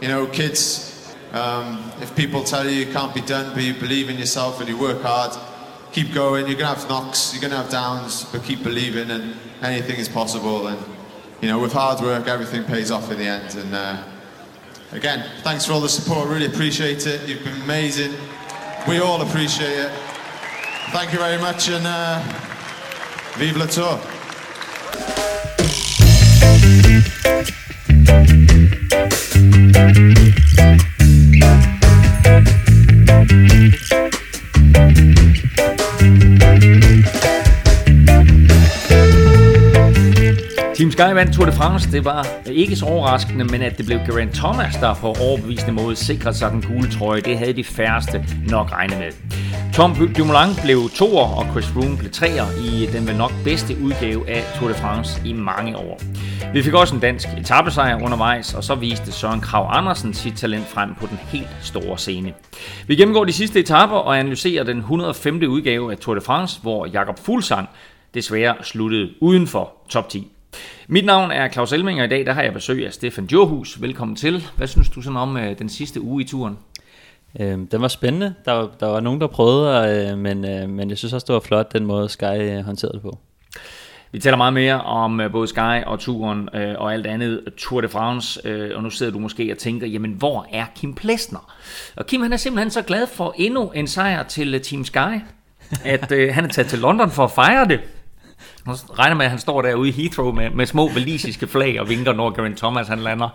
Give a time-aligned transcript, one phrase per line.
[0.00, 4.08] you know, kids, um, if people tell you you can't be done, but you believe
[4.08, 5.36] in yourself and you work hard,
[5.92, 6.46] keep going.
[6.46, 9.96] You're going to have knocks, you're going to have downs, but keep believing and anything
[9.96, 10.68] is possible.
[10.68, 10.78] And,
[11.40, 13.54] you know, with hard work, everything pays off in the end.
[13.56, 14.04] And uh,
[14.92, 16.28] again, thanks for all the support.
[16.28, 17.28] Really appreciate it.
[17.28, 18.14] You've been amazing.
[18.86, 19.92] We all appreciate it.
[20.90, 22.22] Thank you very much and uh,
[23.36, 24.00] vive la tour.
[29.58, 29.74] Team
[40.92, 41.92] Sky vandt Tour de France.
[41.92, 45.96] Det var ikke så overraskende, men at det blev Geraint Thomas, der på overbevisende måde
[45.96, 49.12] sikrede sig den gule trøje, det havde de færreste nok regnet med.
[49.78, 54.30] Tom Dumoulin blev toer, og Chris Froome blev treer i den vel nok bedste udgave
[54.30, 56.00] af Tour de France i mange år.
[56.52, 60.66] Vi fik også en dansk etappesejr undervejs, og så viste Søren Krav Andersen sit talent
[60.66, 62.34] frem på den helt store scene.
[62.86, 65.42] Vi gennemgår de sidste etapper og analyserer den 105.
[65.48, 67.68] udgave af Tour de France, hvor Jakob Fuglsang
[68.14, 70.26] desværre sluttede uden for top 10.
[70.88, 73.82] Mit navn er Claus Elming, og i dag der har jeg besøg af Stefan Djurhus.
[73.82, 74.44] Velkommen til.
[74.56, 76.58] Hvad synes du sådan om øh, den sidste uge i turen?
[77.40, 78.34] Øh, den var spændende.
[78.44, 81.34] Der var, der var nogen, der prøvede, øh, men, øh, men jeg synes også, det
[81.34, 83.18] var flot, den måde Sky øh, håndterede det på.
[84.12, 87.80] Vi taler meget mere om øh, både Sky og turen øh, og alt andet Tour
[87.80, 91.52] de France, øh, og nu sidder du måske og tænker, jamen hvor er Kim Plesner?
[91.96, 95.20] Og Kim han er simpelthen så glad for endnu en sejr til øh, Team Sky,
[95.84, 97.80] at øh, han er taget til London for at fejre det.
[98.66, 101.88] Nu regner med, at han står derude i Heathrow med, med små valisiske flag og
[101.88, 103.28] vinker, når Geraint Thomas han lander.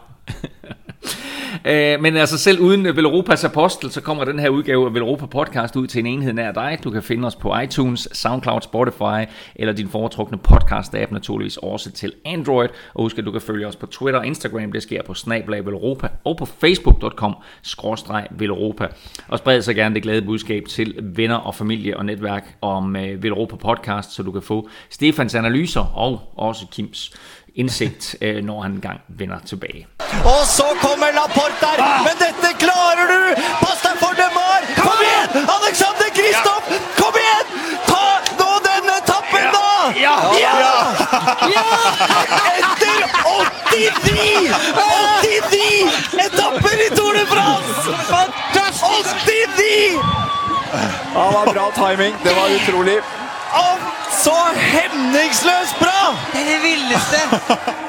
[1.65, 5.25] Øh, men altså selv uden øh, Velropas Apostel, så kommer den her udgave af Velropa
[5.25, 6.79] Podcast ud til en enhed nær dig.
[6.83, 12.13] Du kan finde os på iTunes, SoundCloud, Spotify eller din foretrukne podcast-app naturligvis også til
[12.25, 12.69] Android.
[12.93, 14.71] Og husk at du kan følge os på Twitter og Instagram.
[14.71, 17.35] Det sker på snablag Velropa og på facebook.com
[18.31, 18.88] Velropa.
[19.27, 23.23] Og spred så gerne det glade budskab til venner og familie og netværk om øh,
[23.23, 27.13] Velropa Podcast, så du kan få Stefans analyser og også Kims
[27.56, 29.88] indsigt, øh, når han engang vender tilbage.
[30.25, 32.00] Og så kommer Laporte der, ah!
[32.08, 33.22] men dette klarer du!
[33.64, 34.59] Pass deg for Demar!
[34.86, 35.30] Kom igjen!
[35.58, 36.66] Alexander Kristoff!
[37.02, 37.46] Kom igjen!
[37.91, 38.03] Ta
[38.40, 39.69] nå denne etappen, da!
[40.06, 40.16] Ja!
[40.46, 40.56] Ja!
[41.58, 41.69] ja!
[42.58, 43.02] Etter
[43.70, 44.53] 89!
[45.24, 47.81] 89 etapper i Tour de France!
[48.16, 49.16] Fantastisk!
[49.25, 50.24] 89!
[51.16, 52.16] Ja, det var bra timing.
[52.24, 52.97] Det var utrolig.
[53.53, 53.75] Og
[54.24, 54.38] så
[54.74, 56.00] hemningsløst bra!
[56.34, 57.19] Det er det vildeste.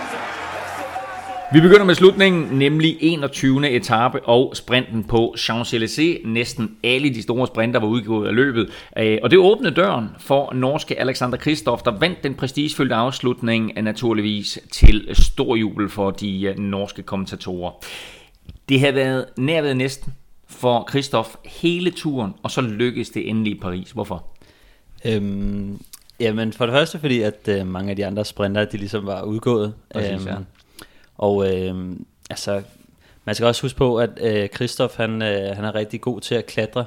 [1.55, 3.71] Vi begynder med slutningen, nemlig 21.
[3.71, 6.29] etape og sprinten på Champs-Élysées.
[6.29, 10.53] Næsten alle de store sprinter var udgået af løbet, øh, og det åbnede døren for
[10.55, 16.59] norske Alexander Kristoff, der vandt den prestigefyldte afslutning naturligvis til stor jubel for de øh,
[16.59, 17.73] norske kommentatorer.
[18.69, 20.13] Det havde været nærved næsten
[20.49, 23.91] for Kristoff hele turen, og så lykkedes det endelig i Paris.
[23.91, 24.34] Hvorfor?
[25.05, 25.81] Øhm,
[26.21, 29.23] jamen for det første fordi, at øh, mange af de andre sprinter, de ligesom var
[29.23, 29.75] udgået.
[29.93, 30.37] Præcis, øhm, ja.
[31.19, 31.97] Og øh,
[32.31, 32.63] altså,
[33.25, 36.35] man skal også huske på, at øh, Christoph, han, øh, han er rigtig god til
[36.35, 36.85] at klatre.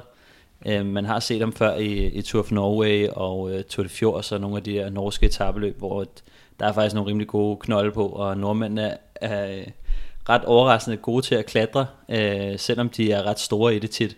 [0.66, 3.88] Øh, man har set ham før i, i Tour of Norway og øh, Tour de
[3.88, 6.06] Fjords og nogle af de her norske etabeløb, hvor
[6.60, 9.64] der er faktisk nogle rimelig gode knolde på, og nordmændene er, er
[10.28, 14.16] ret overraskende gode til at klatre, øh, selvom de er ret store i det tit.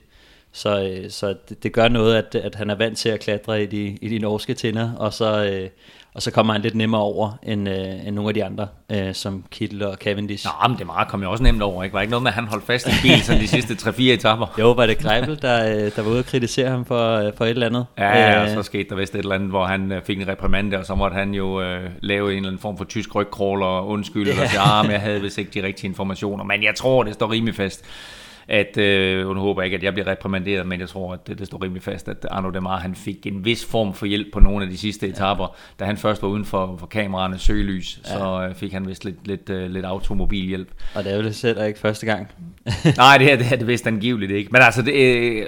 [0.52, 3.62] Så, øh, så det, det gør noget, at, at han er vant til at klatre
[3.62, 5.68] i de, i de norske tinder, og så, øh,
[6.14, 9.14] og så kommer han lidt nemmere over end, øh, end nogle af de andre, øh,
[9.14, 10.46] som Kittel og Cavendish.
[10.46, 11.94] Nå, men det meget kom jo også nemt over, ikke?
[11.94, 14.54] Var ikke noget med, at han holdt fast i bil sådan de sidste 3-4 etapper?
[14.58, 17.44] Jo, var det Greibel, der, øh, der var ude og kritisere ham for, øh, for
[17.44, 17.86] et eller andet?
[17.98, 20.20] Ja, ja, og Øh, så skete der vist et eller andet, hvor han øh, fik
[20.20, 23.14] en reprimande, og så måtte han jo øh, lave en eller anden form for tysk
[23.14, 24.42] rygkrål og undskylde, yeah.
[24.42, 26.44] og sige, ah, men jeg havde vist ikke de rigtige informationer.
[26.44, 27.84] Men jeg tror, det står rimelig fast,
[28.50, 31.38] at, øh, nu håber jeg ikke, at jeg bliver reprimanderet, men jeg tror, at det,
[31.38, 34.40] det står rimelig fast, at Arno Demar, han fik en vis form for hjælp på
[34.40, 35.56] nogle af de sidste etapper.
[35.80, 38.18] Da han først var uden for, for kameraerne søgelys, ja.
[38.18, 40.68] så øh, fik han vist lidt, lidt, øh, lidt automobilhjælp.
[40.94, 42.28] Og det er jo det selv ikke første gang.
[42.96, 44.50] Nej, det her det er det vist angiveligt ikke.
[44.52, 45.46] Men altså, det, øh,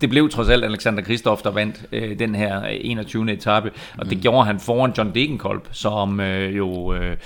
[0.00, 3.32] det blev trods alt Alexander Kristoff, der vandt øh, den her 21.
[3.32, 7.16] etape, og det gjorde han foran John Degenkolb, som øh, jo øh,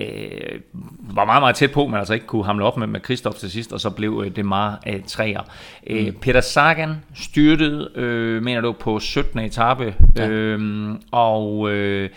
[0.00, 0.60] øh,
[1.00, 3.50] var meget, meget tæt på, men altså ikke kunne hamle op med, med Kristoff til
[3.50, 5.40] sidst, og så blev øh, det meget øh, træer.
[5.86, 9.38] Øh, Peter Sagan styrtede, øh, mener du, på 17.
[9.40, 10.28] etape, Ja.
[10.28, 11.70] øh, og...
[11.70, 12.10] Øh,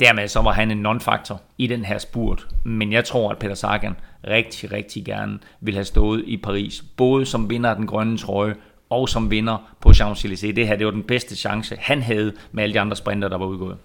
[0.00, 2.46] dermed så var han en non-faktor i den her spurt.
[2.64, 3.96] Men jeg tror, at Peter Sagan
[4.26, 6.84] rigtig, rigtig gerne vil have stået i Paris.
[6.96, 8.54] Både som vinder af den grønne trøje,
[8.90, 10.52] og som vinder på Champs-Élysées.
[10.52, 13.38] Det her det var den bedste chance, han havde med alle de andre sprinter, der
[13.38, 13.76] var udgået.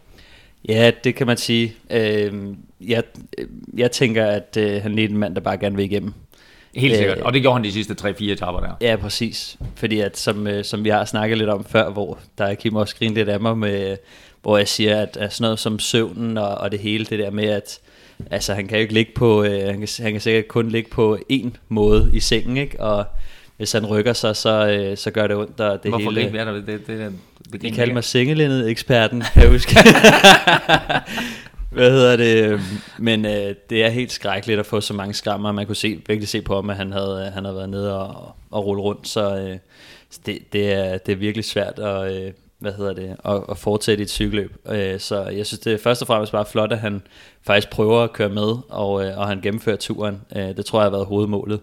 [0.70, 1.74] Ja, det kan man sige.
[1.90, 2.34] Øh,
[2.82, 3.04] jeg,
[3.78, 6.14] jeg tænker, at øh, han er en mand, der bare gerne vil igennem.
[6.76, 7.18] Helt sikkert.
[7.18, 8.72] Øh, Og det gjorde han de sidste 3-4 etapper der.
[8.82, 9.58] Ja, præcis.
[9.76, 12.76] Fordi at, som, øh, som vi har snakket lidt om før, hvor der er Kim
[12.76, 13.98] også grint lidt af mig, med,
[14.42, 17.32] hvor jeg siger, at, at sådan noget som søvnen og, og det hele, det der
[17.32, 17.80] med, at
[18.32, 20.90] altså, han kan jo ikke ligge på, øh, han, kan, han kan sikkert kun ligge
[20.90, 22.80] på én måde i sengen, ikke?
[22.80, 23.06] Og
[23.62, 26.32] hvis han rykker sig, så, øh, så gør det ondt, og det Hvorfor hele...
[26.32, 26.54] vi af dig?
[26.54, 27.14] Det, det, det,
[27.52, 27.94] det, det ikke.
[27.94, 29.76] mig sengelindet eksperten, kan jeg huske.
[31.72, 32.60] Hvad hedder det?
[32.98, 35.52] Men øh, det er helt skrækkeligt at få så mange skrammer.
[35.52, 38.36] Man kunne se, virkelig se på ham, at han havde, han havde været nede og,
[38.52, 39.08] og rulle rundt.
[39.08, 39.58] Så øh,
[40.26, 44.02] det, det, er, det er virkelig svært at, øh, hvad hedder det, at, at fortsætte
[44.02, 44.56] i et cykelløb.
[44.72, 47.02] Øh, så jeg synes, det er først og fremmest bare flot, at han
[47.44, 50.22] faktisk prøver at køre med, og, øh, og han gennemfører turen.
[50.36, 51.60] Øh, det tror jeg har været hovedmålet.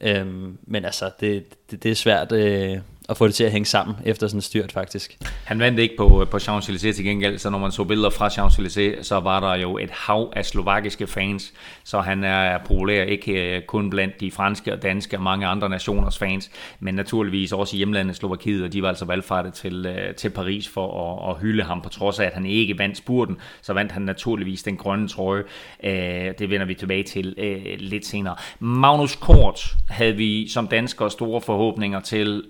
[0.00, 0.26] Øh,
[0.66, 2.78] men altså, det, det, det er svært øh,
[3.08, 5.16] at få det til at hænge sammen efter sådan en styrt, faktisk.
[5.44, 9.02] Han vandt ikke på, på Champs-Élysées til gengæld, så når man så billeder fra Champs-Élysées,
[9.02, 11.52] så var der jo et hav af slovakiske fans,
[11.84, 15.68] så han er populær ikke øh, kun blandt de franske og danske og mange andre
[15.68, 16.50] nationers fans,
[16.80, 20.68] men naturligvis også i hjemlandet Slovakiet, og de var altså valgfartet til, øh, til Paris
[20.68, 23.92] for at, at hylde ham, på trods af, at han ikke vandt spurten, så vandt
[23.92, 25.42] han naturligvis den grønne trøje.
[25.84, 25.90] Øh,
[26.38, 27.24] det vender vi tilbage til
[27.78, 28.36] lidt senere.
[28.60, 32.42] Magnus Kort havde vi som danskere store forhåbninger til.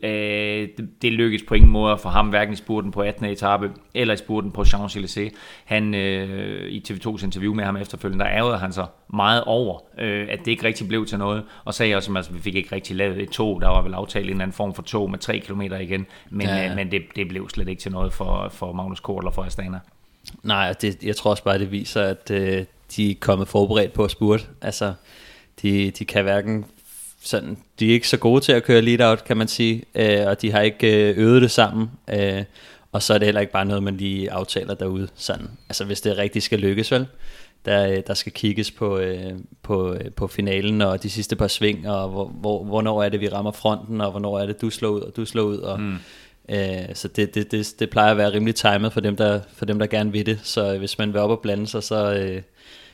[0.47, 3.25] Øh, det, det lykkedes på ingen måde for ham, hverken i spurten på 18.
[3.25, 5.31] etape, eller i spurten på Champs-Élysées.
[5.65, 10.27] Han, øh, i TV2's interview med ham efterfølgende, der ærgede han så meget over, øh,
[10.31, 12.75] at det ikke rigtig blev til noget, og sagde også, at altså, vi fik ikke
[12.75, 15.19] rigtig lavet et tog, der var vel aftalt en eller anden form for tog med
[15.19, 16.71] 3 km igen, men, ja.
[16.71, 19.43] øh, men det, det blev slet ikke til noget for, for Magnus Kort eller for
[19.43, 19.79] Astana.
[20.43, 22.65] Nej, det, jeg tror også bare, det viser, at øh,
[22.97, 24.45] de er kommet forberedt på at spurte.
[24.63, 24.95] Altså,
[25.63, 26.65] de, de kan hverken
[27.23, 30.27] sådan, de er ikke så gode til at køre lead out, kan man sige, øh,
[30.27, 32.45] og de har ikke øh, øvet det sammen, øh,
[32.93, 35.49] og så er det heller ikke bare noget, man lige aftaler derude, sådan.
[35.69, 37.07] Altså, hvis det rigtig skal lykkes, vel?
[37.65, 39.33] Der, øh, der skal kigges på, øh,
[39.63, 43.21] på, øh, på finalen og de sidste par sving, og hvor, hvor, hvornår er det,
[43.21, 45.81] vi rammer fronten, og hvornår er det, du slår ud, og du slår ud, og
[45.81, 45.97] mm.
[46.49, 49.65] øh, så det, det, det, det plejer at være rimelig timet for dem, der, for
[49.65, 52.43] dem, der gerne vil det, så hvis man vil op og blande sig, så, øh,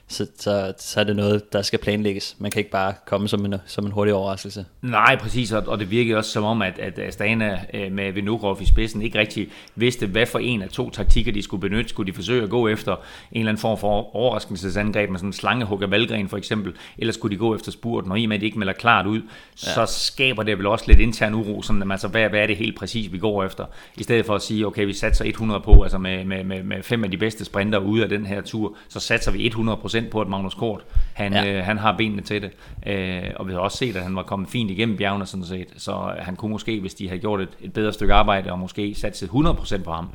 [0.08, 2.37] så, så, så er det noget, der skal planlægges.
[2.38, 4.64] Man kan ikke bare komme som en, som en hurtig overraskelse.
[4.82, 8.58] Nej, præcis, og og det virkede også som om, at, at Astana øh, med Vinogrov
[8.62, 11.88] i spidsen ikke rigtig vidste, hvad for en af to taktikker, de skulle benytte.
[11.88, 12.99] Skulle de forsøge at gå efter en
[13.32, 17.38] eller anden form for overraskelsesangreb med sådan en slangehugger valgren for eksempel, eller skulle de
[17.38, 19.20] gå efter spurten, og i og med, at de ikke melder klart ud,
[19.66, 19.75] ja.
[19.75, 22.78] så skaber det vel også lidt intern uro, sådan, altså, hvad, hvad er det helt
[22.78, 23.64] præcis, vi går efter,
[23.96, 26.82] i stedet for at sige, okay, vi satser 100 på, altså med, med, med, med
[26.82, 30.20] fem af de bedste sprinter ude af den her tur, så satser vi 100% på,
[30.20, 30.80] at Magnus Kort,
[31.12, 31.52] han, Ja.
[31.58, 32.50] øh, han har benene til det,
[32.86, 35.68] øh, og vi har også set, at han var kommet fint igennem bjergene sådan set,
[35.76, 38.94] så han kunne måske, hvis de havde gjort et, et bedre stykke arbejde, og måske
[38.94, 40.08] satset 100% på ham,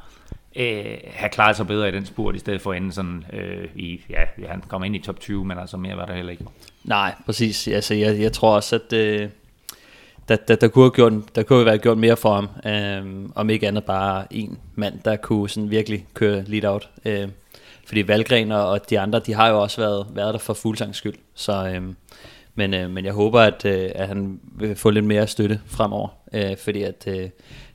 [0.56, 0.84] øh,
[1.14, 4.02] have klaret sig bedre i den spurt, i stedet for at ende sådan øh, i,
[4.10, 6.44] ja, han kom ind i top 20, men altså mere var der heller ikke.
[6.84, 7.68] Nej, præcis.
[7.68, 9.30] Altså, jeg, jeg tror også, at øh,
[10.30, 12.50] der, der, der, kunne have gjort, der kunne have været gjort mere for ham.
[12.74, 16.90] Øh, om ikke andet bare en mand, der kunne sådan virkelig køre lead out.
[17.06, 17.28] Øh,
[17.88, 21.16] fordi Valgren og, de andre, de har jo også været, været der for fuldsangs skyld.
[21.36, 21.82] Så, øh,
[22.56, 26.10] men, øh, men jeg håber, at, øh, at han vil få lidt mere støtte fremover.
[26.34, 27.30] Øh, fordi at øh,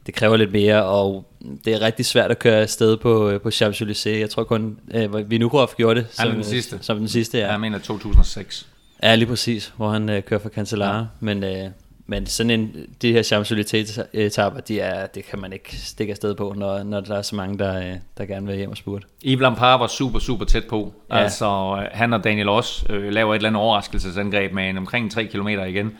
[0.06, 1.25] det kræver lidt mere, og
[1.64, 4.19] det er rigtig svært at køre afsted på, øh, på Champs-Élysées.
[4.19, 6.79] Jeg tror kun, øh, Vinokurov gjorde det er den sidste.
[6.81, 7.50] som den sidste, ja.
[7.50, 8.67] Jeg mener 2006.
[9.03, 10.99] Ja, lige præcis, hvor han øh, kører for Cancellara.
[10.99, 11.05] Ja.
[11.20, 11.70] Men, øh,
[12.06, 16.54] men sådan en, de her Champs-Élysées-etapper, de er, det kan man ikke stikke afsted på,
[16.56, 19.06] når, når der er så mange, der, øh, der gerne vil hjem og spurte.
[19.26, 20.92] Yves Lampard var super, super tæt på.
[21.11, 21.16] Ja.
[21.18, 25.11] Altså, øh, han og Daniel også øh, laver et eller andet overraskelsesangreb med en omkring
[25.12, 25.90] 3 km igen.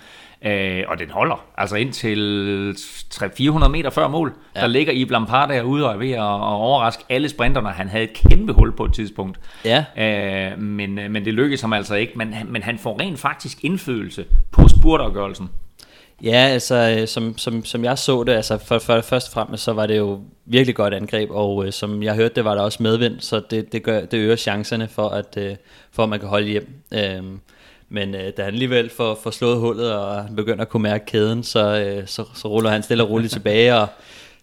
[0.45, 1.45] Øh, og den holder.
[1.57, 2.75] Altså indtil
[3.15, 4.61] 300-400 meter før mål, ja.
[4.61, 7.69] der ligger Yves Lampard derude og er ved at, at overraske alle sprinterne.
[7.69, 9.41] Han havde et kæmpe hul på et tidspunkt.
[9.65, 9.85] Ja.
[9.99, 12.13] Øh, men, øh, men det lykkedes ham altså ikke.
[12.17, 15.51] Men, han- men han får rent faktisk indflydelse på spurtafgørelsen.
[16.23, 19.65] Ja, altså øh, som, som, som jeg så det, altså for, for først og fremmest,
[19.65, 22.63] så var det jo virkelig godt angreb, og øh, som jeg hørte, det var der
[22.63, 25.57] også medvind, så det, det, gør, det øger chancerne for, at, øh,
[25.93, 26.69] for at man kan holde hjem.
[26.95, 27.41] Øhm,
[27.89, 31.07] men øh, da han alligevel får, får slået hullet, og han begynder at kunne mærke
[31.07, 33.89] kæden, så, øh, så, så ruller han stille og roligt tilbage, og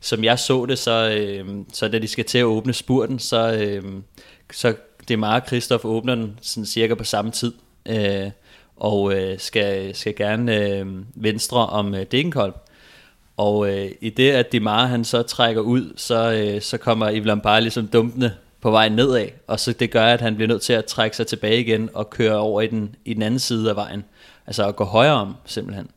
[0.01, 3.53] som jeg så det, så, øh, så da de skal til at åbne spurten, så,
[3.53, 3.83] øh,
[4.53, 4.74] så
[5.07, 7.53] det er meget Kristoff åbner den sådan cirka på samme tid.
[7.86, 8.31] Øh,
[8.79, 12.55] og øh, skal, skal gerne øh, venstre om øh, Degenkolb.
[13.38, 17.41] Og øh, i det, at Dimar han så trækker ud, så, øh, så kommer Ivlan
[17.41, 20.74] bare ligesom dumpende på vej nedad, og så det gør, at han bliver nødt til
[20.74, 23.75] at trække sig tilbage igen og køre over i den, i den anden side af
[23.75, 24.03] vejen.
[24.48, 25.89] Altså at gå højere om, simpelthen.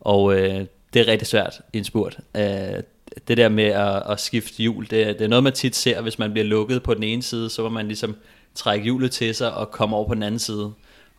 [0.00, 2.18] Og øh, det er rigtig svært i en spurt.
[2.36, 2.82] Øh,
[3.28, 6.18] det der med at, at skifte hjul, det, det er noget, man tit ser, hvis
[6.18, 8.16] man bliver lukket på den ene side, så må man ligesom
[8.54, 10.72] trække hjulet til sig og komme over på den anden side.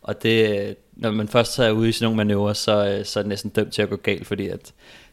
[0.06, 3.22] Og det, når man først er ude i sådan nogle manøvrer, så, øh, så er
[3.22, 4.72] det næsten dømt til at gå galt, fordi at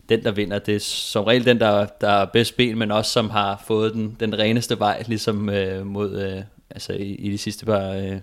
[0.10, 3.12] den, der vinder, det er som regel den, der, der er bedst ben, men også
[3.12, 7.38] som har fået den, den reneste vej, ligesom øh, mod, øh, altså i, i de
[7.38, 8.18] sidste par øh,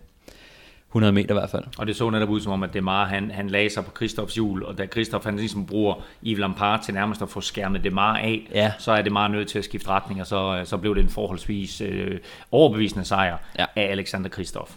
[0.90, 1.64] 100 meter i hvert fald.
[1.78, 4.34] Og det så netop ud som om, at Demar han, han lagde sig på Kristoffs
[4.34, 5.94] hjul, og da Kristoff han ligesom bruger
[6.26, 8.72] Yves Lampard til nærmest at få skærmet Demar af, Ja.
[8.78, 11.08] så er Demar nødt til at skifte retning, og så, øh, så blev det en
[11.08, 12.18] forholdsvis øh,
[12.52, 13.64] overbevisende sejr Ja.
[13.76, 14.70] af Alexander Kristoff.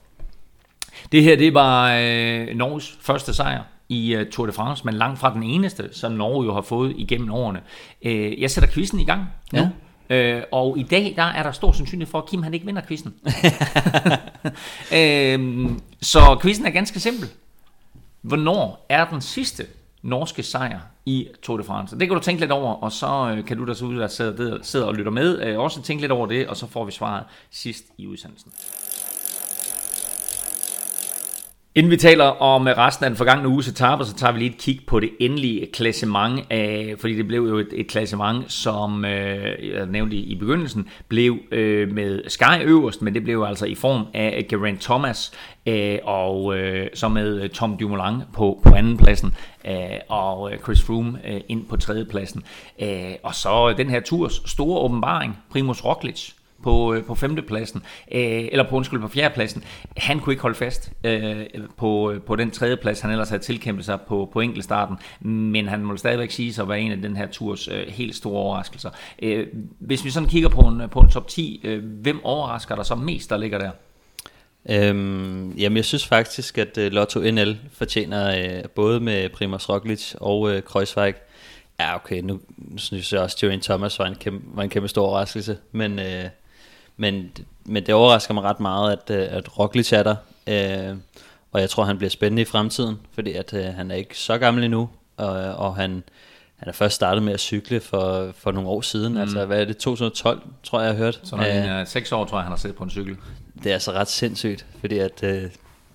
[1.12, 5.20] Det her, det var øh, Norges første sejr i uh, Tour de France, men langt
[5.20, 7.62] fra den eneste, som Norge jo har fået igennem årene.
[8.06, 9.60] Øh, jeg sætter quizzen i gang nu.
[9.60, 9.70] Ja.
[10.10, 12.82] Øh, og i dag, der er der stor sandsynlighed for, at Kim han ikke vinder
[12.88, 13.14] quizzen.
[15.00, 15.70] øh,
[16.02, 17.30] så quizzen er ganske simpel.
[18.22, 19.66] Hvornår er den sidste
[20.02, 22.00] norske sejr i Tour de France?
[22.00, 24.08] Det kan du tænke lidt over, og så øh, kan du der så ud, der
[24.08, 26.92] sidder, sidder og lytter med, øh, også tænke lidt over det, og så får vi
[26.92, 28.52] svaret sidst i udsendelsen.
[31.76, 34.58] Inden vi taler om resten af den forgangne uges etaper, så tager vi lige et
[34.58, 39.70] kig på det endelige klassement, af, fordi det blev jo et, et klassement, som øh,
[39.74, 44.06] jeg nævnte i, begyndelsen, blev øh, med Sky øverst, men det blev altså i form
[44.14, 45.32] af Geraint Thomas,
[45.66, 49.36] øh, og øh, så med Tom Dumoulin på, på andenpladsen,
[49.68, 49.74] øh,
[50.10, 52.44] og Chris Froome øh, ind på tredjepladsen.
[52.82, 56.32] Øh, og så den her turs store åbenbaring, Primus Roglic,
[56.64, 59.64] på, øh, på femtepladsen, øh, eller på undskyld, på fjerdepladsen.
[59.98, 61.46] Han kunne ikke holde fast øh,
[61.78, 64.98] på, øh, på den tredje plads, han ellers havde tilkæmpet sig på, på enkeltstarten,
[65.30, 68.16] men han må stadigvæk sige sig at være en af den her turs øh, helt
[68.16, 68.90] store overraskelser.
[69.22, 69.48] Øh,
[69.80, 72.96] hvis vi sådan kigger på en, på en top 10, øh, hvem overrasker der så
[72.96, 73.72] mest, der ligger der?
[74.70, 80.14] Øhm, jamen jeg synes faktisk, at uh, Lotto NL fortjener uh, både med Primoz Roglic
[80.16, 81.16] og uh, Kreuzweig.
[81.80, 84.88] Ja okay, nu, nu synes jeg også, at Thomas var en kæmpe, var en kæmpe
[84.88, 86.06] stor overraskelse, men, uh,
[86.98, 87.32] men,
[87.66, 90.16] men det overrasker mig ret meget, at, uh, at Roglic er der.
[90.92, 90.98] Uh,
[91.52, 94.38] og jeg tror, han bliver spændende i fremtiden, fordi at, uh, han er ikke så
[94.38, 96.04] gammel endnu, og, og han,
[96.56, 99.14] han er først startet med at cykle for, for nogle år siden.
[99.14, 99.22] Mm.
[99.22, 99.78] Altså, hvad er det?
[99.78, 101.20] 2012, tror jeg, jeg har hørt.
[101.24, 103.18] Så når han Øh, er 6 år, tror jeg, han har siddet på en cykel.
[103.64, 105.42] det er altså ret sindssygt, fordi at, øh,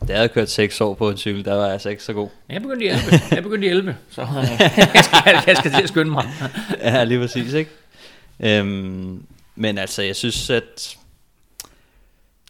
[0.01, 2.13] da jeg havde kørt 6 år på en cykel, der var jeg altså ikke så
[2.13, 2.29] god.
[2.49, 4.29] Jeg begyndte i 11, jeg begyndte i 11 så øh,
[4.95, 6.25] jeg, skal, jeg skal til at skynde mig.
[6.83, 7.71] ja, lige præcis, ikke?
[8.41, 9.25] Øhm,
[9.59, 10.97] men altså, jeg synes, at...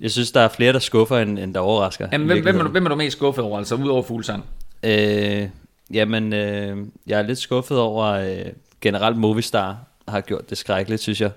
[0.00, 2.08] Jeg synes, der er flere, der skuffer, end, end der overrasker.
[2.12, 4.44] Jamen, hvem, hvem, er du, hvem er du mest skuffet over, altså udover Fuglsang?
[4.82, 5.48] Øh,
[5.92, 8.46] jamen, øh, jeg er lidt skuffet over, øh,
[8.80, 11.30] generelt Movistar har gjort det skrækkeligt, synes jeg.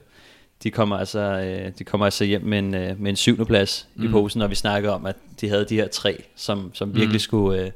[0.63, 3.87] De kommer altså, øh, de kommer altså hjem med en, øh, med en syvende plads
[3.95, 4.05] mm.
[4.05, 7.15] i posen, når vi snakker om, at de havde de her tre, som, som virkelig
[7.15, 7.19] Mm.
[7.19, 7.71] skulle, øh,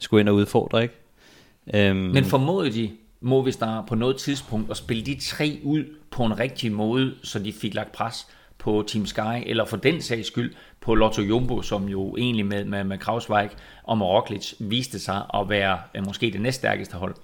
[0.00, 0.94] skulle ind og udfordre, ikke?
[1.74, 2.90] Øhm, Men formåede de,
[3.20, 7.52] Movistar, på noget tidspunkt at spille de tre ud på en rigtig måde, så de
[7.52, 8.26] fik lagt pres
[8.58, 12.64] på Team Sky, eller for den sags skyld på Lotto Jumbo, som jo egentlig med,
[12.64, 13.50] med, med Krausweig
[13.84, 17.14] og med Roglic viste sig at være øh, måske det næststærkeste hold.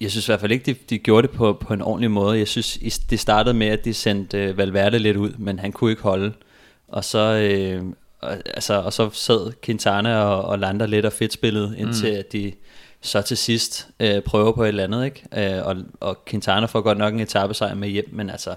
[0.00, 2.38] Jeg synes i hvert fald ikke, de, de gjorde det på, på en ordentlig måde.
[2.38, 5.90] Jeg synes, det startede med, at de sendte øh, Valverde lidt ud, men han kunne
[5.90, 6.32] ikke holde.
[6.88, 7.82] Og så, øh,
[8.20, 12.18] og, altså, og så sad Quintana og, og Lander lidt og fedt spillet, indtil mm.
[12.18, 12.52] at de
[13.00, 15.04] så til sidst øh, prøver på et eller andet.
[15.04, 15.56] Ikke?
[15.56, 18.54] Øh, og, og Quintana får godt nok en etappesejr med hjem, men altså,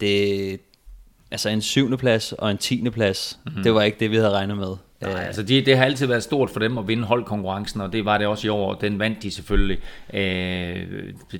[0.00, 0.60] det,
[1.30, 3.62] altså en syvende plads og en tiende plads, mm-hmm.
[3.62, 4.66] det var ikke det, vi havde regnet med.
[5.00, 7.92] Nej, Øh, altså de, det har altid været stort for dem at vinde holdkonkurrencen, og
[7.92, 8.74] det var det også i år.
[8.74, 9.78] Den vandt de selvfølgelig.
[10.14, 10.86] Øh,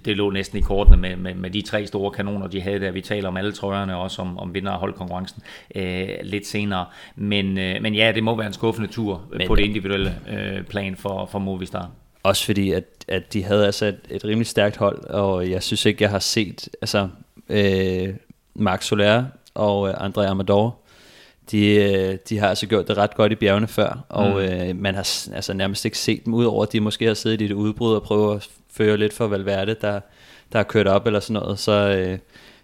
[0.04, 2.90] det- lå næsten i kortene med, med, med de tre store kanoner, de havde der.
[2.90, 5.42] Vi taler om alle trøjerne, og også om, om vinder af holdkonkurrencen
[5.74, 6.86] øh, lidt senere.
[7.16, 10.14] Men, øh, men ja, det må være en skuffende tur men, Men- på det individuelle
[10.30, 11.90] øh, plan for, for Movistar.
[12.28, 15.86] Også fordi, at, at de havde altså et, et rimelig stærkt hold, og jeg synes
[15.86, 17.08] ikke, jeg har set, altså,
[17.48, 18.14] øh,
[18.54, 20.76] Marc Soler og øh, André Amador,
[21.50, 24.38] de, øh, de har altså gjort det ret godt i bjergene før, og mm.
[24.38, 27.44] øh, man har altså nærmest ikke set dem, udover at de måske har siddet i
[27.44, 30.00] et udbrud og prøvet at føre lidt for Valverde, der,
[30.52, 32.18] der har kørt op eller sådan noget, så, øh,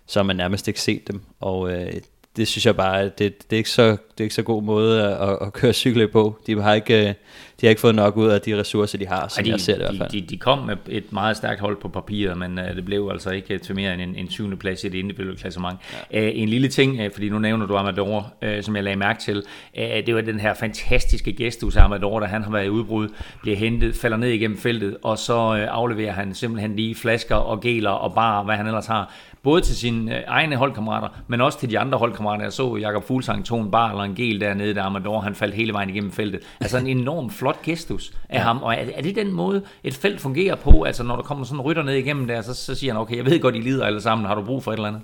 [0.06, 1.92] så har man nærmest ikke set dem, og øh,
[2.36, 5.02] det synes jeg bare, det, det, er ikke så, det er ikke så god måde
[5.02, 6.38] at, at, køre cykel på.
[6.46, 7.14] De har, ikke, øh,
[7.60, 9.60] de har ikke fået nok ud af de ressourcer, de har, som Ej, de, jeg
[9.60, 10.22] ser det i hvert fald.
[10.22, 13.30] de, de kom med et meget stærkt hold på papiret, men uh, det blev altså
[13.30, 15.78] ikke til mere end en, en syvende plads i det individuelle klassement.
[16.12, 16.28] Ja.
[16.28, 19.20] Uh, en lille ting, uh, fordi nu nævner du Amador, uh, som jeg lagde mærke
[19.20, 19.36] til,
[19.78, 23.08] uh, det var den her fantastiske gestus af Amador, da han har været i udbrud,
[23.42, 27.60] bliver hentet, falder ned igennem feltet, og så uh, afleverer han simpelthen lige flasker og
[27.60, 29.14] geler og bare, hvad han ellers har,
[29.44, 32.44] både til sine uh, egne holdkammerater, men også til de andre holdkammerater.
[32.44, 35.54] Jeg så Jakob Fuglsang tog en bar eller en gel dernede, da Amador han faldt
[35.54, 36.40] hele vejen igennem feltet.
[36.60, 38.42] Altså en enorm flot gestus af ja.
[38.42, 40.82] ham, og er, er det den måde, et felt fungerer på?
[40.82, 43.16] Altså når der kommer sådan en rytter ned igennem der, så, så siger han, okay,
[43.16, 45.02] jeg ved godt, I lider alle sammen, har du brug for et eller andet?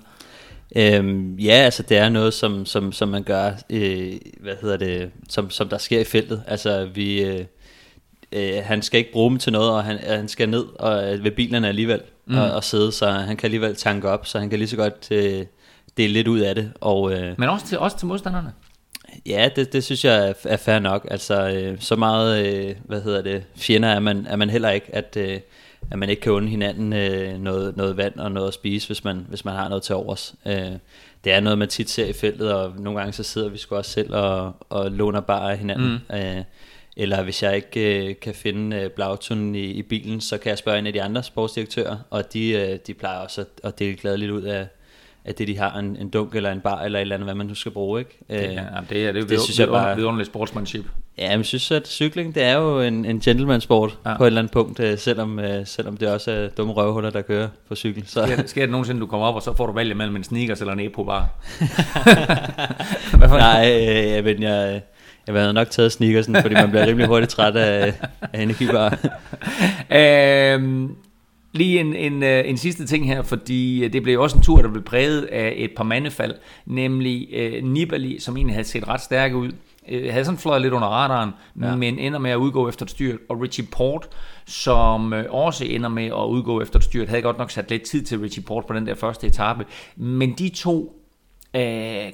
[0.75, 5.11] Øhm, ja, altså det er noget, som, som, som man gør, øh, hvad hedder det,
[5.29, 6.43] som, som der sker i feltet.
[6.47, 7.45] Altså vi, øh,
[8.31, 11.23] øh, han skal ikke bruge dem til noget, og han, han skal ned og, øh,
[11.23, 12.37] ved bilerne alligevel mm.
[12.37, 15.07] og, og sidde, så han kan alligevel tanke op, så han kan lige så godt
[15.11, 15.45] øh,
[15.97, 16.71] dele lidt ud af det.
[16.81, 18.53] Og, øh, Men også til, også til modstanderne.
[19.25, 21.07] Ja, det, det synes jeg er, er fair nok.
[21.11, 24.95] Altså, øh, så meget, øh, hvad hedder det, fjender er man, er man heller ikke,
[24.95, 25.39] at, øh,
[25.91, 29.03] at man ikke kan unde hinanden øh, noget, noget vand og noget at spise, hvis
[29.03, 30.35] man, hvis man har noget til overs.
[30.45, 30.71] Øh,
[31.23, 33.75] det er noget, man tit ser i feltet, og nogle gange så sidder vi sgu
[33.75, 36.01] også selv og, og låner bare af hinanden.
[36.09, 36.15] Mm.
[36.15, 36.43] Øh,
[36.97, 40.57] eller hvis jeg ikke øh, kan finde øh, Blautun i, i bilen, så kan jeg
[40.57, 43.95] spørge en af de andre sportsdirektører, og de, øh, de plejer også at, at dele
[43.97, 44.67] gladeligt ud af,
[45.25, 47.35] at det de har en, en dunk eller en bar eller et eller andet, hvad
[47.35, 48.17] man nu skal bruge, ikke?
[48.29, 50.85] Det, ja, det er det, er, det, det synes jeg bare- vidunderligt sportsmanship.
[51.17, 54.17] Ja, men jeg synes, at cykling, det er jo en, en gentleman-sport Ja.
[54.17, 57.21] på et eller andet punkt, øh, selvom, øh, selvom det også er dumme røvhuller, der
[57.21, 58.03] kører på cykel.
[58.07, 60.23] Så, Sker, sker det nogensinde, du kommer op, og så får du valget mellem en
[60.23, 61.29] sneakers eller en Epo bar?
[63.17, 63.41] Hvad for en?
[63.41, 64.81] nej, øh, men jeg,
[65.27, 67.93] jeg havde nok taget sneakersen, fordi man bliver rimelig hurtigt træt af,
[68.33, 68.97] af energibar.
[69.91, 70.95] Øhm,
[71.53, 74.61] lige en, en, øh, en sidste ting her, fordi øh, det blev også en tur,
[74.61, 76.35] der blev præget af et par mandefald,
[76.65, 79.51] nemlig øh, Nibali, som egentlig havde set ret stærke ud,
[79.89, 81.29] øh, havde sådan fløjet lidt under radaren,
[81.61, 81.75] ja.
[81.75, 84.07] men ender med at udgå efter et styrt, og Richie Port,
[84.45, 87.83] som øh, også ender med at udgå efter et styrt, havde godt nok sat lidt
[87.83, 91.00] tid til Richie Port på den der første etape, men de to
[91.53, 92.11] Øh,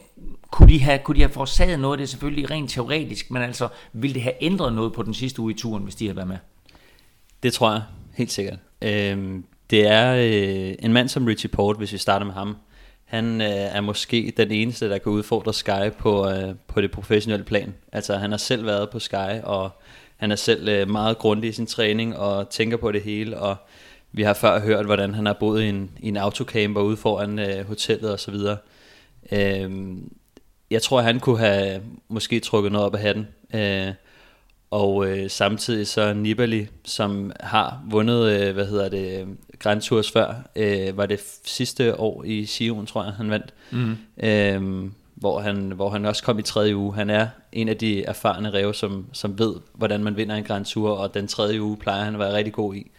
[0.51, 1.99] kunne, de have, kunne de have forårsaget noget?
[1.99, 5.41] Det er selvfølgelig rent teoretisk, men altså, ville det have ændret noget på den sidste
[5.41, 6.37] uge i turen, hvis de havde været med?
[7.43, 7.81] Det tror jeg,
[8.13, 8.59] helt sikkert.
[8.81, 9.39] Øh,
[9.69, 12.57] det er øh, en mand som Richie Port, hvis vi starter med ham.
[13.05, 17.45] Han øh, er måske den eneste, der kan udfordre Sky på, øh, på det professionelle
[17.45, 17.73] plan.
[17.91, 19.71] Altså han har selv været på Sky, og
[20.17, 23.39] han er selv øh, meget grundig i sin træning og tænker på det hele.
[23.39, 23.55] Og
[24.11, 27.39] vi har før hørt, hvordan han har boet i en, i en autocamper ude foran
[27.39, 28.35] øh, hotellet osv.
[29.31, 30.11] Øhm,
[30.71, 33.27] jeg tror, han kunne have måske trukket noget op af hatten.
[33.53, 33.93] Øh,
[34.71, 39.27] og øh, samtidig så Nibali, som har vundet, øh, hvad hedder det, øh,
[39.59, 43.53] Grand Tours før, øh, var det sidste år i Sion, tror jeg, han vandt.
[43.71, 43.97] Mm.
[44.23, 46.95] Øh, hvor, han, hvor han også kom i tredje uge.
[46.95, 50.65] Han er en af de erfarne ræve, som, som ved, hvordan man vinder en Grand
[50.65, 52.91] Tour, og den tredje uge plejer han at være rigtig god i.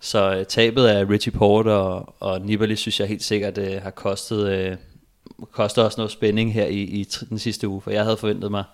[0.00, 3.90] Så øh, tabet af Richie Port og, og Nibali, synes jeg helt sikkert øh, har
[3.90, 4.76] kostet, øh,
[5.52, 8.64] kostet os noget spænding her i, i den sidste uge, for jeg havde forventet mig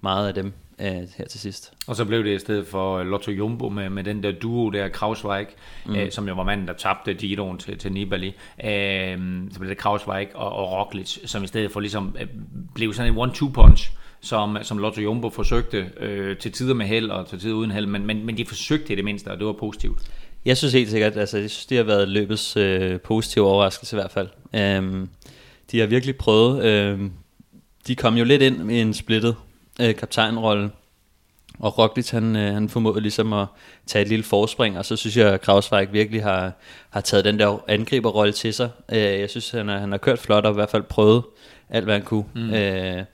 [0.00, 1.72] meget af dem øh, her til sidst.
[1.86, 4.70] Og så blev det i stedet for øh, Lotto Jumbo med, med den der duo
[4.70, 5.46] der, Krausweig,
[5.86, 5.96] mm.
[5.96, 8.34] øh, som jo var manden, der tabte Giroen til, til Nibali.
[8.64, 9.18] Øh,
[9.52, 12.26] så blev det Krausweig og, og Roglic, som i stedet for ligesom øh,
[12.74, 17.10] blev sådan en one-two punch, som, som Lotto Jumbo forsøgte øh, til tider med held
[17.10, 19.46] og til tider uden held, men, men, men de forsøgte i det mindste, og det
[19.46, 19.98] var positivt.
[20.44, 23.98] Jeg synes helt sikkert, altså jeg synes, det har været løbets øh, positive overraskelse i
[23.98, 24.28] hvert fald.
[24.54, 25.08] Øhm,
[25.70, 27.12] de har virkelig prøvet, øhm,
[27.86, 29.36] de kom jo lidt ind i en splittet
[29.80, 30.70] øh, kaptajnrolle,
[31.58, 33.46] og Roglic han, øh, han formåede ligesom at
[33.86, 36.52] tage et lille forspring, og så synes jeg, at Krausweig virkelig har,
[36.90, 38.70] har taget den der angriberrolle til sig.
[38.92, 41.22] Øh, jeg synes, han har, han har kørt flot og i hvert fald prøvet
[41.70, 42.24] alt, hvad han kunne.
[42.34, 42.54] Mm.
[42.54, 43.04] Øh,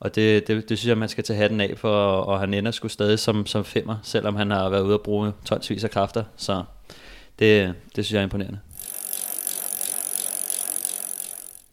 [0.00, 2.70] og det, det, det synes jeg, man skal tage hatten af for, og han ender
[2.70, 6.24] sgu stadig som, som femmer, selvom han har været ude at bruge tonsvis af kræfter.
[6.36, 6.62] Så
[7.38, 8.58] det, det synes jeg er imponerende.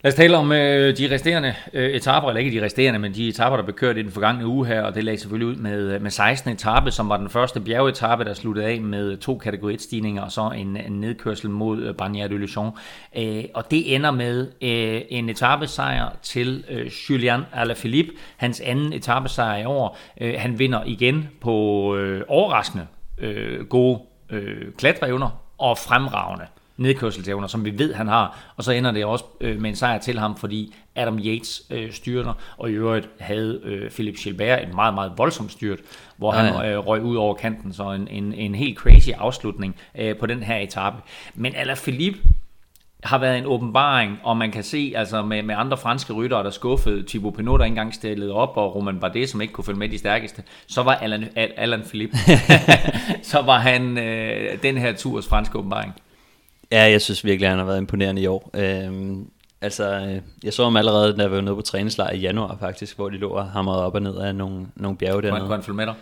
[0.03, 3.29] Lad os tale om øh, de resterende øh, etaper, eller ikke de resterende, men de
[3.29, 5.79] etaper, der blev kørt i den forgangne uge her, og det lagde selvfølgelig ud med,
[5.91, 6.51] øh, med 16.
[6.51, 10.51] etape, som var den første bjergetape, der sluttede af med to kategori 1-stigninger, og så
[10.55, 12.71] en, en nedkørsel mod øh, Bagnères de Luchon.
[13.17, 19.61] Øh, og det ender med øh, en etapesejr til øh, Julian Alaphilippe, hans anden etapesejr
[19.61, 19.97] i år.
[20.21, 22.87] Øh, han vinder igen på øh, overraskende
[23.17, 26.45] øh, gode øh, klatreevner og fremragende
[26.77, 28.53] nedkørselsevner, som vi ved, han har.
[28.57, 31.91] Og så ender det også øh, med en sejr til ham, fordi Adam Yates øh,
[31.91, 35.79] styrter, og i øvrigt havde øh, Philip Gilbert et meget, meget voldsomt styrt,
[36.17, 39.75] hvor Ja, han øh, røg ud over kanten, så en, en, en helt crazy afslutning
[39.97, 40.97] øh, på den her etape.
[41.35, 42.19] Men Alaphilippe
[43.03, 46.49] har været en åbenbaring, og man kan se altså med, med andre franske ryttere, der
[46.49, 49.79] skuffede Thibaut Pinot, der ikke engang stillede op, og Roman Bardet, som ikke kunne følge
[49.79, 52.17] med de stærkeste, så var Alan, Al- Alan Philippe,
[53.31, 55.93] så var han øh, den her turs franske åbenbaring.
[56.71, 58.49] Ja, jeg synes virkelig, at han har været imponerende i år.
[58.53, 59.29] Øhm,
[59.61, 62.95] altså, øh, jeg så ham allerede, da jeg var nede på træningslejr i januar faktisk,
[62.95, 65.41] hvor de lå og hamrede op og ned af nogle, nogle bjerge dernede.
[65.41, 65.95] kunne han følge med dig?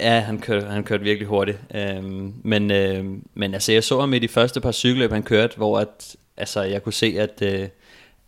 [0.00, 1.58] Ja, han kørte, han kørte virkelig hurtigt.
[1.74, 5.56] Øhm, men, øh, men altså, jeg så ham i de første par cykelløb, han kørte,
[5.56, 7.68] hvor at, altså, jeg kunne se, at, øh,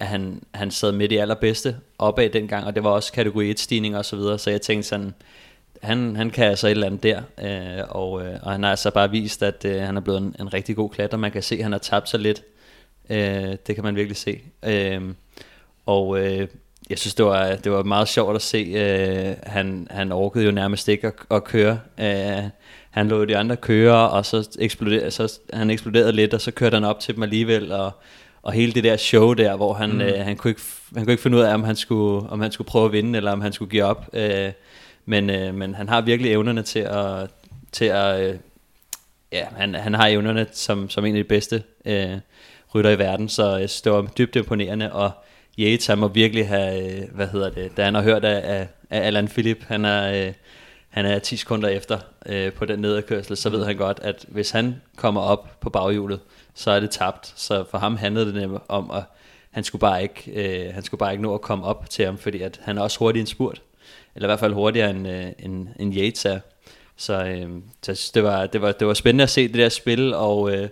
[0.01, 3.97] at han, han sad midt i allerbedste opad dengang, og det var også kategori 1-stigning
[3.97, 5.15] og så videre, så jeg tænkte sådan,
[5.83, 8.91] han, han kan altså et eller andet der, øh, og, øh, og han har altså
[8.91, 11.19] bare vist, at øh, han er blevet en, en rigtig god klatrer.
[11.19, 12.43] Man kan se, at han har tabt sig lidt.
[13.11, 14.41] Øh, det kan man virkelig se.
[14.63, 15.01] Øh,
[15.87, 16.49] Og øh,
[16.91, 18.59] jeg synes, det var, det var meget sjovt at se.
[18.77, 21.81] Øh, han, han orkede jo nærmest ikke at, at køre.
[22.01, 22.43] Øh,
[22.91, 26.75] han lå de andre køre, og så eksploderede, så han eksploderede lidt, og så kørte
[26.75, 27.91] han op til dem alligevel, og,
[28.43, 30.01] og hele det der show der, hvor han, mm.
[30.01, 30.63] øh, han, kunne ikke,
[30.95, 33.17] han kunne ikke finde ud af, om han skulle, om han skulle prøve at vinde,
[33.17, 34.09] eller om han skulle give op.
[34.13, 34.53] Øh,
[35.05, 37.31] men, øh, men han har virkelig evnerne til at,
[37.73, 38.39] til at øh,
[39.33, 42.19] ja, han, han har evnerne som, som en af de bedste øh,
[42.75, 45.11] rytter i verden, så øh, det var dybt imponerende, og
[45.59, 48.69] Yates, han må virkelig have, øh, hvad hedder det, da han har hørt af, af,
[48.91, 50.33] af Alan Philip, han er, øh,
[50.89, 54.51] han er 10 sekunder efter øh, på den nederkørsel, så ved han godt, at hvis
[54.51, 56.21] han kommer op på baghjulet,
[56.55, 57.33] så er det tabt.
[57.37, 59.03] Så for ham handlede det nemlig om, at
[59.51, 62.19] han skulle bare ikke, øh, han skulle bare ikke nå at komme op til ham,
[62.19, 63.63] fordi at han er også hurtig en spurt.
[64.15, 66.41] Eller i hvert fald hurtigere end, øh, end, end Yates er.
[66.97, 67.51] Så, øh,
[67.83, 70.69] så det, var, det, var, det var spændende at se det der spil, og øh,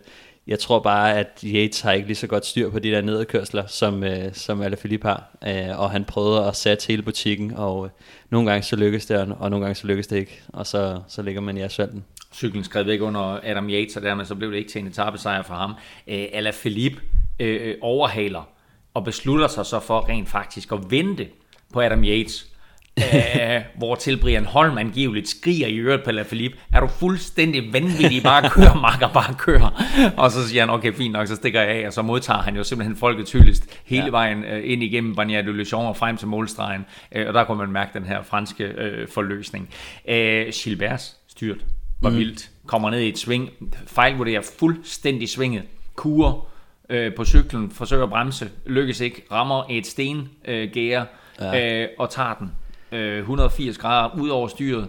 [0.46, 3.66] jeg tror bare, at Yates har ikke lige så godt styr på de der nedkørsler,
[3.66, 5.36] som, øh, som Alaphilippe har.
[5.46, 7.90] Øh, og han prøvede at sætte hele butikken, og øh,
[8.30, 10.42] nogle gange så lykkes det, og nogle gange så lykkes det ikke.
[10.48, 12.04] Og så, så ligger man i asfalten.
[12.32, 15.42] Cyklen skrev ikke under Adam Yates, og dermed så blev det ikke til en etappesejr
[15.42, 15.74] for ham.
[16.06, 17.00] Øh, Alaphilippe
[17.40, 18.48] øh, øh, overhaler
[18.94, 21.28] og beslutter sig så for rent faktisk at vente
[21.72, 22.49] på Adam Yates
[22.98, 28.22] øh, hvor til Brian Holm angiveligt skriger i øret på Lafilippe, er du fuldstændig vanvittig,
[28.22, 29.84] bare kør, makker, bare kør.
[30.16, 32.56] Og så siger han, okay, fint nok, så stikker jeg af, og så modtager han
[32.56, 34.10] jo simpelthen folket hyldest hele ja.
[34.10, 37.58] vejen øh, ind igennem Bagnères de Luchon og frem til målstregen, øh, og der kunne
[37.58, 39.70] man mærke den her franske øh, forløsning.
[40.08, 41.64] Øh, Gilberts styrt
[42.02, 42.16] var mm.
[42.16, 43.50] vildt, kommer ned i et sving,
[43.86, 45.62] fejlvurderer fuldstændig svinget,
[45.94, 46.46] kurer
[46.90, 51.06] øh, på cyklen, forsøger at bremse, lykkes ikke, rammer et sten øh, gære,
[51.40, 51.82] ja.
[51.82, 52.52] øh, og tager den
[52.92, 54.88] øh, 180 grader ud over styret,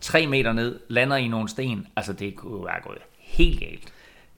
[0.00, 1.86] 3 meter ned, lander i nogle sten.
[1.96, 3.92] Altså, det kunne være gået helt galt.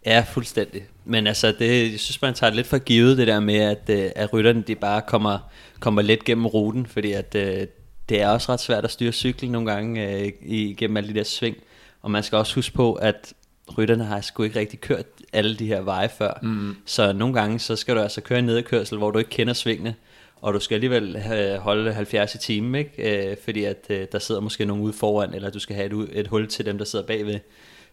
[0.07, 0.83] Ja, fuldstændig.
[1.05, 4.11] Men altså, det, jeg synes, man tager lidt for givet, det der med, at, øh,
[4.17, 5.39] at rytterne de bare kommer,
[5.81, 7.67] kommer let gennem ruten, fordi at, øh,
[8.09, 11.25] det er også ret svært at styre cyklen nogle gange øh, igennem alle de der
[11.25, 11.57] sving.
[12.03, 13.33] Og man skal også huske på, at
[13.79, 16.39] rytterne har sgu ikke rigtig kørt alle de her veje før.
[16.43, 16.77] Mm.
[16.87, 19.95] Så nogle gange, så skal du altså køre en nedkørsel, hvor du ikke kender svingene
[20.43, 23.31] og du skal alligevel øh, holde 70 i timen, ikke?
[23.31, 26.09] Øh, fordi at øh, der sidder måske nogen ude foran, eller du skal have et,
[26.13, 27.39] et hul til dem, der sidder bagved.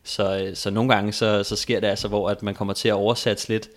[0.04, 2.90] Så, øh, så nogle gange så, så sker det altså, hvor at man kommer til
[2.90, 3.70] at oversætte lidt,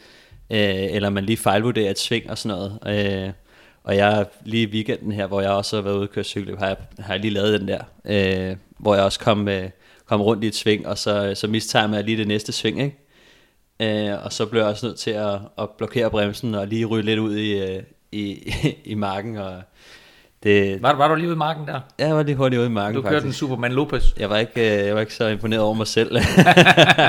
[0.50, 2.78] øh, eller man lige fejlvurderer et sving og sådan noget.
[3.26, 3.32] Øh,
[3.84, 6.58] og jeg lige i weekenden her, hvor jeg også har været ude og køre cykel,
[6.58, 9.70] har jeg, har jeg lige lavet den der, øh, hvor jeg også kom, øh,
[10.06, 14.10] kom rundt i et sving, og så, så mistager jeg lige det næste sving, ikke?
[14.10, 17.04] Øh, og så blev jeg også nødt til at, at blokere bremsen og lige ryge
[17.04, 18.54] lidt ud i, øh, i,
[18.92, 19.62] i marken, og
[20.42, 21.80] det, var, var du lige ude i marken der?
[21.98, 24.04] Ja, jeg var lige hurtigt ude i marken Du kørte en Superman Lopez.
[24.18, 26.12] Jeg var ikke, øh, jeg var ikke så imponeret over mig selv.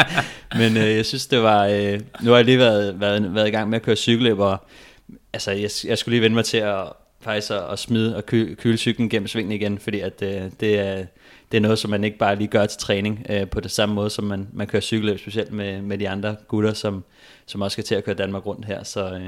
[0.59, 3.51] Men øh, jeg synes det var øh, Nu har jeg lige været, været, været i
[3.51, 4.57] gang med at køre cykelløb Og
[5.33, 6.83] altså, jeg, jeg skulle lige vende mig til at
[7.21, 10.79] faktisk at, at smide og køle, køle cyklen gennem svingen igen Fordi at øh, det
[10.79, 11.05] er
[11.53, 13.95] det er noget, som man ikke bare lige gør til træning øh, på det samme
[13.95, 17.03] måde, som man, man kører cykelløb, specielt med, med de andre gutter, som,
[17.45, 18.83] som også skal til at køre Danmark rundt her.
[18.83, 19.21] Så, øh,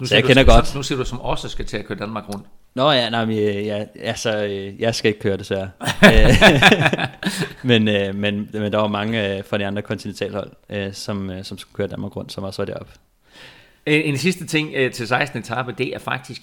[0.00, 0.74] nu så jeg kender du, godt.
[0.74, 2.46] Nu siger du, som også skal til at køre Danmark rundt.
[2.74, 5.70] Nå ja, nej, men, ja, altså, øh, jeg skal ikke køre desværre.
[6.04, 6.34] Øh,
[7.70, 11.88] men, øh, men, men der var mange fra de andre kontinentalhold, som, som skulle køre
[11.88, 12.92] Danmark rundt, som også var deroppe.
[13.86, 15.40] En, en sidste ting til 16.
[15.40, 16.42] etape, det er faktisk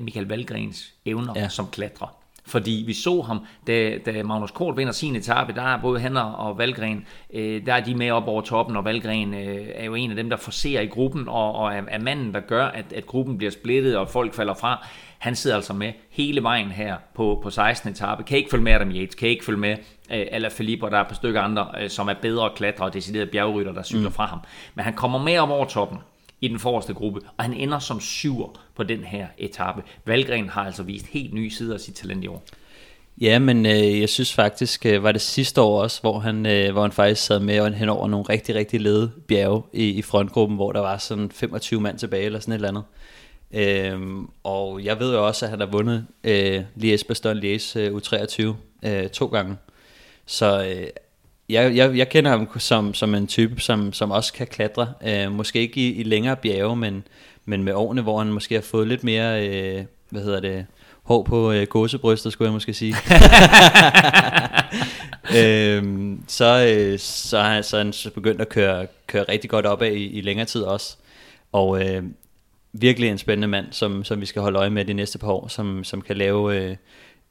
[0.00, 1.48] Michael Valgrens evner ja.
[1.48, 2.25] som klatrer.
[2.46, 6.16] Fordi vi så ham, da, da Magnus Kort vinder sin etape, der er både han
[6.16, 9.94] og Valgren, øh, der er de med op over toppen, og Valgren øh, er jo
[9.94, 12.92] en af dem, der forser i gruppen, og, og er, er manden, der gør, at,
[12.92, 14.86] at gruppen bliver splittet, og folk falder fra.
[15.18, 17.90] Han sidder altså med hele vejen her på, på 16.
[17.90, 18.22] etape.
[18.22, 19.76] Kan ikke følge med Adam Yates, kan ikke følge med
[20.10, 22.84] øh, Ala Felipe, og der er et par stykker andre, øh, som er bedre klatre
[22.84, 24.14] og deciderede bjergrytter, der cykler mm.
[24.14, 24.38] fra ham.
[24.74, 25.98] Men han kommer med op over toppen
[26.40, 29.82] i den forreste gruppe, og han ender som syver på den her etape.
[30.04, 32.44] Valgren har altså vist helt nye sider af sit talent i år.
[33.20, 36.72] Ja, men øh, jeg synes faktisk, øh, var det sidste år også, hvor han, øh,
[36.72, 40.56] hvor han faktisk sad med hen over nogle rigtig, rigtig lede bjerge i, i frontgruppen,
[40.56, 42.84] hvor der var sådan 25 mand tilbage eller sådan et eller andet.
[43.52, 47.94] Øhm, og jeg ved jo også, at han har vundet øh, Lies Bastogne Lies øh,
[47.94, 48.42] U23
[48.88, 49.56] øh, to gange.
[50.26, 50.86] Så øh,
[51.48, 54.92] jeg, jeg, jeg kender ham som, som en type, som, som også kan klatre.
[55.06, 57.04] Øh, måske ikke i, i længere bjerge, men,
[57.44, 60.66] men med årene, hvor han måske har fået lidt mere, øh, hvad hedder det,
[61.02, 62.94] hår på øh, gåsebrystet, skulle jeg måske sige.
[65.38, 69.90] øhm, så, øh, så, har, så han begyndt at køre, køre rigtig godt op af
[69.90, 70.96] i, i længere tid også.
[71.52, 72.02] Og øh,
[72.72, 75.48] virkelig en spændende mand, som, som vi skal holde øje med de næste par år,
[75.48, 76.76] som, som kan lave øh,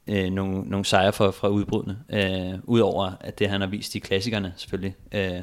[0.08, 1.98] øh, nogle, nogle sejre fra, fra udbrudene.
[2.12, 4.94] Øh, Udover at det han har vist i klassikerne selvfølgelig.
[5.12, 5.40] Øh,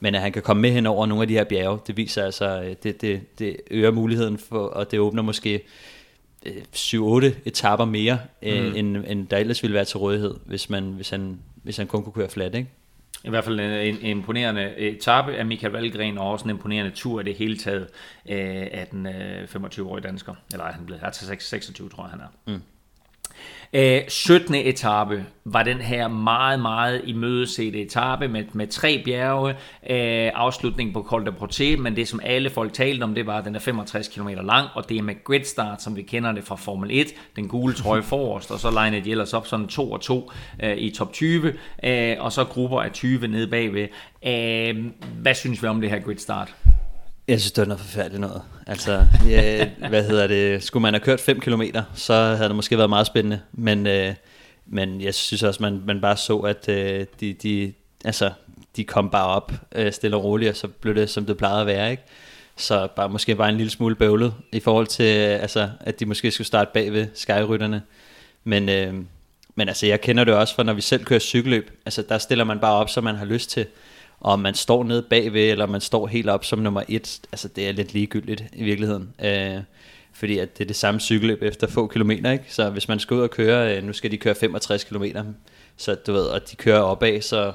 [0.00, 2.24] men at han kan komme med hen over nogle af de her bjerge, det viser
[2.24, 5.62] altså, øh, det, det, det øger muligheden for, og det åbner måske
[6.46, 8.74] 7-8 etaper mere, øh, Mm.
[8.76, 12.02] end, end der ellers ville være til rådighed, hvis, man, hvis, han, hvis han kun
[12.02, 12.68] kunne køre flat, ikke?
[13.24, 17.20] I hvert fald en, en imponerende etape af Michael Valgren, og også en imponerende tur
[17.20, 17.86] i det hele taget
[18.28, 20.34] øh, af den øh, 25-årige dansker.
[20.52, 22.52] Eller er han blevet altså 26, tror jeg, han er.
[22.52, 22.62] Mm.
[23.72, 24.54] Øh, 17.
[24.54, 29.50] etape var den her meget, meget imødesete etape med, med tre bjerge,
[29.90, 33.38] øh, afslutning på Col de Porte, men det som alle folk talte om, det var,
[33.38, 36.32] at den er 65 km lang, og det er med grid start, som vi kender
[36.32, 39.66] det fra Formel 1, den gule trøje forrest, og så linede de ellers op sådan
[39.66, 40.30] to og to
[40.62, 41.52] øh, i top 20,
[41.84, 43.88] øh, og så grupper af 20 nede bagved.
[44.26, 44.84] Øh,
[45.22, 46.54] hvad synes vi om det her grid start?
[47.28, 48.42] Jeg synes, det var noget forfærdeligt noget.
[48.66, 50.62] Altså, ja, hvad hedder det?
[50.62, 51.62] Skulle man have kørt 5 km,
[51.94, 53.40] så havde det måske været meget spændende.
[53.52, 54.14] Men, øh,
[54.66, 57.72] men jeg synes også, man, man bare så, at øh, de, de,
[58.04, 58.30] altså,
[58.76, 61.60] de kom bare op øh, stille og roligt, og så blev det, som det plejede
[61.60, 61.90] at være.
[61.90, 62.02] Ikke?
[62.56, 66.06] Så bare, måske bare en lille smule bøvlet i forhold til, øh, altså, at de
[66.06, 67.82] måske skulle starte bag ved skyrytterne.
[68.44, 68.94] Men, øh,
[69.54, 71.70] men altså, jeg kender det også fra, når vi selv kører cykelløb.
[71.86, 73.66] Altså, der stiller man bare op, som man har lyst til
[74.20, 77.48] og om man står nede bagved, eller man står helt op som nummer et, altså
[77.48, 79.14] det er lidt ligegyldigt i virkeligheden.
[79.24, 79.60] Øh,
[80.12, 82.44] fordi at det er det samme cykelløb efter få kilometer, ikke?
[82.48, 85.24] Så hvis man skal ud og køre, øh, nu skal de køre 65 kilometer,
[85.76, 87.52] så du ved, og de kører opad, så,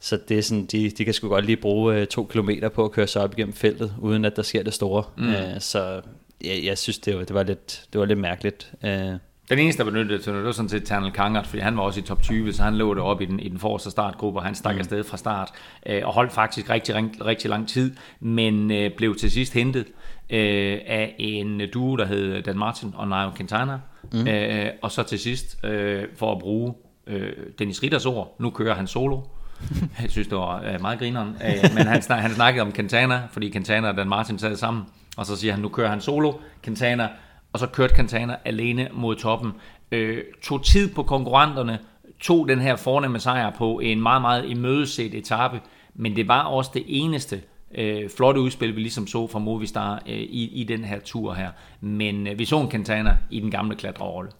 [0.00, 2.84] så det er sådan, de, de kan sgu godt lige bruge øh, to kilometer på
[2.84, 5.04] at køre sig op igennem feltet, uden at der sker det store.
[5.16, 5.28] Mm.
[5.28, 6.00] Øh, så
[6.44, 8.72] jeg, jeg synes, det var, det var, lidt, det var lidt mærkeligt.
[8.84, 9.12] Øh,
[9.50, 11.82] Den eneste, der benyttede til det, det var sådan set Ternel Kangert, fordi han var
[11.82, 14.44] også i top 20, så han lå deroppe i den, i den forreste startgruppe, og
[14.44, 14.78] han stak mm.
[14.78, 15.50] afsted fra start,
[15.86, 19.86] øh, og holdt faktisk rigtig, rigtig, rigtig lang tid, men øh, blev til sidst hentet
[20.30, 23.78] øh, af en duo, der hed Dan Martin og Nairo Quintana,
[24.12, 24.28] mm.
[24.28, 26.74] øh, og så til sidst, øh, for at bruge
[27.06, 29.20] øh, Dennis Ritters ord, nu kører han solo,
[30.02, 31.28] jeg synes, det var øh, meget grineren.
[31.28, 34.84] Øh, men han, snak, han snakkede om Quintana, fordi Quintana og Dan Martin sad sammen,
[35.16, 36.32] og så siger han, nu kører han solo,
[36.62, 37.08] Quintana,
[37.52, 39.52] og så kørte Quintana alene mod toppen.
[39.92, 41.78] Øh, tog tid på konkurrenterne,
[42.20, 45.60] tog den her fornemme sejr på en meget, meget imødeset etape,
[45.94, 47.42] men det var også det eneste
[47.74, 51.50] øh, flotte udspil, vi ligesom så fra Movistar øh, i, i den her tur her.
[51.80, 54.30] Men øh, vi så en Quintana i den gamle klatrerolle.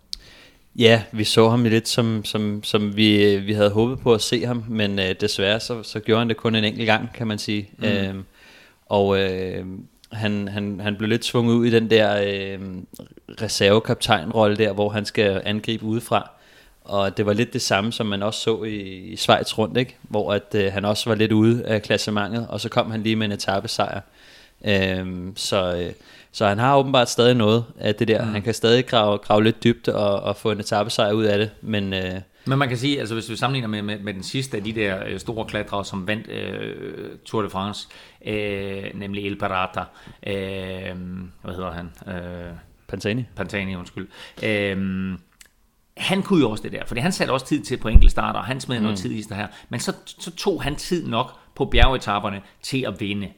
[0.77, 4.46] Ja, vi så ham lidt som, som, som vi, vi havde håbet på at se
[4.46, 7.38] ham, men øh, desværre så, så gjorde han det kun en enkelt gang, kan man
[7.38, 7.70] sige.
[7.79, 7.85] Mm.
[7.85, 8.25] Øhm,
[8.87, 9.64] og øh,
[10.12, 12.59] han, han, han blev lidt svunget ud i den der øh,
[13.42, 16.31] reservekaptajnrolle der, hvor han skal angribe udefra.
[16.85, 19.96] Og det var lidt det samme, som man også så i, i Schweiz rundt, ikke?
[20.03, 23.16] hvor at, øh, han også var lidt ude af klassementet, og så kom han lige
[23.16, 24.01] med en etappesejr.
[24.64, 25.92] Øhm, så, øh,
[26.33, 28.25] så han har åbenbart stadig noget af det der.
[28.25, 28.33] Mm.
[28.33, 31.51] Han kan stadig grave, grave lidt dybt og, og få en etappesejr ud af det,
[31.62, 31.92] men...
[31.92, 34.64] Øh, Men man kan sige, altså hvis vi sammenligner med, med, med den sidste af
[34.64, 37.88] de der øh, store klatrere, som vandt øh, Tour de France,
[38.26, 39.81] øh, nemlig El Parata,
[40.26, 40.96] øh,
[41.42, 42.14] hvad hedder han?
[42.14, 42.53] Øh,
[42.88, 43.24] Pantani.
[43.37, 44.09] Pantani, undskyld.
[44.42, 44.79] Øh,
[45.96, 48.40] han kunne jo også det der, fordi han satte også tid til på enkelte starter,
[48.40, 48.83] og han smed mm.
[48.83, 49.46] noget tid i det her.
[49.68, 53.29] Men så, så tog han tid nok på bjergetaperne til at vinde.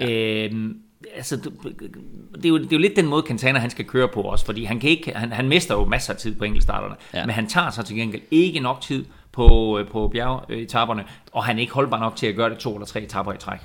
[0.00, 0.46] Ja.
[0.46, 0.80] Øhm,
[1.16, 4.22] altså, det, er jo, det er jo lidt den måde, Quintana han skal køre på
[4.22, 7.26] også, fordi han, kan ikke, han, han mister jo masser af tid på enkeltstarterne, ja.
[7.26, 11.56] men han tager sig til gengæld ikke nok tid på, øh, på bjergetaperne, og han
[11.56, 13.58] er ikke holdbar nok til at gøre det to eller tre etapper i træk.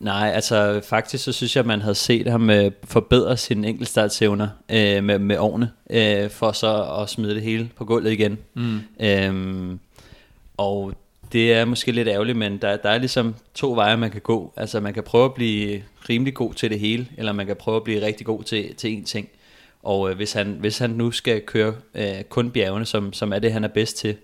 [0.00, 4.48] Nej, altså faktisk så synes jeg, at man havde set ham øh, forbedre sine enkeltstartsevner
[4.68, 8.38] øh, med, med årene, øh, for så at smide det hele på gulvet igen.
[8.54, 8.80] Mm.
[9.00, 9.80] Øhm,
[10.56, 10.92] og
[11.34, 14.52] det er måske lidt ærgerligt, men der, der er ligesom to veje, man kan gå.
[14.56, 17.76] Altså man kan prøve at blive rimelig god til det hele, eller man kan prøve
[17.76, 19.28] at blive rigtig god til, til én ting.
[19.82, 23.38] Og øh, hvis, han, hvis han nu skal køre øh, kun bjergene, som, som er
[23.38, 24.16] det, han er bedst til,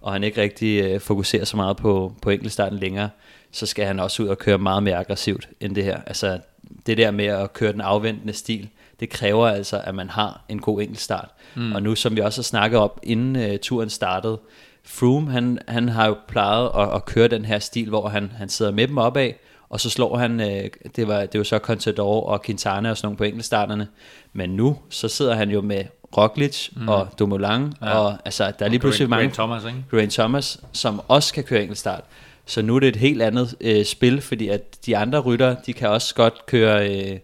[0.00, 3.10] og han ikke rigtig øh, fokuserer så meget på, på enkeltstarten længere,
[3.50, 6.00] så skal han også ud og køre meget mere aggressivt end det her.
[6.06, 6.38] Altså
[6.86, 8.68] det der med at køre den afventende stil,
[9.00, 11.28] det kræver altså, at man har en god enkeltstart.
[11.54, 11.72] Mm.
[11.72, 14.38] Og nu som vi også har snakket op, inden uh, turen startede,
[14.86, 18.48] Froome, han, han har jo plejet at, at køre den her stil, hvor han, han
[18.48, 19.30] sidder med dem opad,
[19.68, 23.06] og så slår han, øh, det, var, det var så Contador og Quintana og sådan
[23.06, 23.88] nogle på enkeltstarterne,
[24.32, 25.84] men nu, så sidder han jo med
[26.16, 26.88] Roglic mm.
[26.88, 27.98] og Dumoulin, ja.
[27.98, 29.84] og altså, der er lige pludselig mange, Grant Thomas, ikke?
[29.90, 32.04] Grant Thomas, som også kan køre enkeltstart.
[32.46, 35.72] Så nu er det et helt andet øh, spil, fordi at de andre rytter, de
[35.72, 37.18] kan også godt køre, øh,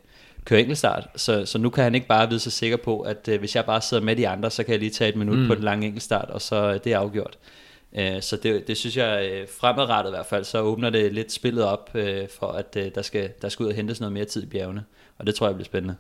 [0.51, 1.09] køre enkeltstart.
[1.17, 3.65] Så, så nu kan han ikke bare vide sig sikker på, at øh, hvis jeg
[3.65, 5.47] bare sidder med de andre, så kan jeg lige tage et minut mm.
[5.47, 7.39] på den lange enkeltstart, og så øh, det er afgjort.
[7.99, 11.33] Øh, så det, det synes jeg øh, fremadrettet i hvert fald, så åbner det lidt
[11.33, 14.25] spillet op øh, for, at øh, der, skal, der skal ud og hentes noget mere
[14.25, 14.85] tid i bjergene.
[15.19, 15.97] Og det tror jeg bliver spændende.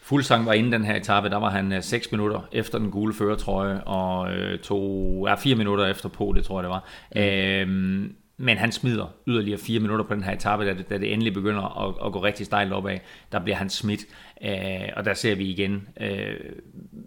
[0.00, 3.80] Fuglsang var inden den her etape, der var han 6 minutter efter den gule føretrøje,
[3.80, 6.84] og øh, to, ja, 4 minutter efter på, det tror jeg det var.
[7.14, 7.20] Mm.
[7.20, 11.12] Øhm, men han smider yderligere fire minutter på den her etape, da det, da det
[11.12, 12.98] endelig begynder at, at gå rigtig stejlt opad.
[13.32, 14.00] Der bliver han smidt,
[14.42, 16.34] øh, og der ser vi igen øh,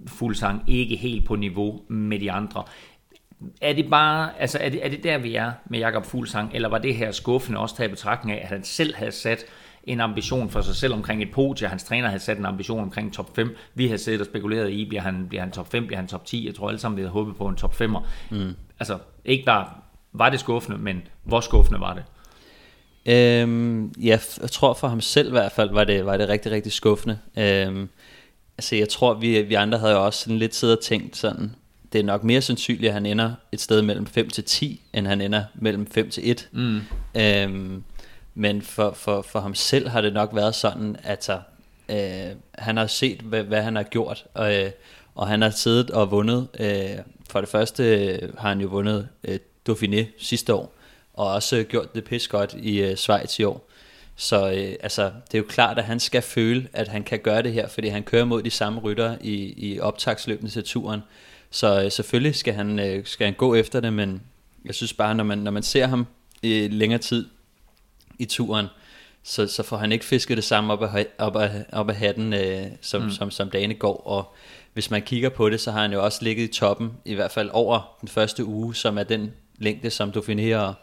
[0.08, 2.64] Fuglsang ikke helt på niveau med de andre.
[3.62, 6.70] Er det bare, altså er det, er det der, vi er med Jakob Fuglsang, eller
[6.70, 9.46] var det her skuffende også taget betragtning af, at han selv havde sat
[9.84, 11.68] en ambition for sig selv omkring et podie.
[11.68, 13.56] Hans træner havde sat en ambition omkring top 5.
[13.74, 16.26] Vi havde siddet og spekuleret i, bliver han, bliver han top 5, bliver han top
[16.26, 16.46] 10?
[16.46, 18.08] Jeg tror alle sammen, vi havde håbet på en top 5'er.
[18.30, 18.56] Mm.
[18.80, 19.68] Altså, ikke bare
[20.14, 22.04] var det skuffende, men hvor skuffende var det?
[23.06, 26.52] Øhm, ja, jeg tror for ham selv i hvert fald, var det, var det rigtig,
[26.52, 27.20] rigtig skuffende.
[27.38, 27.90] Øhm,
[28.58, 31.56] altså, jeg tror, vi, vi andre havde jo også sådan lidt siddet og tænkt sådan,
[31.94, 35.08] det er nok mere sandsynligt, at han ender et sted mellem 5 til 10, end
[35.08, 36.50] han ender mellem 5 til 1.
[36.52, 36.82] Mm.
[37.16, 37.84] Øhm,
[38.36, 41.30] men for, for, for ham selv har det nok været sådan, at
[41.90, 44.72] øh, han har set, hvad, hvad han har gjort, og, øh,
[45.16, 46.48] og han har siddet og vundet.
[46.60, 46.98] Øh,
[47.30, 50.76] for det første øh, har han jo vundet øh, Dauphiné sidste år,
[51.14, 53.70] og også gjort det pis godt i øh, Schweiz i år.
[54.16, 57.44] Så øh, altså, det er jo klart, at han skal føle, at han kan gøre
[57.44, 61.02] det her, fordi han kører mod de samme rytter i, i optagsløbende til turen.
[61.52, 64.22] Så øh, selvfølgelig skal han, øh, skal han gå efter det, men
[64.66, 66.08] jeg synes bare, når man, når man ser ham
[66.42, 67.28] i længere tid
[68.20, 68.68] i turen,
[69.24, 72.34] så, så får han ikke fisket det samme op af, op af, op af hatten,
[72.34, 73.12] øh, som, mm.
[73.12, 74.08] som, som dagene går.
[74.08, 74.34] Og
[74.74, 77.32] hvis man kigger på det, så har han jo også ligget i toppen, i hvert
[77.32, 80.74] fald over den første uge, som er den længde, som Dauphiné og,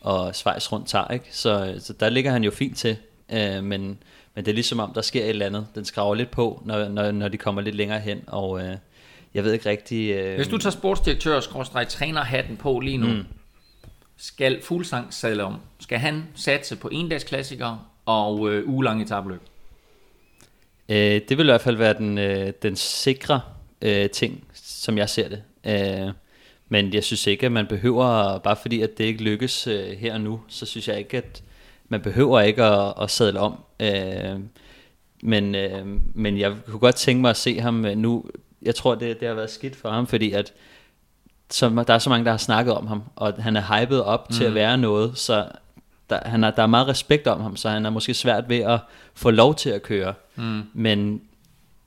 [0.00, 1.08] og Schweiz rundt tager.
[1.08, 1.24] Ikke?
[1.30, 2.96] Så, så der ligger han jo fint til,
[3.32, 3.98] øh, men,
[4.34, 5.66] men det er ligesom om, der sker et eller andet.
[5.74, 8.76] Den skraver lidt på, når, når, når de kommer lidt længere hen, og øh,
[9.34, 10.10] jeg ved ikke rigtig...
[10.10, 10.36] Øh...
[10.36, 13.24] Hvis du tager sportsdirektør og trænerhatten på lige nu, mm.
[14.16, 15.60] skal Fuglsang sadle om?
[15.80, 19.40] Skal han satse på endagsklassikere og øh, ugelange etabløb?
[20.88, 23.40] Øh, det vil i hvert fald være den, øh, den sikre
[23.82, 25.42] øh, ting, som jeg ser det.
[25.66, 26.12] Øh,
[26.68, 30.14] men jeg synes ikke, at man behøver, bare fordi at det ikke lykkes øh, her
[30.14, 31.42] og nu, så synes jeg ikke, at
[31.88, 33.54] man behøver ikke at, at sadle om.
[33.80, 34.40] Øh,
[35.22, 38.24] men, øh, men jeg kunne godt tænke mig at se ham øh, nu.
[38.62, 40.52] Jeg tror, det, det har været skidt for ham, fordi at
[41.50, 44.30] så, der er så mange, der har snakket om ham, og han er hypet op
[44.30, 44.36] mm.
[44.36, 44.54] til at mm.
[44.54, 45.48] være noget, så
[46.10, 48.58] der, han er, der er meget respekt om ham, så han er måske svært ved
[48.58, 48.80] at
[49.14, 50.14] få lov til at køre.
[50.36, 50.62] Mm.
[50.72, 51.22] Men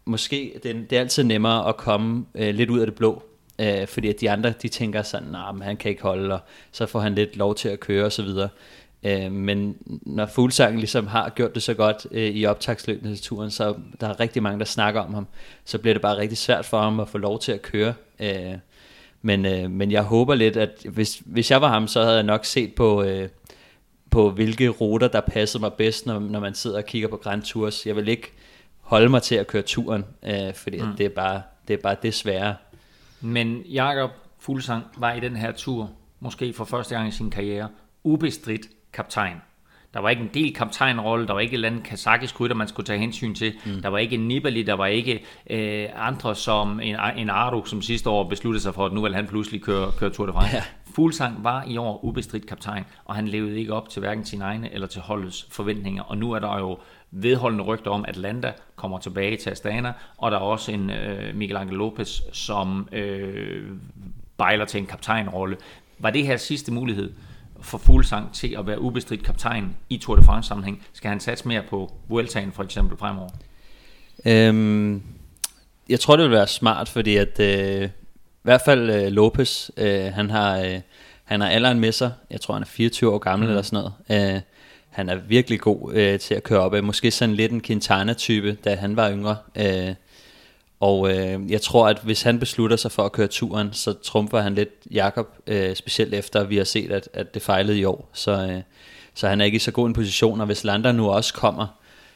[0.05, 3.23] måske det, det er altid nemmere at komme øh, lidt ud af det blå,
[3.59, 6.39] øh, fordi at de andre de tænker sådan, nej, nah, han kan ikke holde, og
[6.71, 8.27] så får han lidt lov til at køre osv.
[9.03, 13.51] Øh, men når Fuglsangen ligesom har gjort det så godt øh, i optagsløbende til turen,
[13.51, 15.27] så der er rigtig mange, der snakker om ham,
[15.65, 17.93] så bliver det bare rigtig svært for ham at få lov til at køre.
[18.19, 18.53] Øh,
[19.21, 22.23] men, øh, men jeg håber lidt, at hvis, hvis jeg var ham, så havde jeg
[22.23, 23.03] nok set på...
[23.03, 23.29] Øh,
[24.11, 27.41] på hvilke ruter, der passede mig bedst, når, når man sidder og kigger på Grand
[27.41, 27.85] Tours.
[27.85, 28.31] Jeg vil ikke
[28.81, 30.95] holde mig til at køre turen, øh, fordi mm.
[30.97, 32.55] det, er bare, det er bare det svære.
[33.21, 37.69] Men Jakob Fuglsang var i den her tur, måske for første gang i sin karriere,
[38.03, 39.35] ubestridt kaptajn.
[39.93, 42.67] Der var ikke en del kaptajnrolle, der var ikke et eller andet kazakisk rytter, man
[42.67, 43.53] skulle tage hensyn til.
[43.65, 43.81] Mm.
[43.81, 47.81] Der var ikke en Nibali, der var ikke øh, andre som en, en Ardo, som
[47.81, 50.55] sidste år besluttede sig for, at nu vil han pludselig køre, køre Tour de France.
[50.55, 50.63] Ja.
[50.95, 54.73] Fuglsang var i år ubestridt kaptajn, og han levede ikke op til hverken sine egne
[54.73, 56.03] eller til holdets forventninger.
[56.03, 56.77] Og nu er der jo
[57.11, 61.35] vedholdende rygter om, at Landa kommer tilbage til Astana, og der er også en øh,
[61.35, 63.71] Miguel Angel Lopez, som øh,
[64.37, 65.57] bejler til en kaptajnrolle.
[65.99, 67.11] Var det her sidste mulighed
[67.61, 70.83] for Fuglsang til at være ubestridt kaptajn i Tour de France sammenhæng?
[70.93, 73.29] Skal han satse mere på Vueltaen for eksempel fremover?
[74.25, 75.01] Øhm,
[75.89, 77.89] jeg tror, det vil være smart, fordi at øh, i
[78.43, 80.79] hvert fald øh, Lopez, øh, han har øh,
[81.29, 82.11] han har alderen med sig.
[82.29, 83.49] Jeg tror, han er 24 år gammel mm.
[83.49, 84.35] eller sådan noget.
[84.35, 84.41] Øh,
[84.89, 86.83] han er virkelig god øh, til at køre op af.
[86.83, 89.37] Måske sådan lidt en Quintana-type, da han var yngre.
[89.55, 89.93] Øh,
[90.79, 94.41] og øh, jeg tror, at hvis han beslutter sig for at køre turen, så trumfer
[94.41, 97.85] han lidt Jakob, øh, specielt efter at vi har set, at, at det fejlede i
[97.85, 98.09] år.
[98.13, 98.61] Så, øh,
[99.13, 101.67] så han er ikke i så god en position, og hvis Lander nu også kommer,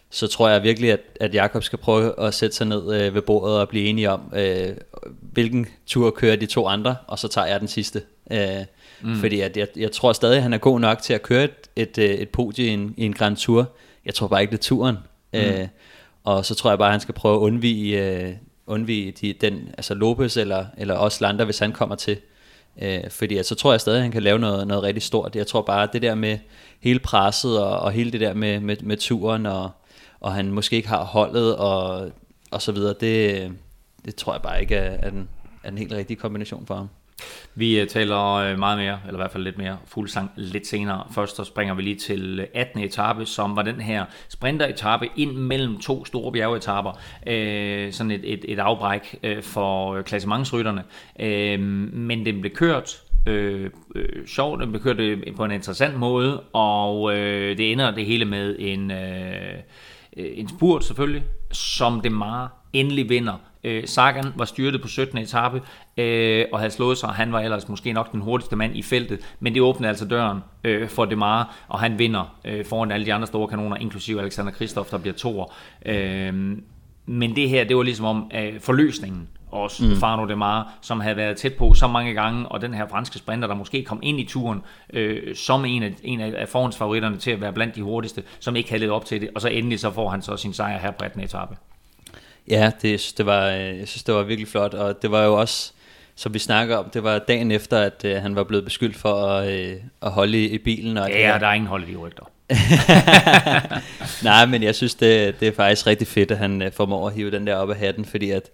[0.09, 3.21] så tror jeg virkelig, at, at Jakob skal prøve at sætte sig ned øh, ved
[3.21, 4.75] bordet og blive enige om, øh,
[5.21, 8.01] hvilken tur kører de to andre, og så tager jeg den sidste.
[8.31, 8.65] Øh,
[9.03, 9.15] mm.
[9.15, 11.69] Fordi at jeg, jeg tror stadig, at han er god nok til at køre et,
[11.75, 13.71] et, øh, et podie i en, i en Grand Tour.
[14.05, 14.97] Jeg tror bare ikke, det er turen.
[15.33, 15.39] Mm.
[15.39, 15.67] Øh,
[16.23, 18.33] og så tror jeg bare, at han skal prøve at undvige, øh,
[18.67, 22.17] undvige de, den, altså Lopez eller, eller også Lander, hvis han kommer til.
[22.81, 25.35] Øh, fordi at, så tror jeg stadig, at han kan lave noget, noget rigtig stort.
[25.35, 26.37] Jeg tror bare, at det der med
[26.79, 29.71] hele presset og, og hele det der med, med, med turen, og,
[30.19, 32.11] og han måske ikke har holdet og,
[32.51, 33.51] og så videre, det,
[34.05, 35.29] det tror jeg bare ikke er, er, den,
[35.63, 36.89] er den helt rigtige kombination for ham.
[37.55, 41.03] Vi øh, taler øh, meget mere, eller i hvert fald lidt mere fuldsang lidt senere.
[41.15, 42.79] Først så springer vi lige til øh, 18.
[42.83, 46.99] Etape, som var den her sprinteretape ind mellem to store bjergetapper.
[47.27, 50.83] Øh, sådan et, et, et afbræk øh, for klassementsrytterne.
[51.19, 55.95] Øh, men den blev kørt øh, øh, sjovt, den blev kørt øh, på en interessant
[55.97, 59.59] måde, og øh, det ender det hele med en, øh
[60.15, 63.33] en spurt selvfølgelig, som det meget endelig vinder.
[63.63, 65.17] Øh, Sagan var styrtet på 17.
[65.17, 65.61] etape
[65.97, 69.35] øh, og havde slået sig, han var ellers måske nok den hurtigste mand i feltet,
[69.39, 73.13] men det åbnede altså døren øh, for Demar, og han vinder øh, foran alle de
[73.13, 75.53] andre store kanoner, inklusive Alexander Kristoff, der bliver toer.
[75.85, 76.57] Øh,
[77.05, 79.95] men det her, det var ligesom om øh, forløsningen også mm.
[79.95, 83.47] Fano Demar, som havde været tæt på så mange gange, og den her franske sprinter,
[83.47, 84.61] der måske kom ind i turen
[84.93, 88.69] øh, som en af, en af forhåndsfavoritterne til at være blandt de hurtigste, som ikke
[88.69, 90.91] havde levet op til det, og så endelig så får han så sin sejr her
[90.91, 91.21] på 18.
[91.21, 91.55] etape.
[92.49, 95.39] Ja, det, det var, øh, jeg synes, det var virkelig flot, og det var jo
[95.39, 95.71] også,
[96.15, 99.13] som vi snakker om, det var dagen efter, at uh, han var blevet beskyldt for
[99.13, 100.97] at, uh, at holde i, i bilen.
[100.97, 102.29] Og ja, det, der er ingen hold i rygter.
[104.29, 107.13] Nej, men jeg synes, det, det er faktisk rigtig fedt, at han uh, formår at
[107.13, 108.49] hive den der op af hatten, fordi at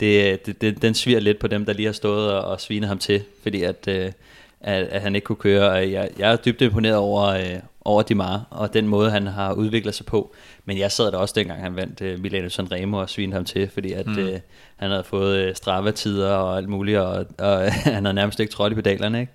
[0.00, 2.88] det, det, det, den sviger lidt på dem, der lige har stået og, og svinet
[2.88, 4.12] ham til, fordi at, uh, at,
[4.60, 5.70] at han ikke kunne køre.
[5.70, 9.52] Og jeg, jeg er dybt imponeret over, uh, over Dimar, og den måde, han har
[9.52, 10.34] udviklet sig på.
[10.64, 13.70] Men jeg sad der også dengang, han vandt uh, Milano Sanremo og svinede ham til,
[13.70, 14.18] fordi at, mm.
[14.18, 14.34] uh,
[14.76, 18.72] han havde fået uh, Strava-tider og alt muligt, og, og han havde nærmest ikke trådt
[18.72, 19.20] i pedalerne.
[19.20, 19.32] Ikke?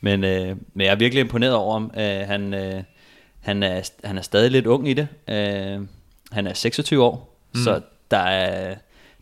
[0.00, 1.90] Men, uh, men jeg er virkelig imponeret over ham.
[1.94, 2.82] Uh, han, uh,
[3.40, 5.08] han, er, han er stadig lidt ung i det.
[5.28, 5.86] Uh,
[6.32, 7.60] han er 26 år, mm.
[7.60, 7.80] så
[8.10, 8.74] der er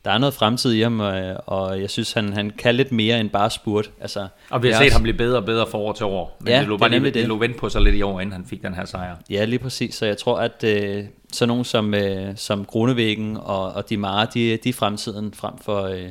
[0.04, 3.20] der er noget fremtid i ham, og, og jeg synes, han, han kan lidt mere
[3.20, 3.90] end bare spurt.
[4.00, 4.94] Altså, og vi har set også...
[4.94, 6.36] ham blive bedre og bedre for år til år.
[6.40, 7.14] Men ja, det lå bare lige, det.
[7.14, 9.16] det lå vent på sig lidt i år, inden han fik den her sejr.
[9.30, 9.94] Ja, lige præcis.
[9.94, 14.24] Så jeg tror, at øh, sådan nogen som, øh, som Grunevæggen og, og Di Mara,
[14.24, 15.82] de, de er fremtiden frem for...
[15.82, 16.10] Øh,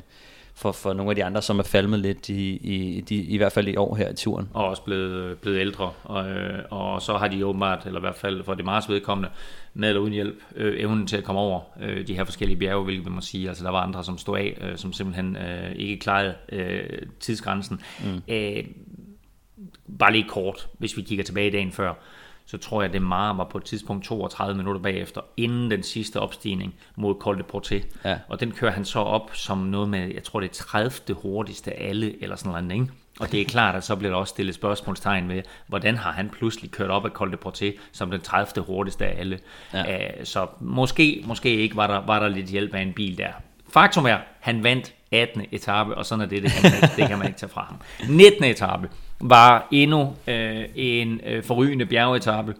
[0.55, 3.51] for, for nogle af de andre, som er falmet lidt i, i, de, i hvert
[3.51, 4.49] fald i år her i turen.
[4.53, 5.91] Og også blevet, blevet ældre.
[6.03, 9.29] Og, øh, og så har de åbenbart, eller i hvert fald for det meget vedkommende,
[9.74, 12.84] med eller uden hjælp, øh, evnen til at komme over øh, de her forskellige bjerge,
[12.84, 15.99] hvilket man sige, altså der var andre, som stod af, øh, som simpelthen øh, ikke
[15.99, 17.82] klarede øh, tidsgrænsen.
[18.03, 18.34] Mm.
[18.34, 18.63] Øh,
[19.99, 21.93] bare lige kort, hvis vi kigger tilbage i dagen før,
[22.45, 25.84] så tror jeg, at det meget var på et tidspunkt 32 minutter bagefter, inden den
[25.84, 27.84] sidste opstigning mod Col de Porte.
[28.05, 28.17] Ja.
[28.28, 31.15] Og den kører han så op som noget med, jeg tror det er 30.
[31.15, 32.93] hurtigste af alle, eller sådan noget, ikke?
[33.20, 36.30] Og det er klart, at så bliver der også stillet spørgsmålstegn ved, hvordan har han
[36.30, 38.66] pludselig kørt op af Col de Porte som den 30.
[38.66, 39.39] hurtigste af alle.
[39.74, 40.07] Ja.
[40.07, 43.32] Uh, så måske, måske ikke var der, var der lidt hjælp af en bil der.
[43.74, 45.45] Faktum er, han vandt 18.
[45.51, 47.66] etape, og sådan er det, det kan man ikke, det kan man ikke tage fra
[47.66, 47.76] ham.
[48.09, 48.43] 19.
[48.43, 48.89] etape
[49.22, 52.55] var endnu øh, en øh, forrygende bjergetappe,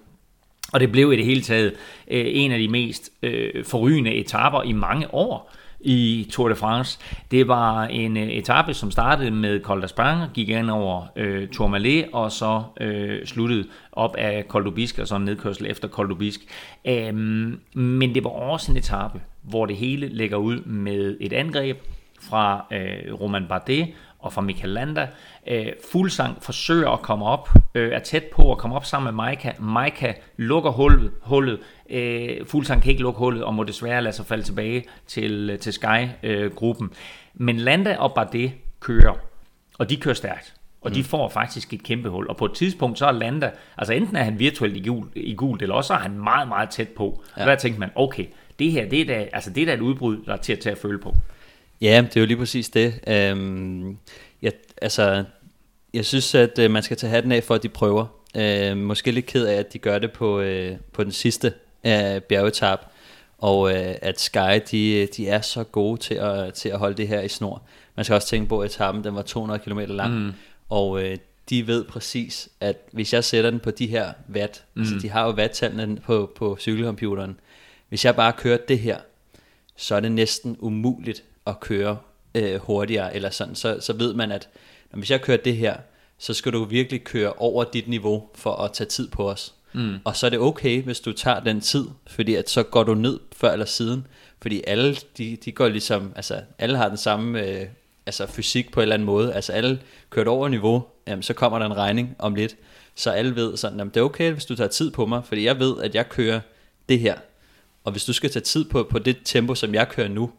[0.74, 1.74] og det blev i det hele taget
[2.08, 5.52] øh, en af de mest øh, forrygende etapper i mange år
[5.84, 7.00] i Tour de France.
[7.32, 12.06] Det var en øh, etape, som startede med Col d'Aspin, gik ind over øh, Tourmalet,
[12.14, 16.48] og så øh, sluttede op af Col d'Aubisque, og så en nedkørsel efter Col d'Aubisque.
[16.86, 21.78] Øhm, men det var også en etape, hvor det hele lægger ud med et angreb
[22.22, 23.88] fra øh, Roman Bardet
[24.24, 25.08] og fra Michael Landa.
[25.48, 29.26] Øh, Fuglsang forsøger at komme op, øh, er tæt på at komme op sammen med
[29.26, 29.52] Maika.
[29.60, 31.12] Maika lukker hullet.
[31.22, 31.60] hullet.
[31.90, 35.74] Øh, Fuglsang kan ikke lukke hullet og må desværre lade sig falde tilbage til, til
[35.74, 36.90] Sky-gruppen.
[36.94, 36.98] Øh,
[37.34, 39.14] Men Landa og Bardet kører,
[39.78, 40.54] og de kører stærkt.
[40.82, 40.94] Og mm.
[40.94, 42.28] de får faktisk et kæmpe hul.
[42.30, 45.36] Og på et tidspunkt, så er Landa, altså enten er han virtuelt i gul, i
[45.36, 47.24] gul eller også er han meget, meget tæt på.
[47.38, 47.42] Ja.
[47.42, 48.26] Og der tænkte man, okay,
[48.60, 50.60] det her, det er da, altså det er da et udbrud, der er til at
[50.60, 51.16] tage at føle på.
[51.84, 53.00] Ja, det er jo lige præcis det.
[53.08, 53.98] Øhm,
[54.42, 55.24] jeg, altså,
[55.94, 58.06] jeg synes, at øh, man skal tage hatten af for, at de prøver.
[58.38, 61.54] Øh, måske lidt ked af, at de gør det på, øh, på den sidste
[61.84, 62.80] øh, bjergetap,
[63.38, 67.08] og øh, at Sky, de, de er så gode til at, til at holde det
[67.08, 67.62] her i snor.
[67.96, 70.32] Man skal også tænke på, at etappen den var 200 km lang, mm.
[70.70, 71.18] og øh,
[71.50, 74.82] de ved præcis, at hvis jeg sætter den på de her watt, mm.
[74.82, 77.40] altså de har jo watt-tallene på, på cykelcomputeren,
[77.90, 78.98] hvis jeg bare kører det her,
[79.76, 81.98] så er det næsten umuligt at køre
[82.36, 84.50] øh, hurtigere, eller sådan, så, så ved man, at
[84.92, 85.78] når, hvis jeg kører det her,
[86.18, 89.54] så skal du virkelig køre over dit niveau for at tage tid på os.
[89.74, 89.96] Mm.
[90.04, 92.94] Og så er det okay, hvis du tager den tid, fordi at så går du
[92.94, 94.08] ned før eller siden,
[94.42, 97.68] fordi alle, de, de går ligesom, altså alle har den samme øh,
[98.06, 99.80] altså fysik på en eller anden måde, altså alle
[100.10, 102.56] kørt over niveau, jamen så kommer der en regning om lidt,
[102.96, 105.46] så alle ved sådan, jamen det er okay, hvis du tager tid på mig, fordi
[105.46, 106.40] jeg ved, at jeg kører
[106.90, 107.16] det her,
[107.84, 110.32] og hvis du skal tage tid på, på det tempo, som jeg kører nu,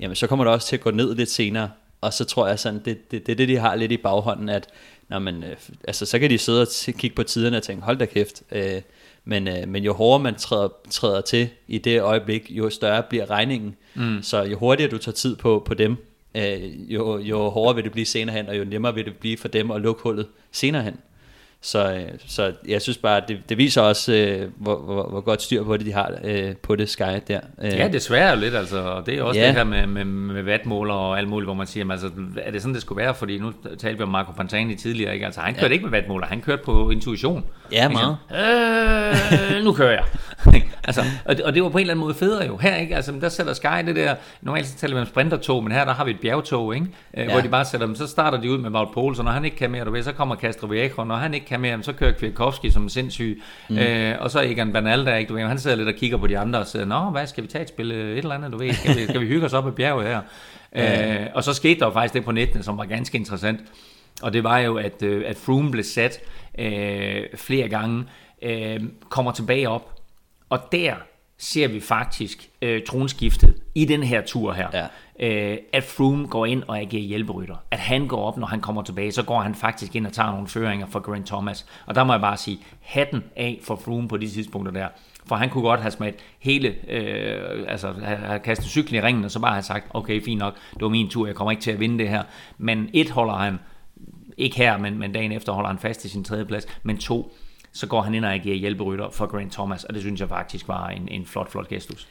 [0.00, 1.70] jamen så kommer det også til at gå ned lidt senere.
[2.00, 4.48] Og så tror jeg sådan, det, det, det er det, de har lidt i baghånden,
[4.48, 4.68] at
[5.08, 7.96] når man, øh, altså, så kan de sidde og kigge på tiderne og tænke, hold
[7.96, 8.42] da kæft.
[8.52, 8.82] Øh,
[9.24, 13.30] men, øh, men jo hårdere man træder, træder til i det øjeblik, jo større bliver
[13.30, 13.76] regningen.
[13.94, 14.22] Mm.
[14.22, 15.96] Så jo hurtigere du tager tid på, på dem,
[16.34, 19.36] øh, jo, jo hårdere vil det blive senere hen, og jo nemmere vil det blive
[19.36, 20.96] for dem at lukke hullet senere hen.
[21.66, 25.42] Så, øh, så jeg synes bare, det, det viser også, øh, hvor, hvor, hvor godt
[25.42, 27.40] styr på det, de har øh, på det Sky der.
[27.62, 28.78] Øh, Ja, det sværer jo lidt, altså.
[28.82, 29.46] Og det er også Ja.
[29.46, 32.10] det her med, med, med vatmåler og alt muligt, hvor man siger, jamen, altså,
[32.42, 33.14] er det sådan, det skulle være?
[33.14, 35.26] Fordi nu talte vi om Marco Pantani tidligere, ikke?
[35.26, 35.72] Altså, han kørte ja.
[35.72, 37.44] ikke med vatmåler, han kørte på intuition.
[37.72, 38.16] Ja, meget.
[38.30, 40.04] sådan, Øh, nu kører jeg.
[40.84, 42.56] altså, og, det, og det var på en eller anden måde federe jo.
[42.56, 42.96] Her, ikke?
[42.96, 45.92] Altså, der sætter Sky det der, normalt så taler vi om sprintertog, men her der
[45.94, 46.86] har vi et bjergtog, ikke?
[47.16, 47.32] Øh, Ja.
[47.32, 49.56] hvor de bare sætter dem, så starter de ud med Wout Poulsen, når han ikke
[49.56, 52.12] kan mere, du ved, så kommer Castro Viejo, når han ikke kan mere, så kører
[52.12, 53.78] Kwiatkowski som sindssyg, mm.
[53.78, 55.28] øh, og så Egan Bernal der, ikke?
[55.28, 57.42] Du ved, han sidder lidt og kigger på de andre og siger, nå, hvad skal
[57.42, 59.46] vi tage et spil, øh, et eller andet, du ved, skal vi, skal vi hygge
[59.46, 60.20] os op ad bjerget her?
[60.76, 63.60] Øh, og så skete der jo faktisk det på nettene, som var ganske interessant.
[64.22, 66.20] Og det var jo, at, øh, at Froome blev sat
[66.58, 68.04] øh, flere gange,
[68.42, 69.95] øh, kommer tilbage op,
[70.48, 70.94] og der
[71.38, 74.68] ser vi faktisk øh, tronskiftet i den her tur her.
[74.72, 74.86] Ja.
[75.20, 77.56] Øh, at Froome går ind og agerer hjælperytter.
[77.70, 80.30] At han går op, når han kommer tilbage, så går han faktisk ind og tager
[80.30, 81.66] nogle føringer for Grant Thomas.
[81.86, 84.88] Og der må jeg bare sige, hatten af for Froome på de tidspunkter der.
[85.26, 89.30] For han kunne godt have smidt hele, øh, altså have kastet cyklen i ringen, og
[89.30, 91.70] så bare have sagt, okay, fint nok, det var min tur, jeg kommer ikke til
[91.70, 92.22] at vinde det her.
[92.58, 93.58] Men et holder han,
[94.36, 97.32] ikke her, men, men dagen efter holder han fast i sin tredje plads, men to,
[97.76, 100.68] så går han ind og agerer hjælperytter for Grant Thomas, og det synes jeg faktisk
[100.68, 102.08] var en, en flot, flot gestus.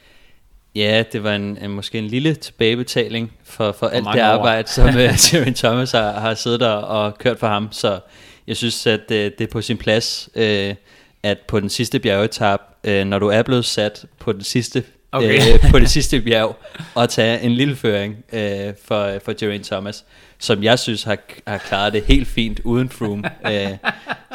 [0.74, 4.32] Ja, det var en, en, måske en lille tilbagebetaling for, for alt mange det år.
[4.32, 7.68] arbejde, som uh, Geraint Thomas har, har siddet der og kørt for ham.
[7.72, 8.00] Så
[8.46, 10.74] jeg synes, at uh, det er på sin plads, uh,
[11.22, 15.54] at på den sidste bjergetap, uh, når du er blevet sat på den sidste Okay.
[15.54, 16.56] øh, på det sidste bjerg,
[16.94, 20.04] og tage en lille føring øh, for, for Geraint Thomas,
[20.38, 23.24] som jeg synes har, har klaret det helt fint uden Froome.
[23.46, 23.70] øh,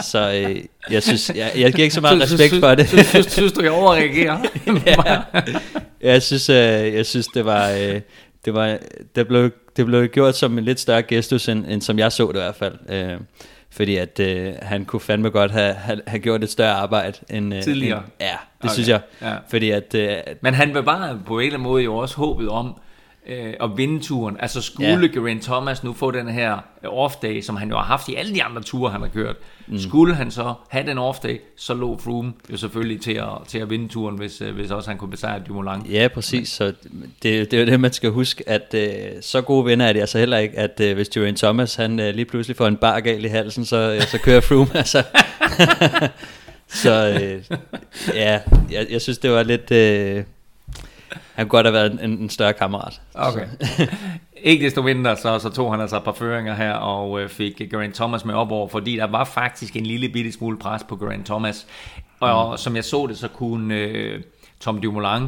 [0.02, 2.90] så øh, jeg synes, jeg, jeg giver ikke så meget respekt for det.
[2.90, 4.40] Synes, synes, synes du, jeg overreagerer?
[6.02, 8.02] Jeg synes, øh, jeg synes det var, øh,
[8.46, 8.78] det var,
[9.16, 12.28] det blev, det blev gjort som en lidt større gestus, end, end som jeg så
[12.28, 12.76] det i hvert fald.
[12.90, 13.18] Øh,
[13.72, 17.54] fordi at øh, han kunne fandme godt have, have, have gjort et større arbejde end...
[17.56, 17.98] Øh, Tidligere.
[17.98, 18.26] End, ja,
[18.62, 19.02] det Okay, synes jeg.
[19.22, 19.34] ja.
[19.50, 19.96] Fordi at...
[19.96, 22.76] Øh, Men han var bare på en eller anden måde jo også håbet om
[23.32, 24.38] øh, at vinde turen.
[24.40, 25.08] Altså skulle Ja.
[25.14, 28.44] Geraint Thomas nu få den her off-day, som han jo har haft i alle de
[28.44, 29.36] andre ture, han har kørt.
[29.68, 29.80] Mm.
[29.80, 33.70] Skulle han så have den off-day, så lå Froome jo selvfølgelig til at, til at
[33.70, 35.86] vinde turen, hvis, øh, hvis også han kunne besejre Dumoulin.
[35.92, 36.50] Ja, præcis.
[36.50, 36.66] Så
[37.24, 40.00] det, det er jo det, man skal huske, at øh, så gode venner er det
[40.00, 43.00] altså heller ikke, at øh, hvis Geraint Thomas han øh, lige pludselig får en bar
[43.00, 44.78] gal i halsen, så, øh, så kører Froome.
[44.78, 45.04] altså.
[46.84, 47.58] så øh,
[48.16, 48.40] ja,
[48.72, 49.72] jeg, jeg synes, det var lidt...
[49.72, 50.24] Øh,
[51.42, 53.02] han kunne godt have været en, en større kammerat.
[53.14, 53.48] Okay.
[54.44, 57.62] ikke desto mindre, så, så tog han altså et par føringer her, og øh, fik
[57.72, 60.96] Geraint Thomas med op over, fordi der var faktisk en lille bitte smule pres på
[60.96, 61.68] Geraint Thomas.
[62.20, 62.58] Og mm.
[62.58, 64.24] som jeg så det, så kunne øh,
[64.60, 65.28] Tom Dumoulin,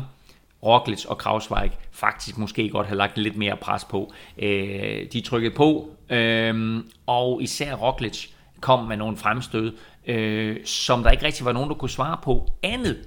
[0.63, 4.13] Roglic og Krausweig faktisk måske godt have lagt lidt mere pres på.
[4.37, 8.27] Øh, de trykkede på, øh, og især Roglic
[8.61, 9.73] kom med nogle fremstød,
[10.07, 12.97] øh, som der ikke rigtig var nogen, der kunne svare på andet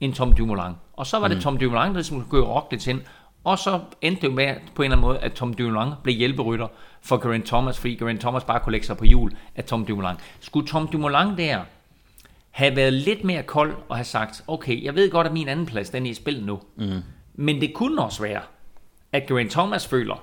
[0.00, 0.72] end Tom Dumoulin.
[0.92, 3.00] Og så var det Tom Dumoulin, der skulle gøre Roglic ind,
[3.44, 6.16] og så endte det jo med på en eller anden måde, at Tom Dumoulin blev
[6.16, 6.66] hjælperytter
[7.02, 10.16] for Geraint Thomas, fordi Geraint Thomas bare kunne lægge sig på hjul af Tom Dumoulin.
[10.40, 11.60] Skulle Tom Dumoulin der
[12.50, 15.66] have været lidt mere kold og have sagt, okay, jeg ved godt, at min anden
[15.66, 16.60] plads, den er i spil nu.
[16.76, 17.02] Mm.
[17.34, 18.40] Men det kunne også være,
[19.12, 20.22] at Geraint Thomas føler,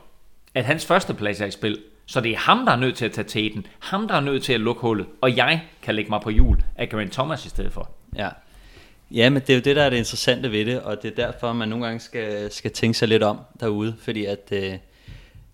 [0.54, 1.80] at hans første plads er i spil.
[2.06, 3.66] Så det er ham, der er nødt til at tage teten.
[3.80, 5.08] Ham, der er nødt til at lukke hullet.
[5.22, 7.92] Og jeg kan lægge mig på hjul af Geraint Thomas i stedet for.
[8.16, 8.30] Ja.
[9.14, 11.26] Ja, men det er jo det, der er det interessante ved det, og det er
[11.26, 14.74] derfor, man nogle gange skal, skal tænke sig lidt om derude, fordi at øh,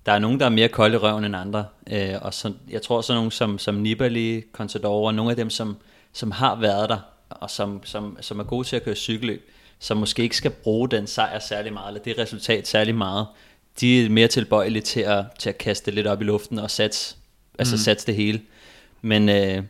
[0.06, 2.82] der er nogen, der er mere kolde i røven end andre, øh, og så, jeg
[2.82, 5.78] tror så nogen som, som Nibali, Contador, og nogle af dem, som,
[6.14, 7.00] som har været der,
[7.30, 10.90] og som, som, som er gode til at køre cykelløb, som måske ikke skal bruge
[10.90, 13.28] den sejr særlig meget, eller det resultat særlig meget,
[13.80, 17.16] de er mere tilbøjelige til at, til at kaste lidt op i luften og satse,
[17.60, 17.80] altså Mm.
[17.80, 18.42] satse det hele.
[19.02, 19.64] Men øh,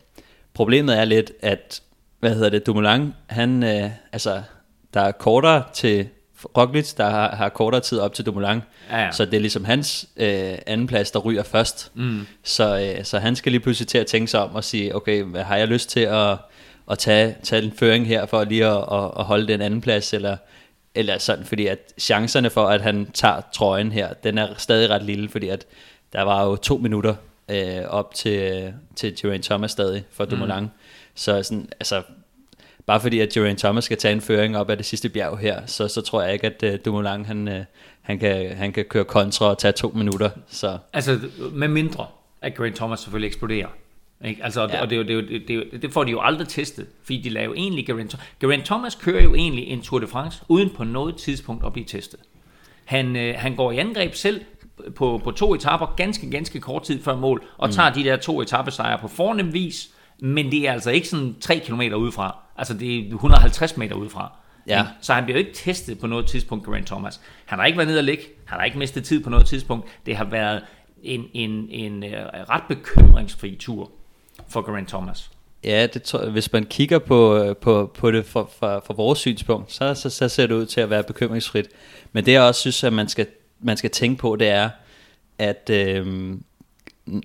[0.54, 1.82] problemet er lidt, at
[2.20, 4.42] hvad hedder det, Dumoulin, han, øh, altså,
[4.94, 6.10] der er kortere til
[6.58, 9.12] Roglic, der har, har kortere tid op til Dumoulin, Ja, ja.
[9.12, 11.92] så det er ligesom hans øh, anden plads, der ryger først.
[11.94, 12.28] Mm.
[12.44, 15.24] Så, øh, så han skal lige pludselig til at tænke sig om og sige, okay,
[15.24, 16.38] hvad har jeg lyst til at,
[16.92, 20.14] at tage, tage en føring her for lige at, at, at holde den anden plads,
[20.14, 20.38] eller,
[20.96, 25.04] eller sådan, fordi at chancerne for, at han tager trøjen her, den er stadig ret
[25.04, 25.66] lille, fordi at
[26.14, 27.16] der var jo to minutter
[27.50, 30.64] øh, op til, til Geraint Thomas stadig for Dumoulin.
[30.64, 30.70] Mm.
[31.20, 32.02] Så sådan, altså,
[32.86, 35.66] bare fordi at Geraint Thomas skal tage en føring op af det sidste bjerg her,
[35.66, 37.54] så, så tror jeg ikke, at uh, Dumoulin han, uh,
[38.02, 40.30] han, kan, han kan køre kontra og tage to minutter.
[40.48, 41.20] Så Altså,
[41.52, 42.08] med mindre,
[42.42, 43.68] at Geraint Thomas selvfølgelig eksploderer.
[44.26, 44.44] Ikke?
[44.44, 44.82] Altså, ja.
[44.82, 47.46] Og det, er det, det, jo- det får de jo aldrig testet, fordi de laver
[47.46, 51.16] jo egentlig Geraint, Geraint Thomas kører jo egentlig en Tour de France, uden på noget
[51.16, 52.20] tidspunkt at blive testet.
[52.86, 54.42] Han, øh, han går i angreb selv
[54.96, 57.74] på, på to etapper, ganske, ganske kort tid før mål, og mm.
[57.74, 59.90] tager de der to etappesejre på fornem vis,
[60.22, 62.38] Men det er altså ikke sådan 3 km udefra.
[62.58, 64.32] Altså det er 150 meter udefra.
[64.68, 64.86] Ja.
[65.02, 67.22] Så han bliver jo ikke testet på noget tidspunkt, Geraint Thomas.
[67.46, 68.24] Han har ikke været nede og ligge.
[68.46, 69.88] Han har ikke mistet tid på noget tidspunkt.
[70.06, 70.62] Det har været
[71.04, 72.10] en, en, en uh,
[72.50, 73.92] ret bekymringsfri tur
[74.48, 75.32] for Geraint Thomas.
[75.64, 79.20] Ja, det tror, hvis man kigger på, øh, på, på det fra, fra, fra vores
[79.20, 81.68] synspunkt, så, så, så ser det ud til at være bekymringsfrit.
[82.12, 83.28] Men det jeg også synes, at man skal,
[83.60, 84.70] man skal tænke på, det er,
[85.38, 86.44] at, øhm,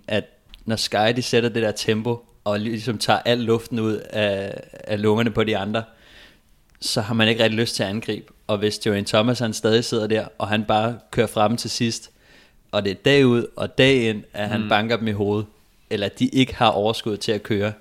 [0.09, 0.25] at
[0.65, 5.03] når Sky de sætter det der tempo, og ligesom tager al luften ud af, af
[5.03, 5.83] lungerne på de andre,
[6.81, 8.33] så har man ikke rigtig lyst til at angribe.
[8.47, 12.11] Og hvis Joanne Thomas han stadig sidder der, og han bare kører frem til sidst,
[12.73, 14.69] og det er dag ud og dag ind, at han mm.
[14.69, 15.47] banker dem i hovedet,
[15.91, 17.73] eller de ikke har overskud til at køre,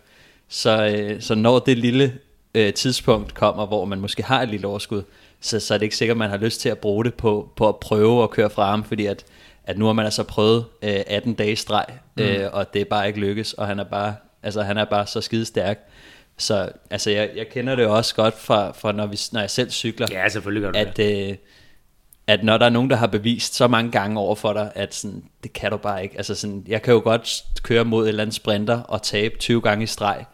[0.48, 2.20] så, øh, så når det lille
[2.56, 5.04] øh, tidspunkt kommer, hvor man måske har et lille overskud,
[5.40, 7.50] så, så er det ikke sikkert, at man har lyst til at bruge det på,
[7.56, 9.26] på at prøve at køre fra ham, fordi at,
[9.64, 11.86] at nu har man altså prøvet øh, 18 dage streg,
[12.20, 12.48] øh, mm.
[12.54, 15.22] og det er bare ikke lykkes, og han er bare, altså, han er bare så
[15.22, 15.80] skide stærk.
[16.38, 19.70] Så altså, jeg, jeg kender det også godt fra, fra når, vi, når jeg selv
[19.72, 21.36] cykler, Ja, selvfølgelig gør du at, øh,
[22.28, 24.96] at når der er nogen, der har bevist så mange gange over for dig, at
[24.96, 26.18] sådan, det kan du bare ikke.
[26.18, 29.62] Altså sådan, jeg kan jo godt køre mod et eller andet sprinter og tabe 20
[29.62, 30.26] gange i streg,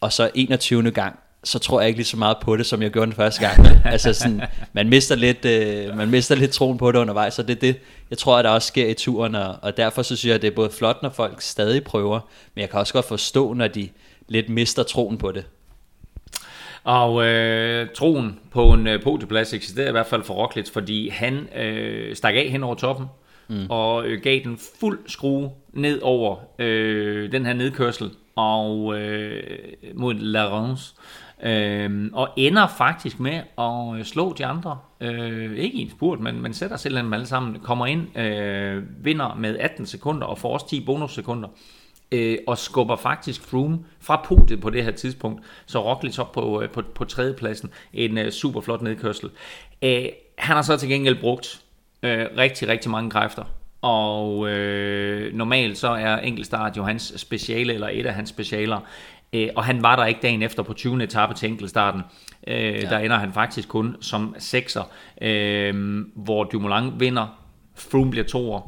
[0.00, 0.90] og så 21.
[0.90, 3.40] gang, så tror jeg ikke lige så meget på det, som jeg gjorde den første
[3.46, 3.66] gang.
[3.84, 7.56] altså sådan, man mister lidt, øh, man mister lidt troen på det undervejs, så det
[7.56, 7.76] er det,
[8.10, 10.42] jeg tror, at der også sker i turen, og, og derfor så synes jeg, at
[10.42, 12.20] det er både flot, når folk stadig prøver,
[12.54, 13.88] men jeg kan også godt forstå, når de
[14.28, 15.44] lidt mister troen på det.
[16.84, 21.48] Og øh, troen på en øh, podieplads eksisterer i hvert fald for Roglic, fordi han
[21.56, 23.06] øh, stak af hen over toppen,
[23.48, 23.66] mm.
[23.68, 29.42] og øh, gav den fuld skrue ned over øh, den her nedkørsel, og øh,
[29.94, 30.94] mod La Rance,
[31.42, 36.20] øh, og ender faktisk med at øh, slå de andre, øh, ikke i en spurt,
[36.20, 40.38] men, men sætter selv dem alle sammen, kommer ind, øh, vinder med 18 sekunder, og
[40.38, 41.48] får også 10 bonussekunder,
[42.12, 46.62] øh, og skubber faktisk Froome fra podiet på det her tidspunkt, så Roglic op på,
[46.62, 49.30] øh, på, på tredjepladsen, en øh, super flot nedkørsel.
[49.82, 50.04] Øh,
[50.38, 51.60] han har så til gengæld brugt
[52.02, 53.44] øh, rigtig, rigtig mange kræfter,
[53.82, 58.80] og øh, normalt så er enkeltstart jo hans speciale, eller et af hans specialer,
[59.32, 61.02] øh, og han var der ikke dagen efter på 20.
[61.02, 62.02] etape til enkeltstarten.
[62.46, 62.80] Øh, ja.
[62.80, 64.82] Der ender han faktisk kun som sekser,
[65.22, 67.26] øh, hvor Dumoulin vinder,
[67.74, 68.60] Froome bliver toer,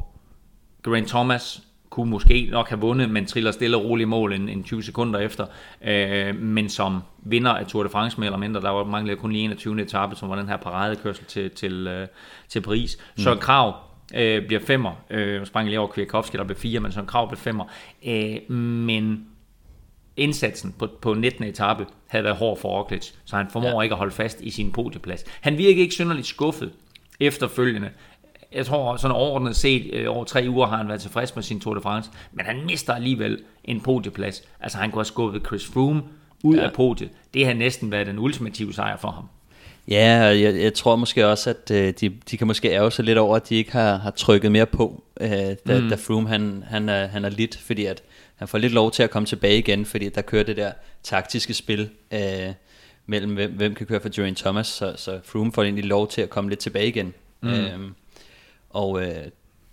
[0.84, 4.64] Geraint Thomas kunne måske nok have vundet, men triller stille og roligt mål en, en
[4.64, 5.46] 20 sekunder efter.
[5.84, 9.32] Øh, men som vinder af Tour de France mere eller mindre, der var manglet kun
[9.32, 9.82] lige 21.
[9.82, 12.06] etape, som var den her paradekørsel til, til, øh,
[12.48, 12.98] til Paris.
[13.16, 13.22] Mm.
[13.22, 13.76] Så Krav
[14.14, 14.92] øh, bliver femmer.
[15.11, 17.64] Øh, sprang lige over Kwiatkowski, der blev fire, men så Krav blev femmer.
[18.06, 19.26] Øh, men
[20.18, 21.44] indsatsen på, på 19.
[21.44, 23.80] etape havde været hård for Roglic, så han formår ja.
[23.80, 25.24] ikke at holde fast i sin podieplads.
[25.40, 26.72] Han virker ikke synderligt skuffet
[27.20, 27.90] efterfølgende.
[28.52, 31.60] Jeg tror sådan overordnet set øh, over tre uger har han været tilfreds med sin
[31.60, 34.42] Tour de France, men han mister alligevel en podieplads.
[34.60, 36.02] Altså han kunne have skubbet Chris Froome
[36.42, 36.64] ud ja.
[36.64, 37.10] af podiet.
[37.34, 39.24] Det har næsten været den ultimative sejr for ham.
[39.88, 43.04] Ja, og jeg, jeg tror måske også, at øh, de, de kan måske ærge sig
[43.04, 45.88] lidt over, at de ikke har, har trykket mere på, øh, da, mm.
[45.88, 48.02] da Froome han, han, er, han er lidt, fordi at
[48.39, 50.72] han får lidt lov til at komme tilbage igen, fordi der kører det der
[51.03, 52.53] taktiske spil øh,
[53.07, 56.22] mellem, hvem, hvem kan køre for Geraint Thomas, så, så Froome får egentlig lov til
[56.22, 57.14] at komme lidt tilbage igen.
[57.41, 57.49] Mm.
[57.49, 57.80] Øh,
[58.70, 59.24] og øh,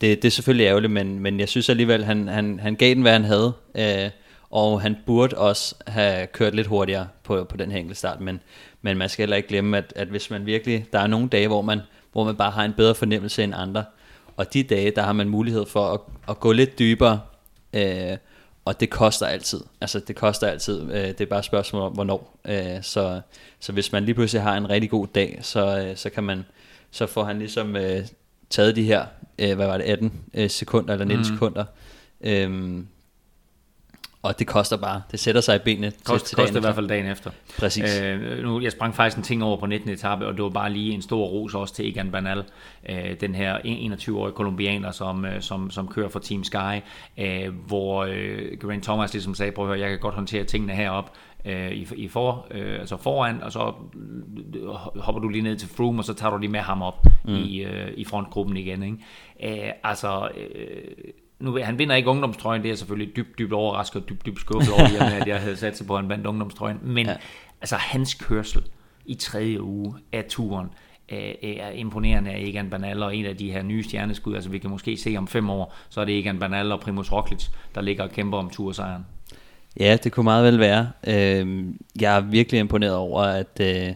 [0.01, 3.01] det, det er selvfølgelig ærgerligt, men, men jeg synes alligevel, han, han, han gav den,
[3.01, 4.09] hvad han havde, øh,
[4.49, 8.39] og han burde også have kørt lidt hurtigere på, på den her enkelte start, men,
[8.82, 11.47] men man skal heller ikke glemme, at, at hvis man virkelig, der er nogle dage,
[11.47, 11.80] hvor man,
[12.11, 13.84] hvor man bare har en bedre fornemmelse end andre,
[14.38, 15.99] og de dage, der har man mulighed for at,
[16.30, 17.22] at gå lidt dybere,
[17.74, 18.18] øh,
[18.66, 19.61] og det koster altid.
[19.82, 20.82] Altså det koster altid.
[20.82, 22.39] Øh, det er bare et spørgsmål om hvornår.
[22.47, 23.22] Øh, så,
[23.59, 26.45] så hvis man lige pludselig har en rigtig god dag, så, øh, så kan man
[26.91, 28.07] så får han ligesom øh,
[28.49, 29.05] taget de her
[29.39, 31.24] øh, hvad var det 18 øh, sekunder eller 19 mm.
[31.24, 31.66] sekunder.
[32.22, 32.88] Øhm,
[34.26, 36.76] og det koster bare, det sætter sig i benene Kost, til dagen koster i hvert
[36.76, 37.32] fald dagen efter.
[37.59, 38.01] Præcis.
[38.01, 39.89] Øh, nu, jeg sprang faktisk en ting over på 19.
[39.89, 42.43] etape, og det var bare lige en stor ros også til Egan Bernal,
[42.89, 46.82] øh, den her 21-årige kolumbianer, som, øh, som, som kører for Team Sky,
[47.17, 50.73] øh, hvor øh, Geraint Thomas ligesom sagde, prøv at høre, jeg kan godt håndtere tingene
[50.73, 51.11] herop,
[51.45, 53.73] øh, i, i for, øh, altså foran, og så
[54.55, 54.67] øh,
[55.01, 57.36] hopper du lige ned til Froome, og så tager du lige med ham op mm.
[57.36, 58.84] i, øh, i frontgruppen igen.
[58.84, 59.65] Ikke?
[59.65, 64.09] Øh, altså, øh, nu, han vinder ikke ungdomstrøjen, det er selvfølgelig dybt, dybt overrasket og
[64.09, 66.79] dybt, dybt skuffet over, at jeg havde sat sig på, at han vandt ungdomstrøjen.
[66.81, 67.15] Men ja.
[67.61, 68.63] altså, hans kørsel
[69.05, 70.67] i tredje uge af turen,
[71.09, 74.36] er imponerende af Egan Bernal og en af de her nye stjerneskud.
[74.36, 77.11] Altså vi kan måske se om fem år, så er det Egan Bernal og Primus
[77.11, 79.05] Roglic, der ligger og kæmper om tursejren.
[79.79, 80.91] Ja, det kunne meget vel være.
[81.07, 81.65] Øh,
[82.01, 83.93] jeg er virkelig imponeret over, at, øh,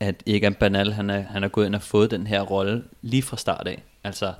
[0.00, 3.22] at Egan Bernal han er, han er gået ind og fået den her rolle lige
[3.22, 3.82] fra start af.
[4.04, 4.32] Altså,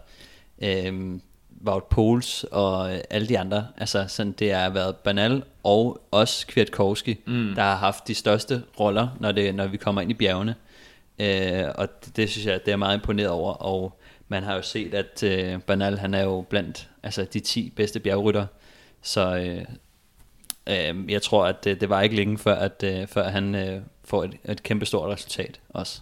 [0.62, 1.20] øh,
[1.66, 3.66] Wout Poels og øh, alle de andre.
[3.76, 7.52] Altså, sådan, det har været Banal og også Kwiatkowski, mm.
[7.54, 10.54] der har haft de største roller, når, det, når vi kommer ind i bjergene.
[11.18, 13.52] Øh, og det, det synes jeg, det er meget imponeret over.
[13.52, 17.72] Og man har jo set, at øh, Banal, han er jo blandt altså, de 10
[17.76, 18.46] bedste bjergrytter.
[19.02, 19.64] Så øh,
[20.66, 23.80] øh, jeg tror, at det, det var ikke længe før, at øh, før han øh,
[24.04, 26.00] får et, et kæmpe stort resultat også.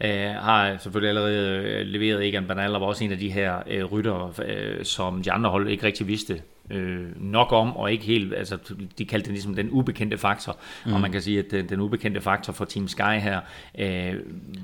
[0.00, 3.62] Øh, har selvfølgelig allerede øh, leveret Egan Bernal, og var også en af de her
[3.66, 8.04] øh, rytter, øh, som de andre hold ikke rigtig vidste øh, nok om, og ikke
[8.04, 8.58] helt, altså
[8.98, 10.92] de kaldte det ligesom den ubekendte faktor, mm.
[10.92, 13.40] og man kan sige, at den, den ubekendte faktor for Team Sky her,
[13.78, 14.14] øh,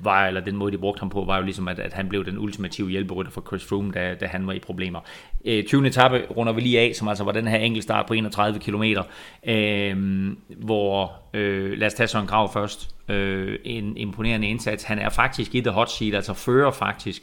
[0.03, 2.25] var, eller den måde de brugte ham på, var jo ligesom, at, at han blev
[2.25, 5.01] den ultimative hjælperytter for Chris Froome, da, da han var i problemer.
[5.45, 5.87] Øh, 20.
[5.87, 8.85] etape runder vi lige af, som altså var den her enkeltstart på 31 km,
[9.51, 9.97] øh,
[10.57, 14.85] hvor, øh, lad os tage Søren Grav først, øh, en imponerende indsats.
[14.85, 17.23] Han er faktisk i the hot seat, altså fører faktisk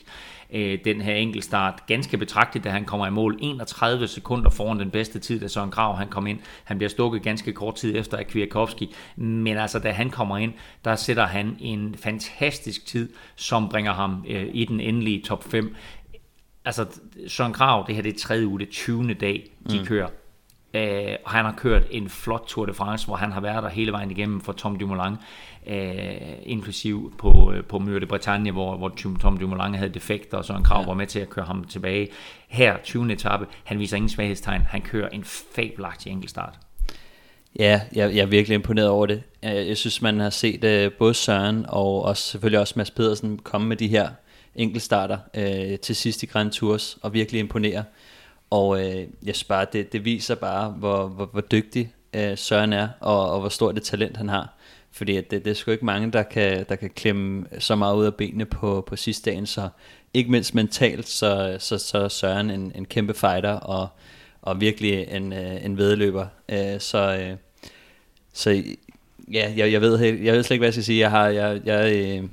[0.53, 4.91] øh, den her enkeltstart ganske betragteligt, da han kommer i mål 31 sekunder foran den
[4.91, 6.39] bedste tid, da Søren Grav han kom ind.
[6.63, 10.53] Han bliver stukket ganske kort tid efter af Kwiatkowski, men altså da han kommer ind,
[10.85, 15.75] der sætter han en fantastisk tid, som bringer ham øh, i den endelige top 5.
[16.65, 16.85] Altså
[17.27, 19.13] Søren Grav, det her det er tredje uge, det 20.
[19.13, 19.85] dag, de mm.
[19.85, 20.07] kører
[20.73, 23.69] Øh, og han har kørt en flot Tour de France, hvor han har været der
[23.69, 25.15] hele vejen igennem for Tom Dumoulin,
[25.67, 28.89] øh, inklusiv på, øh, på Møre de Bretagne, hvor, hvor
[29.21, 30.87] Tom Dumoulin havde defekter, og så en krav ja.
[30.87, 32.07] var med til at køre ham tilbage.
[32.47, 33.13] Her, 20.
[33.13, 36.53] etape, han viser ingen svaghedstegn, han kører en fabelagtig enkeltstart.
[37.59, 39.23] Ja, jeg, jeg er virkelig imponeret over det.
[39.41, 43.67] Jeg synes, man har set uh, både Søren og også, selvfølgelig også Mads Pedersen komme
[43.67, 44.09] med de her
[44.55, 47.83] enkeltstarter uh, til sidst i Grand Tours og virkelig imponere.
[48.49, 52.73] Og øh, jeg synes bare, det, det viser bare, hvor, hvor, hvor dygtig øh, Søren
[52.73, 54.53] er, og, og hvor stort et talent han har.
[54.91, 57.95] Fordi at det, det er sgu ikke mange, der kan, der kan klemme så meget
[57.95, 59.45] ud af benene på, på sidste dagen.
[59.45, 59.69] Så
[60.13, 63.87] ikke mindst mentalt, så, så, så er Søren en, en kæmpe fighter, og,
[64.41, 66.27] og virkelig en, øh, en vedløber.
[66.49, 67.37] Øh, så, øh,
[68.33, 68.63] så
[69.31, 70.99] ja, jeg, jeg, ved, jeg ved slet ikke, hvad jeg skal sige.
[70.99, 72.23] Jeg, har, jeg, jeg, øh,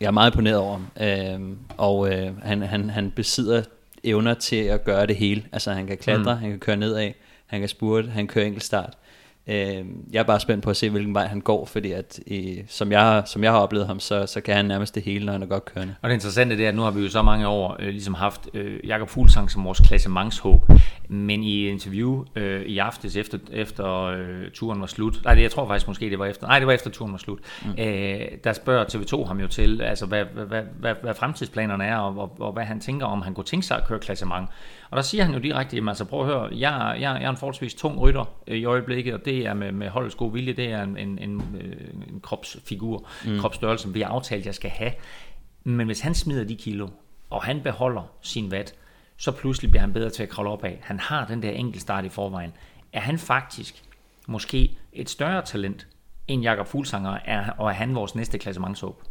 [0.00, 0.86] jeg er meget imponeret over ham.
[1.00, 3.62] Øh, og øh, han, han, han besidder
[4.04, 5.44] evner til at gøre det hele.
[5.52, 6.40] Altså han kan klatre, mm.
[6.40, 7.12] han kan køre nedad,
[7.46, 8.98] han kan spurte, han kører enkelt start.
[9.46, 12.62] Øh, jeg er bare spændt på at se, hvilken vej han går, fordi at, i,
[12.68, 15.32] som, jeg, som jeg har oplevet ham, så, så kan han nærmest det hele, når
[15.32, 15.94] han er godt kørende.
[16.02, 18.14] Og det interessante det er, at nu har vi jo så mange år øh, ligesom
[18.14, 20.70] haft øh, Jakob Fuglsang som vores klassemangshåb,
[21.08, 25.50] men i interview øh, i aftes efter, efter øh, turen var slut, nej, det, jeg
[25.50, 27.70] tror faktisk måske det var efter, nej, det var efter turen var slut, mm.
[27.78, 31.96] øh, der spørger TV2 ham jo til, altså hvad, hvad, hvad, hvad, hvad fremtidsplanerne er,
[31.96, 34.48] og, og, og hvad han tænker om, han kunne tænke sig at køre klassement.
[34.90, 37.30] Og der siger han jo direkte, jamen altså prøv at høre, jeg, jeg, jeg er
[37.30, 40.52] en forholdsvis tung rytter øh, i øjeblikket, og det er med, med holdets gode vilje,
[40.52, 43.38] det er en, en, en, øh, en kropsfigur, mm.
[43.38, 44.92] kropsstørrelse, som vi har aftalt, jeg skal have.
[45.64, 46.88] Men hvis han smider de kilo,
[47.30, 48.74] og han beholder sin vat,
[49.16, 50.78] så pludselig bliver han bedre til at kravle op af.
[50.82, 52.52] Han har den der enkeltstart i forvejen.
[52.92, 53.84] Er han faktisk
[54.26, 55.86] måske et større talent
[56.28, 59.02] end Jakob Fuglsanger, er, og er han vores næste klassementshåb?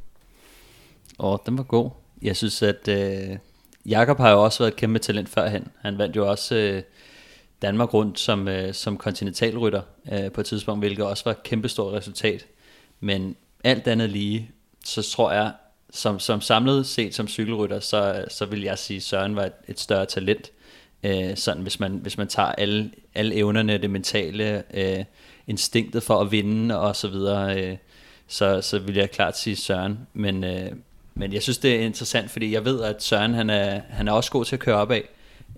[1.20, 1.90] Åh, oh, den var god.
[2.22, 3.38] Jeg synes, at øh,
[3.86, 5.68] Jakob har jo også været et kæmpe talent førhen.
[5.82, 6.84] Han vandt jo også øh,
[7.62, 9.82] Danmark rundt som, øh, som kontinentalrytter
[10.12, 12.46] øh, på et tidspunkt, hvilket også var et kæmpe stort resultat.
[13.00, 14.52] Men alt andet lige,
[14.86, 15.52] så tror jeg,
[15.92, 19.54] som, som samlet set som cykelrytter, så, så vil jeg sige, at Søren var et,
[19.68, 20.52] et større talent.
[21.04, 25.06] Øh, sådan hvis man, hvis man tager alle, alle evnerne, det mentale, øh,
[25.48, 27.78] instinktet for at vinde og så videre, øh,
[28.28, 30.00] så, så vil jeg klart sige Søren.
[30.14, 30.72] Men, øh,
[31.16, 34.12] men jeg synes, det er interessant, fordi jeg ved, at Søren han er, han er
[34.12, 35.02] også god til at køre opad.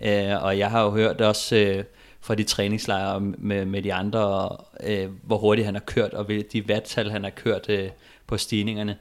[0.02, 1.84] Øh, og jeg har jo hørt også øh,
[2.20, 6.68] fra de træningslejre med, med de andre, øh, hvor hurtigt han har kørt, og de
[6.68, 7.90] vattal, han har kørt øh,
[8.26, 8.96] på stigningerne.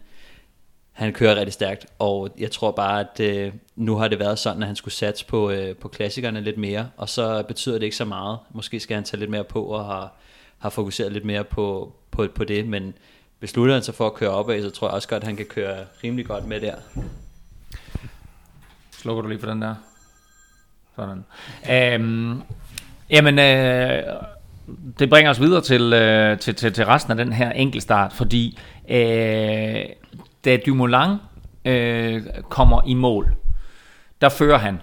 [0.91, 4.61] Han kører rigtig stærkt, og jeg tror bare, at øh, nu har det været sådan,
[4.61, 7.95] at han skulle satse på, øh, på klassikerne lidt mere, og så betyder det ikke
[7.95, 8.39] så meget.
[8.51, 10.15] Måske skal han tage lidt mere på, og har,
[10.57, 12.93] har fokuseret lidt mere på, på, på det, men
[13.45, 15.45] beslutter han sig for at køre opad, så tror jeg også godt, at han kan
[15.45, 16.75] køre rimelig godt med der.
[18.91, 19.75] Slukker du lige for den der?
[20.95, 21.25] Sådan.
[21.71, 22.41] Øhm,
[23.09, 24.03] jamen, øh,
[24.99, 28.59] det bringer os videre til, øh, til, til, til resten af den her enkeltstart, fordi
[28.89, 29.85] øh,
[30.45, 31.17] da Dumoulin
[31.65, 33.35] øh, kommer i mål,
[34.21, 34.81] der fører han.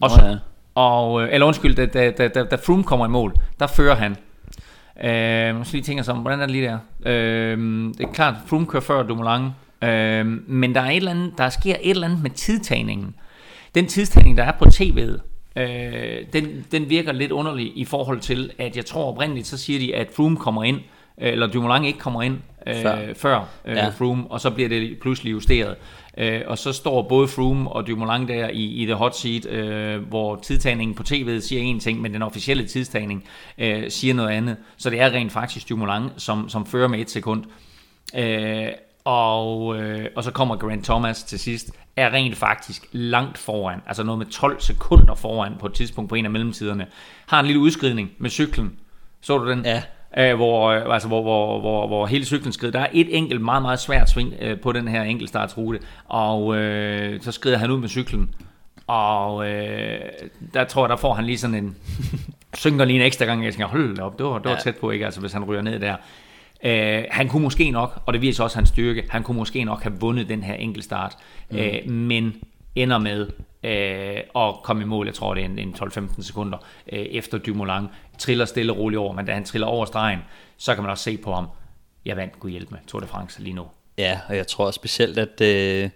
[0.00, 0.36] Og, så, oh, ja.
[0.74, 4.16] og, øh, eller undskyld, da, da, da, da Froome kommer i mål, der fører han.
[5.02, 6.78] Øh, måske lige tænker sig om, hvordan er det lige der?
[7.06, 7.58] Øh,
[7.98, 9.50] det er klart, Froome kører før Dumoulin,
[9.82, 13.14] øh, men der, er et eller andet, der sker et eller andet med tidtagningen.
[13.74, 15.20] Den tidtagning, der er på tv'et,
[15.56, 19.78] øh, den, den virker lidt underlig i forhold til, at jeg tror oprindeligt, så siger
[19.78, 20.80] de, at Froome kommer ind
[21.18, 23.88] eller Dumoulin ikke kommer ind øh, før, før øh, ja.
[23.88, 25.76] Froome, og så bliver det pludselig justeret.
[26.18, 30.08] Øh, og så står både Froome og Dumoulin der i, i the hot seat, øh,
[30.08, 33.24] hvor tidtagningen på tv'et siger en ting, men den officielle tidtagning
[33.58, 34.56] øh, siger noget andet.
[34.76, 37.44] Så det er rent faktisk Dumoulin, som, som fører med et sekund.
[38.16, 38.68] Øh,
[39.04, 44.02] og, øh, og så kommer Grant Thomas til sidst, er rent faktisk langt foran, altså
[44.02, 46.86] noget med 12 sekunder foran på et tidspunkt på en af mellemtiderne.
[47.26, 48.72] Har en lille udskridning med cyklen.
[49.20, 49.64] Så du den?
[49.64, 49.82] Ja.
[50.18, 52.72] Øh, hvor, øh, altså, hvor, hvor, hvor, hvor hele cyklen skrider.
[52.72, 57.20] Der er et enkelt meget, meget svært sving øh, på den her enkeltstartsrute, og øh,
[57.20, 58.34] så skrider han ud med cyklen.
[58.86, 60.00] Og øh,
[60.54, 61.76] der tror jeg, der får han lige sådan en,
[62.54, 64.60] synker lige en ekstra gang, jeg tænker, hold op, det var, det var ja.
[64.60, 65.04] tæt på, ikke?
[65.04, 65.96] Altså, hvis han ryger ned der.
[66.64, 69.82] Øh, han kunne måske nok, og det viser også hans styrke, han kunne måske nok
[69.82, 71.16] have vundet den her enkeltstart,
[71.50, 71.56] mm.
[71.56, 72.34] øh, men
[72.74, 73.28] ender med
[73.64, 76.58] øh, og kom i mål, jeg tror det er en, en 12-15 sekunder
[76.92, 77.86] øh, efter Dumoulin,
[78.18, 80.18] triller stille og roligt over, men da han triller over stregen,
[80.56, 81.46] så kan man også se på ham,
[82.04, 83.66] jeg vandt kunne hjælpe med Tour de France lige nu.
[83.98, 85.90] Ja, og jeg tror specielt, at, øh,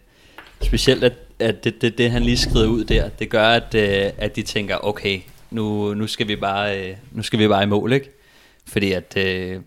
[0.62, 4.12] specielt at, at det, det, det, han lige skrider ud der, det gør, at, øh,
[4.18, 7.66] at de tænker, okay, nu, nu, skal vi bare, øh, nu skal vi bare i
[7.66, 8.10] mål, ikke?
[8.66, 9.60] Fordi at, øh,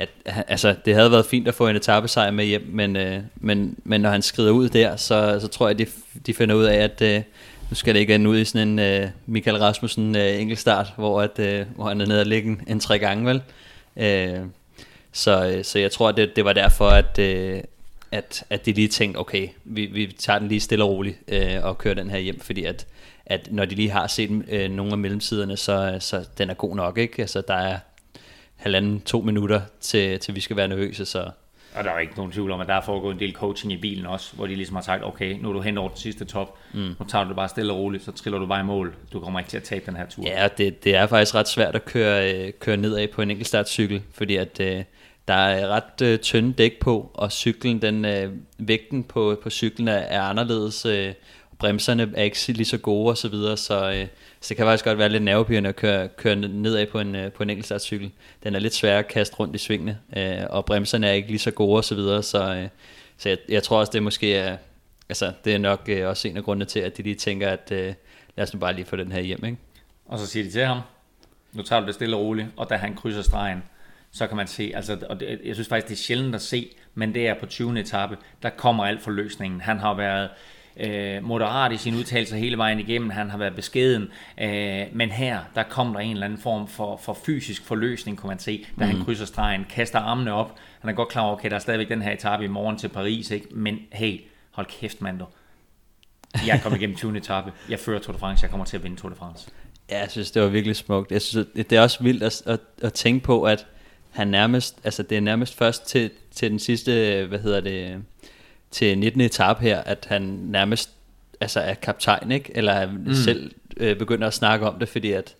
[0.00, 0.08] at
[0.48, 4.00] altså, det havde været fint at få en etappesejr med hjem, men, øh, men, men
[4.00, 5.86] når han skrider ud der, så, så tror jeg, de,
[6.26, 7.22] de finder ud af, at øh,
[7.70, 11.22] nu skal det ikke ende ud i sådan en øh, Michael Rasmussen øh, enkeltstart, hvor,
[11.22, 13.42] at, øh, hvor han er nede og ligge en, en tre gange, vel?
[13.96, 14.44] Øh,
[15.12, 17.60] så, øh, så jeg tror, at det, det var derfor, at, øh,
[18.12, 21.56] at, at de lige tænkte, okay, vi, vi tager den lige stille og roligt øh,
[21.62, 22.86] og kører den her hjem, fordi at,
[23.26, 26.76] at når de lige har set øh, nogle af mellemsiderne, så, så den er god
[26.76, 27.22] nok, ikke?
[27.22, 27.78] Altså, der er
[28.60, 31.30] halvanden, to minutter, til, til vi skal være nervøse, så...
[31.74, 33.76] Og der er ikke nogen tvivl om, at der er foregået en del coaching i
[33.76, 36.24] bilen også, hvor de ligesom har sagt, okay, nu er du hen over den sidste
[36.24, 36.80] top, mm.
[36.80, 38.94] nu tager du det bare stille og roligt, så triller du bare i mål.
[39.12, 40.24] Du kommer ikke til at tabe den her tur.
[40.26, 44.02] Ja, det, det er faktisk ret svært at køre, øh, køre nedad på en enkeltstartcykel,
[44.12, 44.84] fordi at øh,
[45.28, 49.88] der er ret øh, tynde dæk på, og cyklen, den, øh, vægten på, på cyklen
[49.88, 51.12] er, er anderledes, øh,
[51.58, 54.06] bremserne er ikke lige så gode osv., så, videre, så øh,
[54.40, 57.32] så det kan faktisk godt være lidt nervepirrende at køre, køre nedad på en, øh,
[57.32, 58.10] på en enkeltstartscykel.
[58.42, 61.38] Den er lidt svær at kaste rundt i svingene, øh, og bremserne er ikke lige
[61.38, 62.68] så gode osv., så, videre, så, øh,
[63.16, 64.56] så jeg, jeg tror også, det måske er,
[65.08, 67.72] altså, det er nok øh, også en af grundene til, at de lige tænker, at
[67.72, 67.94] øh,
[68.36, 69.44] lad os nu bare lige få den her hjem.
[69.44, 69.58] Ikke?
[70.06, 70.80] Og så siger de til ham,
[71.52, 73.62] nu tager du det stille og roligt, og da han krydser stregen,
[74.10, 76.70] så kan man se, altså, og det, jeg synes faktisk, det er sjældent at se,
[76.94, 77.80] men det er på 20.
[77.80, 79.60] etape, der kommer alt for løsningen.
[79.60, 80.28] Han har været
[80.76, 83.10] øh, moderat i sine udtalelser hele vejen igennem.
[83.10, 84.08] Han har været beskeden.
[84.40, 88.28] Øh, men her, der kom der en eller anden form for, for fysisk forløsning, kunne
[88.28, 88.90] man se, da mm.
[88.90, 90.58] han krydser stregen, kaster armene op.
[90.80, 92.88] Han er godt klar over, okay, der er stadigvæk den her etape i morgen til
[92.88, 93.46] Paris, ikke?
[93.50, 95.20] men hey, hold kæft, mand.
[96.46, 97.16] Jeg er kommet igennem 20.
[97.16, 97.52] etape.
[97.68, 98.42] Jeg fører Tour de France.
[98.44, 99.48] Jeg kommer til at vinde Tour de France.
[99.90, 101.12] Ja, jeg synes, det var virkelig smukt.
[101.12, 103.66] Jeg synes, det er også vildt at, at, at tænke på, at
[104.10, 108.02] han nærmest, altså det er nærmest først til, til den sidste, hvad hedder det,
[108.70, 109.20] til 19.
[109.20, 110.90] etape her, at han nærmest
[111.40, 112.50] altså er kaptajn, ikke?
[112.54, 113.14] eller mm.
[113.14, 115.34] selv øh, begynder at snakke om det, fordi at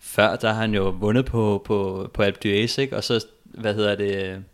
[0.00, 2.96] før, der har han jo vundet på, på, på Alpe d'Huez, ikke?
[2.96, 4.44] og så, hvad hedder det,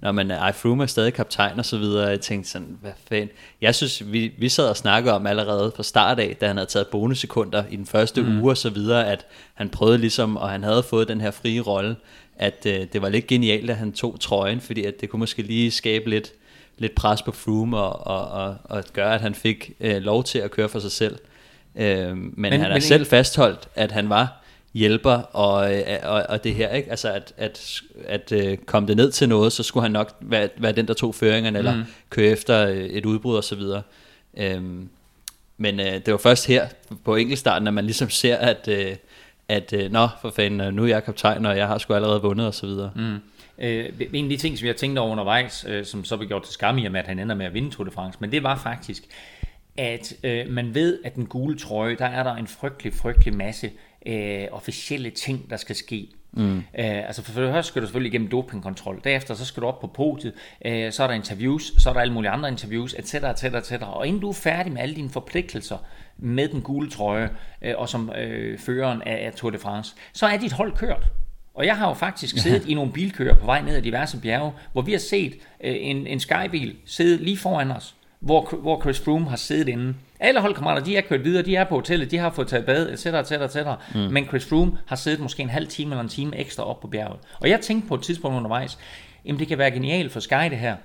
[0.00, 3.28] når man er Froome er stadig kaptajn og så videre, jeg tænkte sådan, hvad fanden.
[3.60, 6.70] Jeg synes, vi, vi sad og snakkede om allerede fra start af, da han havde
[6.70, 8.40] taget bonussekunder i den første mm.
[8.40, 11.60] uge og så videre, at han prøvede ligesom, og han havde fået den her frie
[11.60, 11.96] rolle,
[12.36, 15.42] at øh, det var lidt genialt, at han tog trøjen, fordi at det kunne måske
[15.42, 16.32] lige skabe lidt,
[16.78, 20.38] lidt pres på Froome og, og, og, og gøre, at han fik øh, lov til
[20.38, 21.18] at køre for sig selv.
[21.76, 24.44] Øh, men, men han har selv fastholdt, at han var
[24.74, 26.90] hjælper og, øh, og, og det her, ikke?
[26.90, 30.48] Altså at, at, at uh, komme det ned til noget, så skulle han nok være,
[30.56, 31.82] være den, der tog føringerne, eller mm.
[32.10, 33.82] køre efter øh, et udbrud og så videre.
[34.36, 34.88] Øhm,
[35.56, 36.68] men uh, det var først her
[37.04, 38.96] på enkeltstarten, at man ligesom ser, at, uh,
[39.48, 42.46] at uh, nå, for fanden, nu er jeg kaptajn, og jeg har sgu allerede vundet
[42.46, 42.90] og så videre.
[42.96, 43.18] Mm.
[43.58, 46.42] Øh, en af de ting, som jeg tænkte over undervejs, øh, som så blev gjort
[46.42, 48.56] til skam i, at han ender med at vinde Tour de France, men det var
[48.56, 49.02] faktisk,
[49.76, 53.70] at øh, man ved, at den gule trøje, der er der en frygtelig, frygtelig masse
[54.06, 56.08] øh, officielle ting, der skal ske.
[56.32, 56.56] Mm.
[56.56, 59.00] Øh, altså for det første skal du selvfølgelig igennem dopingkontrol.
[59.04, 60.32] Derefter så skal du op på podiet,
[60.64, 63.14] øh, så er der interviews, så er der alle mulige andre interviews, etc.
[63.14, 63.72] etc., etc.
[63.82, 65.78] Og inden du er færdig med alle dine forpligtelser
[66.18, 67.30] med den gule trøje,
[67.62, 71.10] øh, og som øh, føreren af, af Tour de France, så er dit hold kørt.
[71.54, 74.52] Og jeg har jo faktisk siddet i nogle bilkører på vej ned ad diverse bjerge,
[74.72, 75.34] hvor vi har set
[75.64, 79.94] øh, en, en Skybil sidde lige foran os, hvor, hvor Chris Froome har siddet inde.
[80.20, 82.92] Alle holdkammerater, de er kørt videre, de er på hotellet, de har fået taget bad,
[82.92, 83.66] etc., etc., etc.
[83.94, 84.00] Mm.
[84.00, 86.86] Men Chris Froome har siddet måske en halv time eller en time ekstra op på
[86.86, 87.18] bjerget.
[87.40, 88.78] Og jeg tænkte på et tidspunkt undervejs,
[89.24, 90.76] jamen det kan være genialt for Sky det her,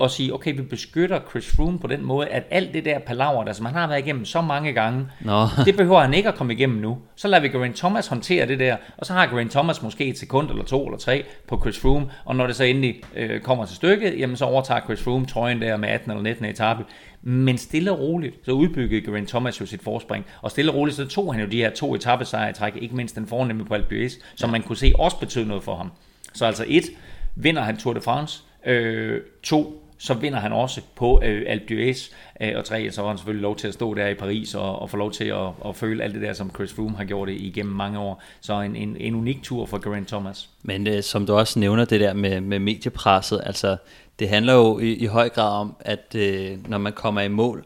[0.00, 3.44] og sige, okay, vi beskytter Chris Froome på den måde, at alt det der palaver,
[3.44, 5.46] der som han har været igennem så mange gange, Nå.
[5.66, 6.98] det behøver han ikke at komme igennem nu.
[7.16, 10.18] Så lader vi Geraint Thomas håndtere det der, og så har Geraint Thomas måske et
[10.18, 13.66] sekund eller to eller tre på Chris Froome, og når det så endelig øh, kommer
[13.66, 16.84] til stykket, jamen så overtager Chris Froome trøjen der med 18 eller 19 etape.
[17.22, 20.96] Men stille og roligt, så udbyggede Geraint Thomas jo sit forspring, og stille og roligt,
[20.96, 24.10] så tog han jo de her to etappesejre træk, ikke mindst den fornemme på Alpe
[24.34, 25.92] som man kunne se også betød noget for ham.
[26.34, 26.84] Så altså et,
[27.34, 32.12] vinder han Tour de France, øh, to, så vinder han også på øh, Alpe d'Huez,
[32.40, 34.78] øh, og tre, så var han selvfølgelig lov til at stå der i Paris og,
[34.78, 37.28] og få lov til at, at føle alt det der, som Chris Froome har gjort
[37.28, 38.22] det igennem mange år.
[38.40, 40.48] Så en, en, en unik tur for Geraint Thomas.
[40.62, 43.76] Men øh, som du også nævner det der med, med mediepresset, altså
[44.18, 47.64] det handler jo i, i høj grad om, at øh, når man kommer i mål,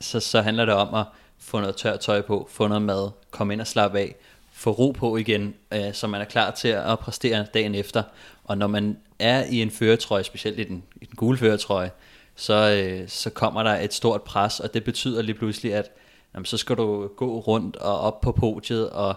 [0.00, 1.04] så, så handler det om at
[1.38, 4.14] få noget tørt tøj på, få noget mad, komme ind og slappe af,
[4.52, 8.02] få ro på igen, øh, så man er klar til at præstere dagen efter.
[8.46, 11.90] Og når man er i en føretrøje, specielt i den, i den gule føretrøje,
[12.36, 15.90] så, øh, så kommer der et stort pres, og det betyder lige pludselig, at
[16.34, 19.14] jamen, så skal du gå rundt og op på podiet, og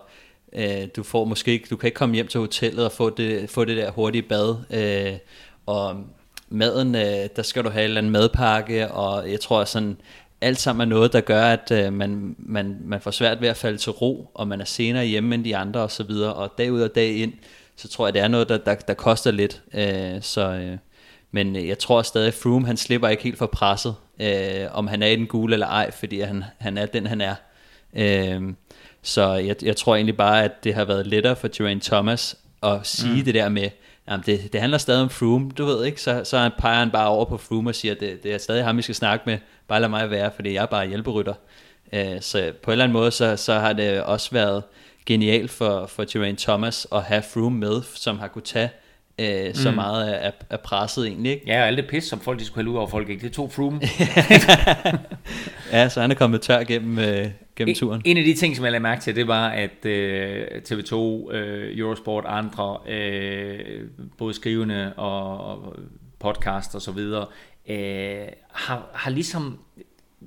[0.53, 3.49] øh, du får måske ikke, du kan ikke komme hjem til hotellet og få det,
[3.49, 5.17] få det der hurtige bad, øh,
[5.65, 6.03] og
[6.49, 9.97] maden, øh, der skal du have en eller anden madpakke, og jeg tror sådan,
[10.41, 13.57] alt sammen er noget, der gør, at øh, man, man, man får svært ved at
[13.57, 16.33] falde til ro, og man er senere hjemme end de andre osv., og, så videre,
[16.33, 17.33] og dag ud og dag ind,
[17.79, 19.61] så tror jeg, det er noget, der, der, der koster lidt.
[19.73, 20.77] Øh, så, øh,
[21.31, 25.03] men jeg tror stadig, at Froome, han slipper ikke helt for presset, øh, om han
[25.03, 27.35] er i den gule eller ej, fordi han, han er den, han er.
[27.93, 28.53] Øh,
[29.01, 32.79] så jeg, jeg tror egentlig bare, at det har været lettere for Geraint Thomas at
[32.83, 33.23] sige mm.
[33.23, 33.69] det der med,
[34.09, 37.07] jamen det, det handler stadig om Froome, du ved ikke, så, så peger han bare
[37.07, 39.79] over på Froome og siger, det, det er stadig ham, vi skal snakke med, bare
[39.79, 41.33] lad mig være, fordi jeg er bare hjælperytter.
[41.93, 44.63] Øh, så på en eller anden måde, så, så har det også været
[45.09, 48.69] genialt for, for Geraint Thomas at have Froome med, som har kunne tage
[49.19, 51.31] øh, så meget af, af presset egentlig.
[51.31, 51.45] Ikke?
[51.47, 53.21] Ja, og alt det pis, som folk de skulle hælde ud over folk, ikke?
[53.21, 53.81] det tog Froome.
[55.71, 58.01] Ja, så han er kommet tør gennem, øh, gennem turen.
[58.05, 60.95] En af de ting, som jeg lagde mærke til, det var, at øh, TV2,
[61.33, 63.59] øh, Eurosport, andre, øh,
[64.17, 65.75] både skrivende og, og
[66.19, 67.25] podcast og så videre,
[67.69, 69.59] øh, har, har ligesom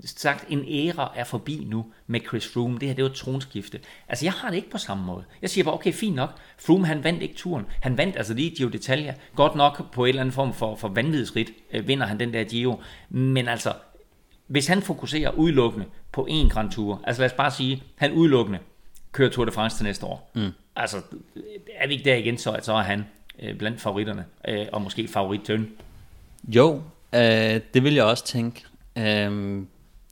[0.05, 2.79] sagt, en æra er forbi nu med Chris Froome.
[2.79, 3.81] Det her, det var et tronskifte.
[4.09, 5.25] Altså, jeg har det ikke på samme måde.
[5.43, 6.31] Jeg siger bare, okay, fint nok.
[6.59, 7.67] Froome, han vandt ikke turen.
[7.81, 9.13] Han vandt altså lige Giro d'Italia.
[9.37, 12.45] Godt nok på en eller anden form for, for vanvidsrit øh, vinder han den der
[12.45, 12.81] Giro.
[13.11, 13.73] Men altså,
[14.47, 18.59] hvis han fokuserer udelukkende på én Grand Tour, altså lad os bare sige, han udelukkende
[19.13, 20.31] kører Tour de France til næste år.
[20.35, 20.51] Mm.
[20.77, 20.97] Altså,
[21.77, 23.05] er vi ikke der igen, så, at så er han
[23.43, 25.71] øh, blandt favoritterne, øh, og måske favorittøn.
[26.49, 26.83] Jo,
[27.15, 28.65] øh, det vil jeg også tænke.
[28.99, 29.63] Øh,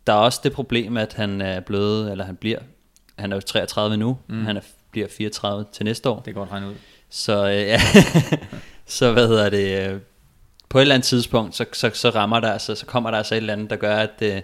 [0.07, 2.59] der er også det problem, at han er blevet, eller han bliver,
[3.19, 4.45] han er jo 33 nu, mm.
[4.45, 6.17] han er, bliver 34 til næste år.
[6.17, 6.75] Det kan godt regne ud.
[7.11, 7.81] Så øh, ja,
[8.87, 10.01] så hvad hedder det, øh,
[10.69, 13.35] på et eller andet tidspunkt, så, så, så rammer der, altså, så kommer der altså
[13.35, 14.41] et eller andet, der gør, at øh,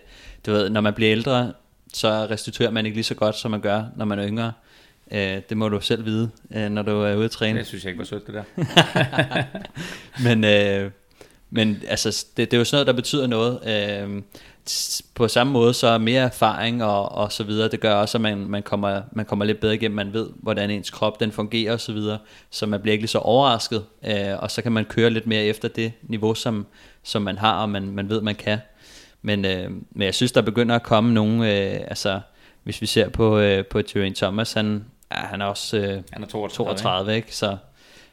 [0.47, 1.53] du ved, når man bliver ældre,
[1.93, 4.53] så restituerer man ikke lige så godt, som man gør, når man er yngre.
[5.13, 7.59] Øh, det må du selv vide, øh, når du er ude at træne.
[7.59, 8.45] Det synes jeg ikke var sødt, det der.
[10.35, 10.91] men, øh,
[11.51, 13.61] men altså, det, det er jo sådan noget, der betyder noget.
[13.67, 14.23] Øh,
[15.15, 18.23] på samme måde, så er mere erfaring og, og så videre, det gør også, at
[18.23, 21.73] man, man, kommer, man kommer lidt bedre igennem, man ved, hvordan ens krop den fungerer
[21.73, 22.19] og så videre,
[22.51, 25.45] så man bliver ikke lige så overrasket, øh, og så kan man køre lidt mere
[25.45, 26.67] efter det niveau, som,
[27.03, 28.59] som man har, og man, man ved, man kan.
[29.23, 32.21] Men, øh, men jeg synes, der begynder at komme nogle, øh, altså
[32.63, 36.23] hvis vi ser på, øh, på Geraint Thomas, han, ja, han er også øh, Han
[36.23, 37.37] er 32, 32 ikke?
[37.37, 37.57] Så,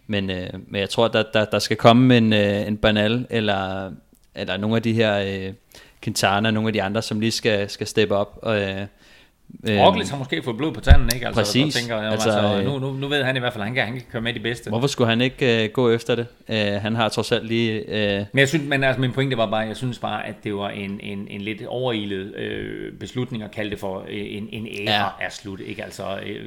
[0.08, 3.92] men, øh, men jeg tror, der, der, der skal komme en, øh, en Banal, eller,
[4.36, 5.54] eller nogle af de her øh,
[6.04, 8.40] Quintana, nogle af de andre, som lige skal, skal steppe op.
[8.42, 8.82] Og, øh,
[9.70, 11.28] øh, Roglic har måske fået blod på tanden, ikke?
[11.28, 11.76] Altså, Præcis.
[11.76, 13.68] Og tænker, jamen, Altså, altså, øh, nu, nu, nu ved han i hvert fald, at
[13.68, 14.70] han kan, han kan køre med de bedste.
[14.70, 16.28] Hvorfor skulle han ikke øh, gå efter det?
[16.50, 17.72] Øh, han har trods alt lige...
[17.72, 20.56] Øh, Men jeg synes, men altså, min pointe var bare, jeg synes bare, at det
[20.56, 24.68] var en, en, en lidt overilet øh, beslutning at kalde det for øh, en, en
[24.88, 25.26] æra Ja.
[25.26, 25.60] er slut.
[25.60, 25.84] Ikke?
[25.84, 26.04] Altså,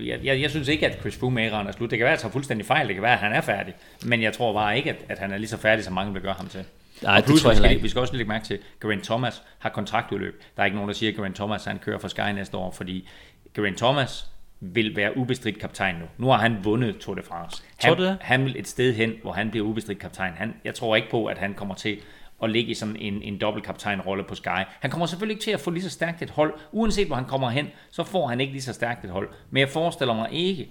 [0.07, 1.91] jeg, jeg, jeg, synes ikke, at Chris Froome æraen er slut.
[1.91, 2.87] Det kan være, at jeg tager fuldstændig fejl.
[2.87, 3.75] Det kan være, at han er færdig.
[4.05, 6.23] Men jeg tror bare ikke, at, at han er lige så færdig, som mange vil
[6.23, 6.65] gøre ham til.
[7.03, 7.83] Nej, og det tror jeg vi, skal, ikke.
[7.83, 10.43] vi skal også lægge mærke til, at Geraint Thomas har kontraktudløb.
[10.57, 12.71] Der er ikke nogen, der siger, at Geraint Thomas han kører for Sky næste år,
[12.71, 13.09] fordi
[13.55, 14.27] Geraint Thomas
[14.61, 16.05] vil være ubestridt kaptajn nu.
[16.19, 17.63] Nu har han vundet Tour de France.
[17.81, 18.19] Tror Han, du det?
[18.21, 20.33] han vil et sted hen, hvor han bliver ubestridt kaptajn.
[20.37, 21.99] Han, jeg tror ikke på, at han kommer til
[22.43, 24.49] at ligge i sådan en, en dobbeltkaptajnrolle på Sky.
[24.81, 26.55] Han kommer selvfølgelig ikke til at få lige så stærkt et hold.
[26.73, 29.29] Uanset hvor han kommer hen, så får han ikke lige så stærkt et hold.
[29.51, 30.71] Men jeg forestiller mig ikke,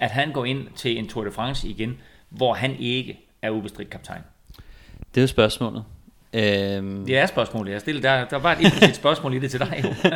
[0.00, 1.98] at han går ind til en Tour de France igen,
[2.28, 4.22] hvor han ikke er ubestridt kaptajn.
[5.16, 5.84] Det er jo spørgsmålet.
[6.32, 6.42] Øh,
[7.06, 8.02] Det er spørgsmålet, jeg stiller.
[8.02, 9.84] Der, der var et implicit spørgsmål i det til dig.
[9.84, 10.10] Jo.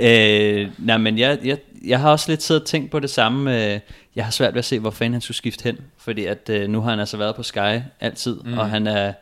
[0.08, 3.72] øh, nej, men jeg, jeg, jeg har også lidt siddet og tænkt på det samme.
[3.74, 3.80] Øh,
[4.16, 5.78] jeg har svært ved at se, hvor fanden han skulle skifte hen.
[5.98, 8.58] Fordi at øh, nu har han altså været på Sky altid, mm.
[8.58, 9.12] og han er,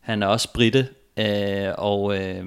[0.00, 0.88] han er også britte.
[1.16, 2.44] Øh, og øh,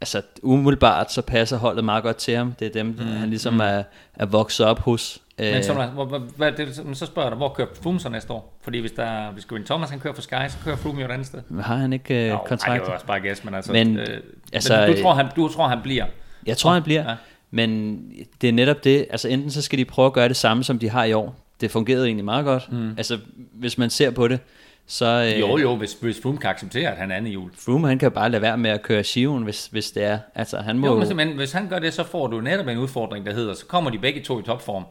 [0.00, 2.52] altså umiddelbart så passer holdet meget godt til ham.
[2.52, 2.98] Det er dem, mm.
[2.98, 3.60] han ligesom mm.
[3.60, 3.82] er,
[4.14, 5.22] er vokset op hos.
[5.38, 8.00] Men Øh, så, hvor, hvor, hvad, det, men så spørger jeg dig, hvor kører Froome
[8.00, 8.58] så næste år?
[8.62, 11.10] Fordi hvis, der, hvis Geraint Thomas han kører for Sky, så kører Froome jo et
[11.10, 11.40] andet sted.
[11.60, 12.64] har han ikke øh, kontrakt?
[12.66, 13.72] Ej, det var også bare gæst, men altså...
[13.72, 14.06] Men, øh,
[14.52, 16.04] altså, men du, øh, tror, han, du tror, han bliver?
[16.46, 17.10] Jeg tror, han bliver.
[17.10, 17.14] Ja.
[17.50, 18.00] Men
[18.40, 19.06] det er netop det.
[19.10, 21.34] Altså enten så skal de prøve at gøre det samme, som de har i år.
[21.60, 22.72] Det fungerede egentlig meget godt.
[22.72, 22.94] Mm.
[22.96, 23.18] Altså
[23.52, 24.40] hvis man ser på det,
[24.86, 25.32] så...
[25.34, 27.50] Øh, Jo, jo, hvis, hvis Froome kan acceptere, at han er andet jul.
[27.54, 30.18] Froome, han kan bare lade være med at køre Shiven, hvis, hvis det er.
[30.34, 30.86] Altså han må...
[30.86, 33.54] Jo, men, men hvis han gør det, så får du netop en udfordring, der hedder,
[33.54, 34.84] så kommer de begge to i topform.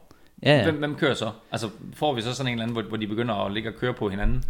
[0.44, 0.64] Ja, ja.
[0.64, 1.32] Hvem, hvem kører så?
[1.52, 3.76] Altså, får vi så sådan en eller anden, hvor, hvor de begynder at ligge og
[3.76, 4.44] køre på hinanden?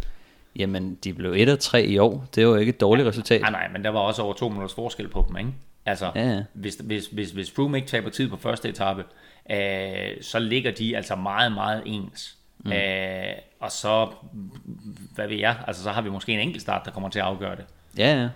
[0.56, 2.26] Jamen, de blev 1 og 3 i år.
[2.34, 3.40] Det er jo ikke et dårligt resultat.
[3.40, 5.50] Nej, nej, men der var også over to minutters forskel på dem, ikke?
[5.86, 6.42] Altså, Ja, ja.
[6.52, 9.04] hvis, hvis, hvis, hvis Froome ikke taber tid på første etape,
[9.50, 9.58] øh,
[10.22, 12.36] så ligger de altså meget, meget ens.
[12.64, 12.72] Mm.
[12.72, 12.78] Øh,
[13.60, 14.08] og så,
[15.14, 17.24] hvad ved jeg, altså så har vi måske en enkelt start, der kommer til at
[17.24, 17.64] afgøre det.
[17.98, 18.28] Ja, ja.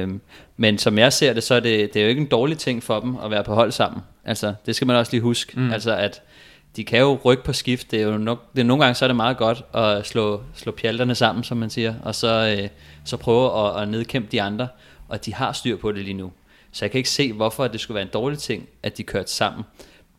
[0.00, 0.20] Øhm,
[0.56, 2.82] men som jeg ser det, så er det, det er jo ikke en dårlig ting
[2.82, 4.02] for dem at være på hold sammen.
[4.24, 5.60] Altså, det skal man også lige huske.
[5.60, 5.70] Mm.
[5.72, 6.22] Altså, at
[6.76, 7.90] de kan jo rykke på skift.
[7.90, 10.42] Det er jo nok, det er, nogle gange så er det meget godt at slå,
[10.54, 12.68] slå pjalterne sammen, som man siger, og så, øh,
[13.04, 14.68] så prøve at, at nedkæmpe de andre.
[15.08, 16.32] Og de har styr på det lige nu.
[16.72, 19.32] Så jeg kan ikke se, hvorfor det skulle være en dårlig ting, at de kørte
[19.32, 19.64] sammen.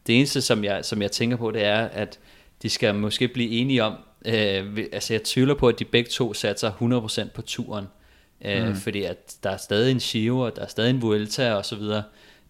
[0.08, 2.20] Det eneste, som jeg, som jeg tænker på, det er, at
[2.62, 3.93] de skal måske blive enige om,
[4.26, 6.72] øh, altså jeg tvivler på, at de begge to satser
[7.26, 7.86] 100% på turen.
[8.45, 8.76] Øh, mm.
[8.76, 11.76] Fordi at der er stadig en Giro, og der er stadig en Vuelta og så
[11.76, 12.03] videre,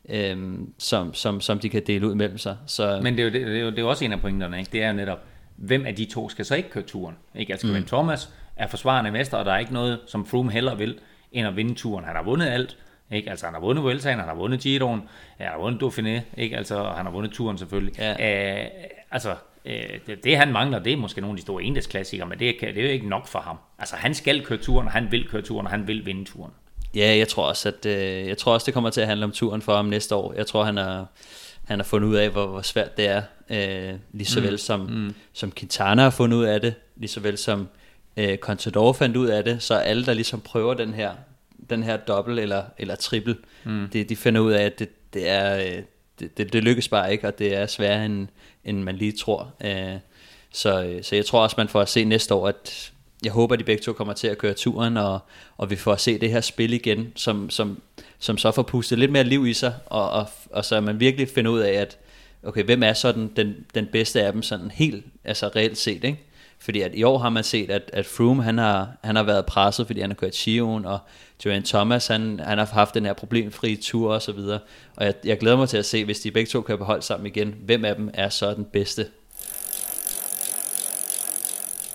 [0.09, 2.57] øh, som, som, som de kan dele ud mellem sig.
[2.65, 4.21] Så, Men det er, jo, det, det, er jo, det er jo også en af
[4.21, 4.71] pointerne, ikke?
[4.71, 5.19] Det er jo netop,
[5.55, 7.15] hvem af de to skal så ikke køre turen?
[7.35, 7.53] Ikke?
[7.53, 7.83] Altså, mm.
[7.83, 10.99] Thomas er forsvarende mester, og der er ikke noget, som Froome heller vil,
[11.31, 12.05] end at vinde turen.
[12.05, 12.77] Han har vundet alt.
[13.11, 13.29] Ikke?
[13.29, 15.01] Altså, han har vundet Vueltaen, han har vundet Giroen,
[15.37, 16.57] han har vundet Dauphiné, ikke?
[16.57, 17.99] Altså, han har vundet turen selvfølgelig.
[17.99, 18.63] Ja.
[18.63, 18.69] Øh,
[19.11, 19.35] altså,
[19.65, 22.59] øh, det, det, han mangler, det er måske nogle af de store endagsklassikere, men det,
[22.59, 23.57] kan, det er jo ikke nok for ham.
[23.79, 26.51] Altså, han skal køre turen, og han vil køre turen, og han vil vinde turen.
[26.95, 29.31] Ja, jeg tror også, at øh, jeg tror også, det kommer til at handle om
[29.31, 30.33] turen for ham næste år.
[30.33, 31.05] Jeg tror, han har,
[31.65, 33.21] han har fundet ud af, hvor, hvor svært det er.
[33.49, 34.57] Øh, lige så vel mm.
[34.57, 35.13] som, mm.
[35.33, 37.67] som Quintana har fundet ud af det, lige så vel som
[38.17, 39.63] øh, Contador fandt ud af det.
[39.63, 41.11] Så alle, der ligesom prøver den her,
[41.69, 43.87] den her dobbelt eller, eller triple, mm.
[43.93, 45.57] de, de finder ud af, at det, det er...
[45.57, 45.83] Øh,
[46.19, 48.27] det, det, det lykkes bare ikke, og det er sværere, end,
[48.63, 49.53] end man lige tror.
[49.63, 49.95] Øh,
[50.51, 52.91] så, øh, så jeg tror også, man får at se næste år, at
[53.25, 55.19] jeg håber, at de begge to kommer til at køre turen, og,
[55.57, 57.81] og vi får at se det her spil igen, som, som,
[58.19, 61.29] som så får pustet lidt mere liv i sig, og, og, og så man virkelig
[61.29, 61.97] finder ud af, at
[62.43, 66.03] okay, hvem er så den, den, den bedste af dem, sådan helt, altså reelt set,
[66.03, 66.19] ikke?
[66.59, 69.45] Fordi at i år har man set, at, at Froome, han har, han har været
[69.45, 70.99] presset, fordi han har kørt Giroen, og
[71.43, 74.59] Geraint Thomas, han, han har haft den her problemfri tur og så videre.
[74.95, 77.01] Og jeg, jeg glæder mig til at se, hvis de begge to kører på hold
[77.01, 79.05] sammen igen, hvem af dem er så den bedste.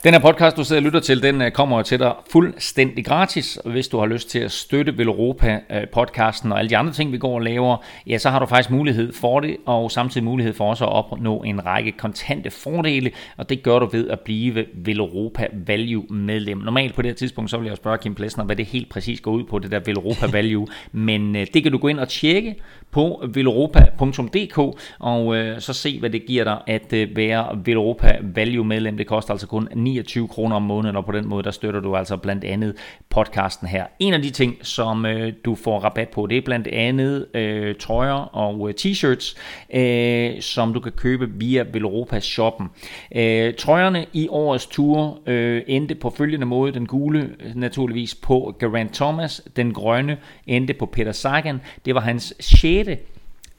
[0.05, 3.57] Den her podcast, du sidder og lytter til, den øh, kommer til dig fuldstændig gratis.
[3.57, 6.93] Og Hvis du har lyst til at støtte Veloropa øh, podcasten og alle de andre
[6.93, 7.77] ting, vi går og laver,
[8.07, 11.43] ja, så har du faktisk mulighed for det, og samtidig mulighed for også at opnå
[11.43, 16.59] en række kontante fordele, og det gør du ved at blive Veloropa Value medlem.
[16.59, 19.21] Normalt på det her tidspunkt, så vil jeg spørge Kim Plesner, hvad det helt præcis
[19.21, 22.09] går ud på, det der Veloropa Value, men øh, det kan du gå ind og
[22.09, 22.55] tjekke
[22.91, 24.59] på veloropa.dk
[24.99, 28.97] og så se, hvad det giver dig at være Veloropa Value medlem.
[28.97, 31.97] Det koster altså kun 29 kroner om måneden, og på den måde, der støtter du
[31.97, 32.77] altså blandt andet
[33.09, 33.85] podcasten her.
[33.99, 37.75] En af de ting, som øh, du får rabat på, det er blandt andet øh,
[37.75, 39.37] trøjer og øh, t-shirts,
[39.79, 42.69] øh, som du kan købe via Veloropa shoppen.
[43.15, 46.73] Øh, trøjerne i årets tur øh, endte på følgende måde.
[46.73, 50.17] Den gule øh, naturligvis på Grant Thomas, den grønne
[50.47, 51.61] endte på Peter Sagan.
[51.85, 52.91] Det var hans 6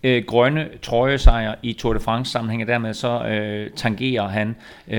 [0.03, 4.55] øh, grønne trøjesejr i Tour de France sammenhæng, og dermed så øh, tangerer han
[4.87, 4.97] øh,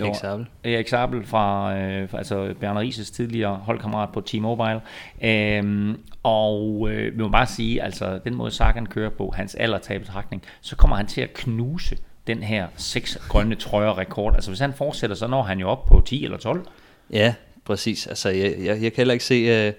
[0.00, 0.46] jo, Erik Sabel.
[0.64, 4.80] Erik Sabel fra, øh, altså Bjarne Rises tidligere holdkammerat på T-Mobile.
[5.22, 9.78] Øhm, og øh, vi må bare sige, altså den måde Sagan kører på, hans alder
[9.78, 14.34] tager i betragtning, så kommer han til at knuse den her seks grønne trøjer rekord.
[14.34, 16.66] Altså hvis han fortsætter, så når han jo op på 10 eller 12.
[17.10, 17.34] Ja,
[17.64, 18.06] præcis.
[18.06, 19.34] Altså, jeg, jeg, jeg kan heller ikke se...
[19.34, 19.72] Øh,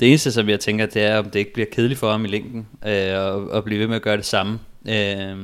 [0.00, 2.28] det eneste, som jeg tænker, det er, om det ikke bliver kedeligt for ham i
[2.28, 4.58] længden, øh, og, og blive ved med at gøre det samme.
[4.88, 5.36] Øh,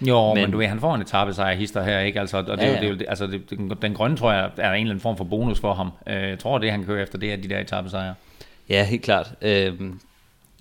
[0.00, 2.20] Jo, men, Men- du ved, han får en etappesejr hister her, ikke?
[2.20, 2.80] Altså, og det, Ja, ja.
[2.80, 5.16] Det, er det, altså, det, den, den grønne, tror jeg, er en eller anden form
[5.16, 5.90] for bonus for ham.
[6.06, 8.14] Øh, jeg tror, det han kører efter, det er de der etappesejre.
[8.68, 9.30] Ja, helt klart.
[9.42, 10.00] Øhm,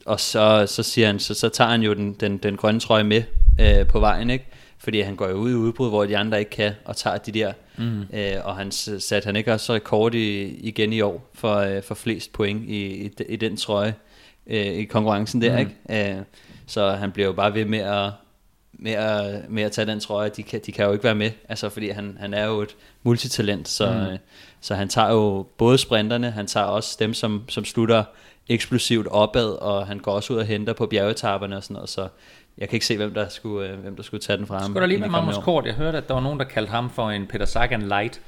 [0.06, 3.04] og så, så siger han, så, så tager han jo den, den, den grønne trøje
[3.04, 3.24] med
[3.62, 4.46] øh, på vejen, ikke?
[4.78, 7.32] Fordi han går jo ud i udbrud, hvor de andre ikke kan, og tager de
[7.32, 7.54] der.
[7.78, 8.02] Mm.
[8.14, 11.96] Øh, og han satte han ikke også rekord i, igen i år for, øh, for
[11.96, 13.96] flest point i, i, i den trøje
[14.48, 15.58] øh, i konkurrencen der, mm.
[15.90, 16.16] ikke?
[16.18, 16.24] Øh,
[16.68, 18.12] så han bliver jo bare ved med at,
[18.74, 20.30] med at, med at tage den trøje.
[20.30, 22.76] De kan, de kan jo ikke være med, altså fordi han, han er jo et
[23.04, 24.18] multitalent, så, mm.
[24.62, 28.04] så han tager jo både sprinterne, han tager også dem, som, som slutter
[28.50, 32.08] eksplosivt opad, og han går også ud og henter på bjergetapperne og sådan noget, så
[32.58, 34.64] jeg kan ikke se, hvem der skulle, øh, hvem der skulle tage den fra ham.
[34.64, 35.44] Skulle der lige kommende Magnus.
[35.44, 35.66] Kort?
[35.66, 38.22] Jeg hørte, at der var nogen, der kaldte ham for en Peter Sagan light.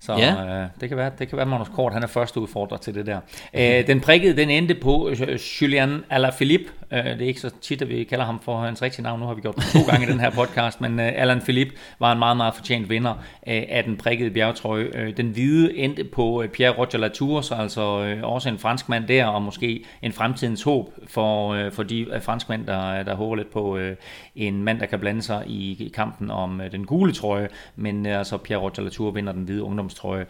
[0.00, 0.62] Så Ja.
[0.62, 3.06] øh, det, kan være, det kan være, Magnus Kort, han er første udfordrer til det
[3.06, 3.20] der.
[3.54, 6.70] Øh, den prikkede, den endte på øh, Julian Alaphilippe.
[6.94, 9.20] Øh, det er ikke så tit, at vi kalder ham for hans rigtige navn.
[9.20, 10.80] Nu har vi gjort det to gange i den her podcast.
[10.80, 13.12] Men øh, Alan Philippe var en meget, meget fortjent vinder
[13.46, 14.84] øh, af den prikkede bjergtrøje.
[14.94, 19.06] Øh, den hvide endte på øh, Pierre Roger Latour, så altså øh, også en franskmand
[19.06, 23.36] der, og måske en fremtidens håb for, øh, for de øh, franskmænd, der, der håber
[23.36, 23.96] lidt på øh,
[24.36, 27.48] en mand, der kan blande sig i, i kampen om øh, den gule trøje.
[27.76, 30.26] Men øh, altså Pierre Roger Latour vinder den hvide ungdomstrøje.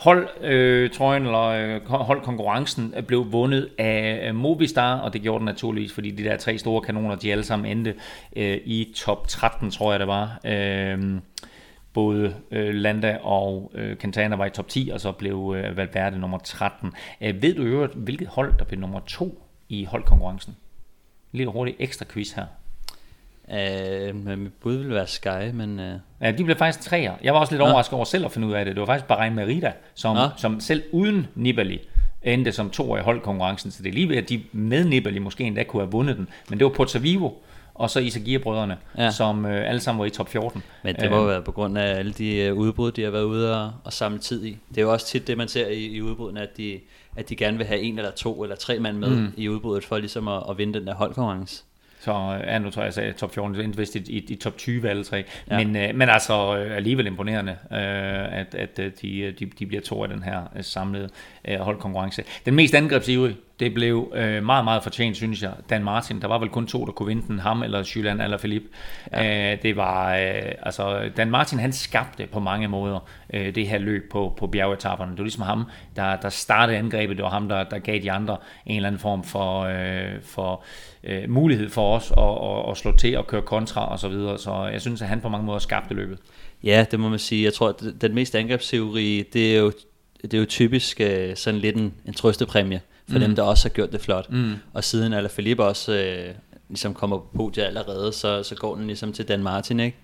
[0.00, 5.92] Hold øh, trøjen, eller øh, holdkonkurrencen blev vundet af Movistar, og det gjorde den naturligvis,
[5.92, 7.94] fordi de der tre store kanoner, de alle sammen endte
[8.36, 10.40] øh, i top 13, tror jeg det var.
[10.44, 11.20] Øh,
[11.92, 16.18] både øh, Landa og øh, Quintana var i top 10, og så blev øh, Valverde
[16.18, 16.92] nummer 13.
[17.20, 20.56] Øh, ved du i øvrigt, hvilket hold, der blev nummer 2 i holdkonkurrencen?
[21.32, 22.46] Lidt hurtigt ekstra quiz her.
[23.52, 25.80] Øh, men mit bud ville være Sky, men...
[25.80, 27.12] Øh, Ja, de blev faktisk treer.
[27.22, 27.66] Jeg var også lidt Nå.
[27.66, 28.76] overrasket over selv at finde ud af det.
[28.76, 30.28] Det var faktisk Bahrain Merida, som, Nå.
[30.36, 31.80] som selv uden Nibali
[32.22, 33.70] endte som to i holdkonkurrencen.
[33.70, 36.28] Så det er lige ved, at de med Nibali måske endda kunne have vundet den.
[36.48, 37.30] Men det var Porto Vivo
[37.74, 39.10] og så Isagir-brødrene, ja.
[39.10, 40.62] Som øh, alle sammen var i top 14.
[40.84, 43.10] Men det må jo Øh, være på grund af alle de øh, udbrud, de har
[43.10, 44.58] været ude og, og samle tid i.
[44.68, 46.80] Det er jo også tit det, man ser i, i udbrudene, at de,
[47.16, 49.32] at de gerne vil have en eller to eller tre mand med mm.
[49.36, 51.64] i udbruddet, for ligesom at, at vinde den der holdkonkurrence.
[52.00, 54.36] Så ja, nu tror jeg, jeg sagde top 14, det endte vist i, i, i
[54.36, 55.16] top 20 alle tre.
[55.50, 55.58] Ja.
[55.58, 55.64] Ja.
[55.64, 59.66] Men, øh, men altså øh, alligevel imponerende, øh, at, at øh, de, øh, de, de
[59.66, 61.08] bliver to af den her øh, samlede
[61.48, 62.24] øh, holdkonkurrence.
[62.44, 66.20] Den mest angrebsivrige, det blev øh, meget, meget fortjent, synes jeg, Dan Martin.
[66.20, 68.68] Der var vel kun to, der kunne vinde den, ham eller Julian eller Philippe.
[69.12, 69.52] Ja.
[69.52, 73.78] Øh, det var, øh, altså, Dan Martin, han skabte på mange måder øh, det her
[73.78, 75.10] løb på, på bjergetapperne.
[75.10, 75.64] Det var ligesom ham,
[75.96, 77.16] der, der startede angrebet.
[77.16, 80.64] Det var ham, der, der gav de andre en eller anden form for, øh, for
[81.04, 84.38] øh, mulighed for os at, at, at slå til og køre kontra og så videre.
[84.38, 86.18] Så jeg synes, at han på mange måder skabte løbet.
[86.64, 87.44] Ja, det må man sige.
[87.44, 89.72] Jeg tror, at den mest angrebsteori, det er jo,
[90.22, 92.80] det er jo typisk øh, sådan lidt en, en trøstepræmie
[93.10, 93.24] for mm.
[93.24, 94.30] dem, der også har gjort det flot.
[94.30, 94.54] Mm.
[94.74, 96.34] Og siden Alaphilippe også øh,
[96.68, 99.96] ligesom kommer på podiet allerede, så, så går den ligesom til Dan Martin, ikke?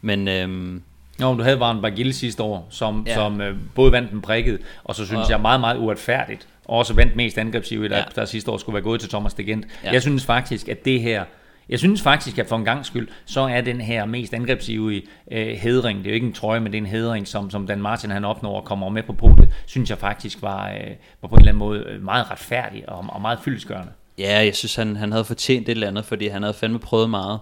[0.00, 0.82] Men øhm,
[1.18, 3.14] Nå, du havde Varen Bagil sidste år, som, ja.
[3.14, 6.78] Som øh, både vandt den prikket, og så synes Og- jeg meget, meget uretfærdigt, og
[6.78, 8.04] også vandt mest angrebsiv, der, ja.
[8.16, 9.66] Der sidste år skulle være gået til Thomas de Gent.
[9.84, 9.92] Ja.
[9.92, 11.24] Jeg synes faktisk, at det her,
[11.68, 15.46] jeg synes faktisk, at for en gang skyld, så er den her mest angrebsive øh,
[15.46, 17.82] hedring, det er jo ikke en trøje, men det er en hedring, som, som Dan
[17.82, 20.90] Martin han opnår og kommer med på podiet, synes jeg faktisk var, øh,
[21.22, 23.92] var på en eller anden måde øh, meget retfærdig og, og meget fyldesgørende.
[24.18, 27.10] Ja, jeg synes, han, han havde fortjent et eller andet, fordi han havde fandme prøvet
[27.10, 27.40] meget.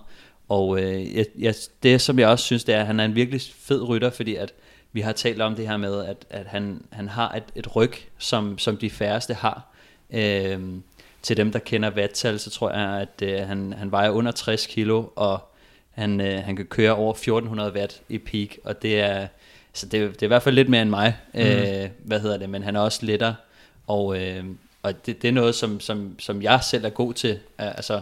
[0.48, 3.14] Og øh, jeg, jeg, det, som jeg også synes, det er, at han er en
[3.14, 4.52] virkelig fed rytter, fordi at
[4.92, 7.92] vi har talt om det her med, at, at han, han har et, et ryg,
[8.18, 9.72] som, som de færreste har.
[10.10, 10.60] Øh,
[11.22, 14.66] til dem, der kender vattal, så tror jeg, at øh, han, han vejer under 60
[14.66, 15.48] kilo, og
[15.90, 19.26] han, øh, han kan køre over 1400 watt i peak, og det er,
[19.72, 21.40] så det, er- det er i hvert fald lidt mere end mig, mm.
[21.40, 23.34] øh, hvad hedder det, men han er også lettere,
[23.86, 24.44] og, øh,
[24.82, 28.00] og det, det er noget, som, som, som jeg selv er god til, altså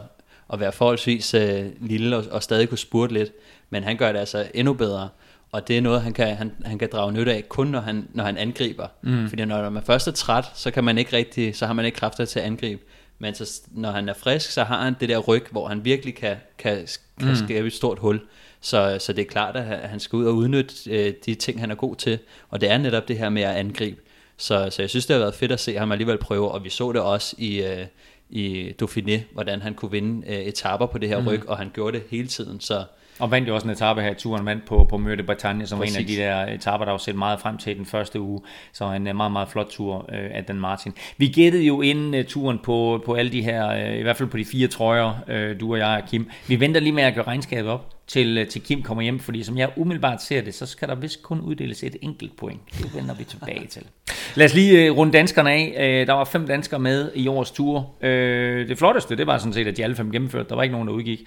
[0.53, 3.33] at være forholdsvis øh, lille og, og stadig kunne spurte lidt,
[3.71, 5.09] men han gør det altså endnu bedre,
[5.53, 8.09] og det er noget, han kan, han, han kan drage nytte af, kun når han,
[8.15, 8.87] når han angriber.
[9.03, 9.29] Mm.
[9.29, 11.97] Fordi når man først er træt, så kan man ikke rigtig, så har man ikke
[11.97, 12.83] kræfter til at angribe.
[13.23, 16.15] Men så, når han er frisk, så har han det der ryg, hvor han virkelig
[16.15, 16.89] kan, kan,
[17.19, 17.37] kan mm.
[17.37, 18.21] skabe et stort hul.
[18.61, 21.71] Så, så det er klart, at han- skal ud og udnytte øh, de ting, han
[21.71, 22.19] er god til.
[22.49, 24.01] Og det er netop det her med at angribe.
[24.37, 26.71] Så, så jeg synes, det har været fedt at se ham alligevel prøve, og vi
[26.71, 27.87] så det også i, øh,
[28.31, 31.29] i Dauphiné, hvordan han kunne vinde øh, etaper på det her mm.
[31.29, 32.61] ryg, og han gjorde det hele tiden.
[32.61, 32.85] Så
[33.21, 35.67] Og vandt jo også en etape her i turen, vandt på, på Møre de Bretagne,
[35.67, 35.95] som Præcis.
[35.95, 38.41] var en af de der etaper, der var set meget frem til den første uge.
[38.73, 40.95] Så en øh, meget, meget flot tur øh, af Dan Martin.
[41.17, 44.29] Vi gættede jo inden øh, turen på, på alle de her, øh, i hvert fald
[44.29, 46.31] på de fire trøjer, øh, du og jeg og Kim.
[46.49, 49.43] Vi venter lige med at gøre regnskabet op til, øh, til Kim kommer hjem, fordi
[49.43, 52.61] som jeg umiddelbart ser det, så skal der vist kun uddeles et enkelt point.
[52.79, 53.83] Det vender vi tilbage til.
[54.37, 55.75] Lad os lige øh, runde danskerne af.
[55.79, 57.91] Øh, der var fem danskere med i årets tur.
[58.03, 60.49] Det flotteste, det var sådan set, at de alle fem gennemførte.
[60.49, 61.21] Der var ikke nogen, der udgik.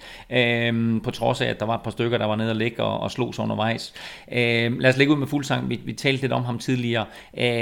[1.04, 3.00] På trods af, at der var et par stykker, der var nede og ligge og,
[3.00, 3.94] og slog sig undervejs.
[4.32, 5.68] Lad os lægge ud med fuldsang.
[5.68, 7.04] Vi, vi talte lidt om ham tidligere.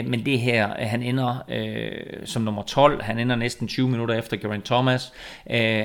[0.04, 1.36] Men det her, han ender
[2.24, 3.02] som nummer 12.
[3.02, 5.12] Han ender næsten 20 minutter efter Geraint Thomas.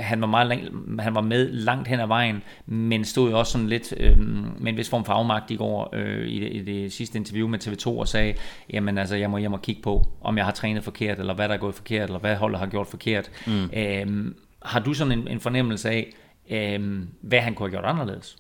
[0.02, 3.52] Han, var meget, lang- han var med langt hen ad vejen, men stod jo også
[3.52, 4.18] sådan lidt øh,
[4.60, 7.48] med en vis form for afmagt i går øh, i, det, i det sidste interview
[7.48, 8.34] med TV2 og sagde,
[8.74, 11.48] jamen altså, jeg må hjem og kigge på, om jeg har trænet forkert, eller hvad
[11.48, 13.32] der er gået forkert, eller hvad holdet har gjort forkert.
[13.48, 13.70] Mm.
[13.74, 14.34] Øh,
[14.64, 16.14] har du sådan en, en fornemmelse af,
[16.50, 18.38] øh, hvad han kunne have gjort anderledes?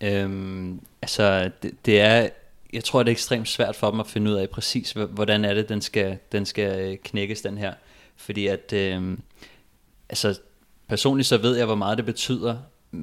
[0.00, 2.28] Øhm, altså, det, det er,
[2.72, 5.54] jeg tror, det er ekstremt svært for dem at finde ud af præcis, hvordan er
[5.54, 7.72] det, den skal, den skal øh, knækkes, den her.
[8.16, 9.18] Fordi at, øh,
[10.08, 10.40] altså
[10.88, 12.56] personligt så ved jeg, hvor meget det betyder,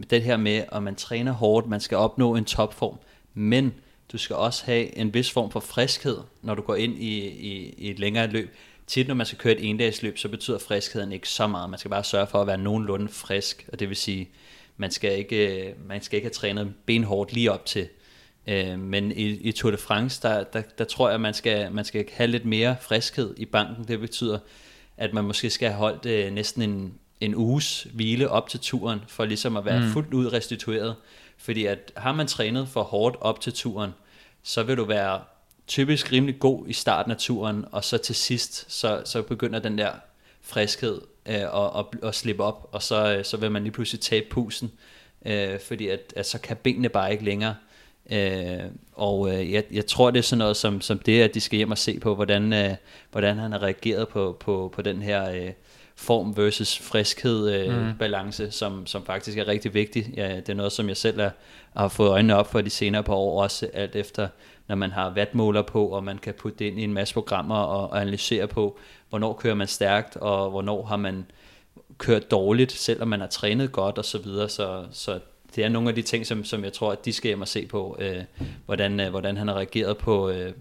[0.10, 2.98] det her med, at man træner hårdt, man skal opnå en topform,
[3.34, 3.74] men
[4.12, 7.74] du skal også have en vis form for friskhed, når du går ind i, i,
[7.78, 8.56] i et længere løb.
[8.88, 11.70] Tit når man skal køre et endagsløb, så betyder friskheden ikke så meget.
[11.70, 14.30] Man skal bare sørge for at være nogenlunde frisk, og det vil sige,
[14.78, 17.88] man skal ikke, øh, man skal ikke have trænet benhårdt lige op til.
[18.48, 21.86] Øh, men i, i Tour de France, der, der, der tror jeg, man skal, man
[21.86, 23.88] skal have lidt mere friskhed i banken.
[23.88, 24.40] Det betyder,
[24.98, 26.94] at man måske skal have holdt øh, næsten en,
[27.26, 29.90] en uges hvile op til turen, for ligesom at være mm.
[29.90, 30.96] fuldt ud restitueret.
[31.38, 33.92] Fordi at har man trænet for hårdt op til turen,
[34.44, 35.22] så vil du være
[35.68, 39.78] typisk rimelig god i starten af turen, og så til sidst, så, så begynder den
[39.78, 39.92] der
[40.42, 44.02] friskhed øh, at, at, at slippe op, og så, øh, så vil man lige pludselig
[44.02, 44.72] tabe pusen,
[45.26, 47.56] øh, fordi at, at så kan benene bare ikke længere.
[48.12, 48.60] Øh,
[48.94, 51.58] og øh, jeg, jeg tror, det er sådan noget som, som det, at de skal
[51.58, 52.76] hjem og se på, hvordan, øh,
[53.12, 55.52] hvordan han har reageret på, på, på den her øh,
[55.96, 57.98] form versus friskhed øh, mm.
[58.00, 60.14] balance, som, som faktisk er rigtig vigtig.
[60.18, 61.30] Ja, det er noget, som jeg selv er,
[61.76, 64.28] har fået øjnene op for de senere par år, også alt efter,
[64.68, 67.56] når man har vatmåler på, og man kan putte det ind i en masse programmer
[67.56, 68.78] og, og analysere på,
[69.10, 71.26] hvornår kører man stærkt, og hvornår har man
[71.98, 74.50] kørt dårligt, selvom man har trænet godt og så videre.
[74.50, 75.20] Så, så
[75.56, 77.48] det er nogle af de ting, som, som jeg tror, at de skal hjem og
[77.48, 78.24] se på, øh,
[78.66, 80.54] hvordan, øh, hvordan han har reageret på, øh,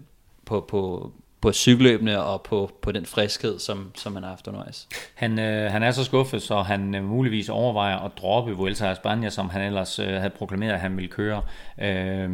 [0.45, 1.11] på, på,
[1.45, 4.87] på cykelløbene og på, på den friskhed, som, som han har haft undervejs.
[5.13, 8.93] Han, øh, han er så skuffet, så han øh, muligvis overvejer at droppe Vuelta a
[8.93, 11.41] España, som han ellers øh, havde proklameret, at han ville køre.
[11.81, 12.29] Øh,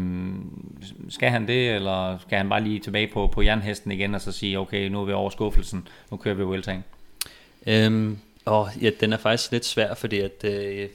[1.10, 4.32] skal han det, eller skal han bare lige tilbage på, på jernhesten igen, og så
[4.32, 6.84] sige, okay, nu er vi over skuffelsen, nu kører vi Vueltaen?
[7.68, 10.90] Øhm, og ja, den er faktisk lidt svær, fordi at, øh,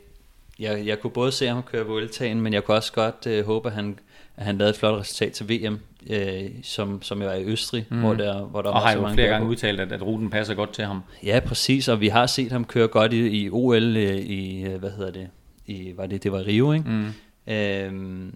[0.58, 3.68] jeg, jeg kunne både se ham køre Vueltaen, men jeg kunne også godt øh, håbe,
[3.68, 3.98] at han,
[4.36, 5.80] at han lavede et flot resultat til VM,
[6.10, 8.00] øh, som, som jo er i Østrig, mm.
[8.00, 10.54] hvor der, hvor der og har jo mange flere gange udtalt, at, at ruten passer
[10.54, 11.02] godt til ham.
[11.24, 14.80] Ja, præcis, og vi har set ham køre godt i, i OL øh, i, øh,
[14.80, 15.28] hvad hedder det,
[15.66, 16.90] i, var det, det var Rio, ikke?
[16.90, 17.12] Mm.
[17.52, 18.34] Øhm,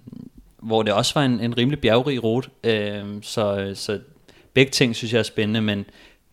[0.62, 3.98] hvor det også var en, en rimelig bjergrig rute, øhm, så, så
[4.54, 5.84] begge ting synes jeg er spændende, men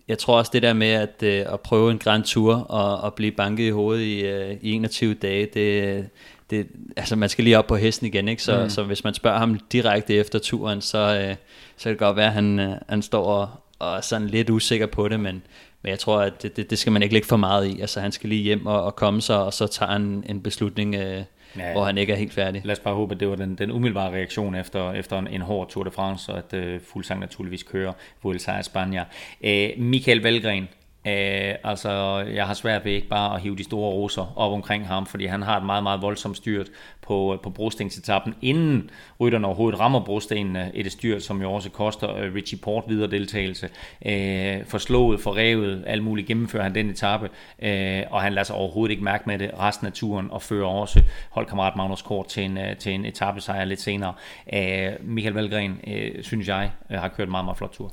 [0.08, 3.14] jeg tror også det der med at, øh, at prøve en Grand Tour og, og
[3.14, 6.10] blive banket i hovedet i, øh, i 21 dage, det,
[6.50, 6.68] det,
[6.98, 8.44] altså man skal lige op på hesten igen, ikke?
[8.44, 8.70] Så, mm.
[8.70, 11.36] så hvis man spørger ham direkte efter turen, så, øh,
[11.78, 13.50] så kan det godt være, at han, øh, han står og,
[13.80, 15.44] og er sådan lidt usikker på det, men,
[15.82, 17.82] men jeg tror, at det, det, det skal man ikke lægge for meget i.
[17.82, 20.96] Altså han skal lige hjem og, og komme sig, og så tager han en beslutning,
[20.96, 21.24] øh,
[21.58, 22.62] ja, hvor han ikke er helt færdig.
[22.66, 25.42] Lad os bare håbe, at det var den, den umiddelbare reaktion efter, efter en, en
[25.42, 27.94] hård Tour de France, og at øh, Fuglsang naturligvis kører
[28.24, 29.04] Vuelta a España.
[29.42, 30.68] Øh, Michael Valgren,
[31.08, 34.88] Øh, altså, jeg har svært ved ikke bare at hive de store roser op omkring
[34.88, 36.68] ham, fordi han har et meget, meget voldsomt styrt
[37.02, 38.90] på, på brostensetappen, inden
[39.20, 40.72] rytterne overhovedet rammer brostenene.
[40.74, 43.70] Et styrt, som jo også koster øh, Richie Port videre deltagelse.
[44.06, 47.30] Øh, forslået, forrevet, alt muligt gennemfører han den etape,
[47.60, 50.68] øh, og han lader sig overhovedet ikke mærke med det resten af turen, og fører
[50.68, 54.14] også holdkammerat Magnus Kort til en, øh, til en etappesejr lidt senere.
[54.54, 57.92] Øh, Michael Valgren, øh, synes jeg, øh, har kørt en meget, meget flot tur.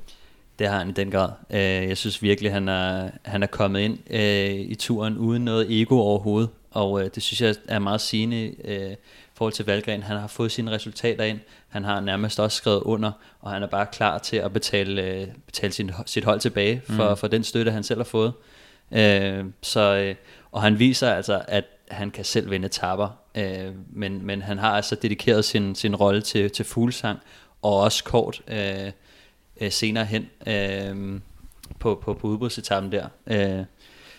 [0.58, 1.30] Det har han i den grad.
[1.50, 5.80] Øh, jeg synes virkelig, han er, han er kommet ind øh, i turen uden noget
[5.80, 6.50] ego overhovedet.
[6.70, 8.96] Og øh, det synes jeg er meget sigende i
[9.34, 10.02] forhold til Valgren.
[10.02, 11.38] Han har fået sine resultater ind.
[11.68, 15.72] Han har nærmest også skrevet under, og han er bare klar til at betale, betale
[15.72, 17.16] sin, sit hold tilbage for, mm.
[17.16, 18.32] for den støtte, han selv har fået.
[19.62, 20.14] så,
[20.52, 23.08] og han viser altså, at han kan selv vinde tapper,
[23.92, 27.18] men, men han har altså dedikeret sin, sin rolle til, til fuglsang,
[27.62, 28.90] og også kort øh,
[29.64, 31.20] Øh, senere hen øh,
[31.78, 33.06] på, på, på udbudsetappen der.
[33.26, 33.64] Øh,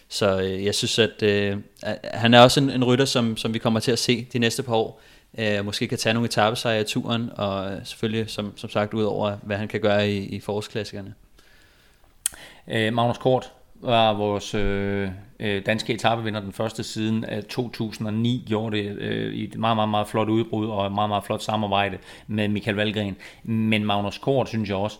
[0.07, 1.57] så øh, jeg synes, at øh,
[2.03, 4.63] han er også en, en rytter, som, som vi kommer til at se de næste
[4.63, 5.01] par år.
[5.37, 9.03] Øh, måske kan tage nogle etappesejre i turen, og øh, selvfølgelig, som, som sagt, ud
[9.03, 11.13] over hvad han kan gøre i, i forårsklassikerne.
[12.67, 13.51] Øh, Magnus Kort
[13.81, 15.09] var vores øh,
[15.39, 19.89] øh danske etapevinder den første siden af 2009, gjorde det øh, i et meget, meget,
[19.89, 21.97] meget flot udbrud og et meget, meget flot samarbejde
[22.27, 23.15] med Michael Valgren.
[23.43, 24.97] Men Magnus Kort, synes jeg også,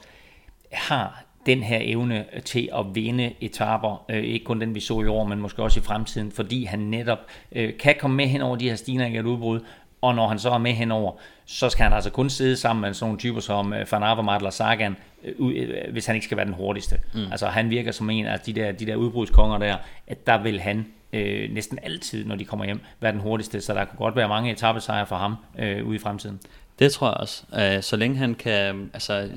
[0.76, 5.08] har den her evne til at vinde etaper, øh, ikke kun den vi så i
[5.08, 7.20] år, men måske også i fremtiden, fordi han netop
[7.52, 9.60] øh, kan komme med hen over de her stigninger i et udbrud,
[10.02, 11.12] og når han så er med henover,
[11.46, 14.38] så skal han altså kun sidde sammen med sådan nogle typer som øh, Van Avermaet
[14.38, 17.00] eller Sagan, øh, øh, hvis han ikke skal være den hurtigste.
[17.14, 17.32] Mm.
[17.32, 19.78] Altså han virker som en af de der, de der udbrudskonger der,
[20.08, 23.74] at der vil han øh, næsten altid, når de kommer hjem, være den hurtigste, så
[23.74, 26.40] der kan godt være mange etappesejre for ham øh, ude i fremtiden.
[26.80, 27.44] Det tror jeg også.
[27.52, 29.30] Uh, så længe han kan, altså,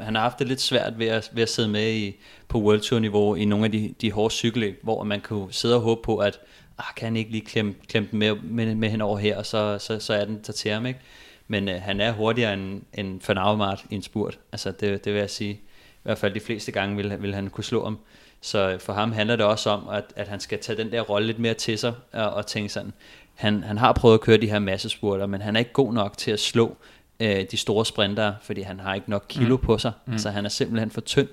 [0.00, 2.16] han har haft det lidt svært ved at, ved at sidde med i,
[2.48, 5.74] på World Tour niveau i nogle af de, de hårde cykelløb, hvor man kunne sidde
[5.74, 6.38] og håbe på, at
[6.78, 9.46] ah, kan han ikke lige klemme, klemme den med, med, med hen over her, og
[9.46, 11.00] så, så, så er den der til ham, ikke?
[11.48, 14.38] Men uh, han er hurtigere end, end Van Avermaet i en spurt.
[14.52, 15.52] Altså det, det vil jeg sige.
[15.52, 17.98] I hvert fald de fleste gange vil, vil han kunne slå ham.
[18.40, 21.00] Så øh, for ham handler det også om, at, at han skal tage den der
[21.00, 22.92] rolle lidt mere til sig, og, og tænke sådan,
[23.40, 26.18] han, han har prøvet at køre de her massespurter, men han er ikke god nok
[26.18, 26.76] til at slå
[27.20, 29.62] øh, de store sprinter, fordi han har ikke nok kilo mm.
[29.62, 29.92] på sig.
[30.06, 30.12] Mm.
[30.12, 31.28] Altså han er simpelthen for tynd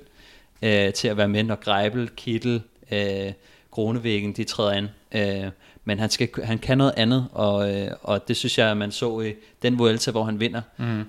[0.61, 2.61] øh, til at være med, når Greibel, Kittel,
[2.91, 3.33] øh,
[3.71, 4.89] Kronevæggen, de træder ind.
[5.11, 5.51] Øh,
[5.85, 9.19] men han, skal, han kan noget andet, og, øh, og det synes jeg, man så
[9.19, 10.61] i den Vuelta, hvor han vinder.
[10.77, 11.03] Mm.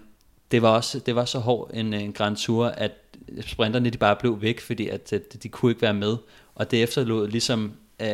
[0.50, 2.92] Det var også det var så hård en, en Grand Tour, at
[3.40, 6.16] sprinterne de bare blev væk, fordi at, at de kunne ikke være med.
[6.54, 8.08] Og det efterlod ligesom øh,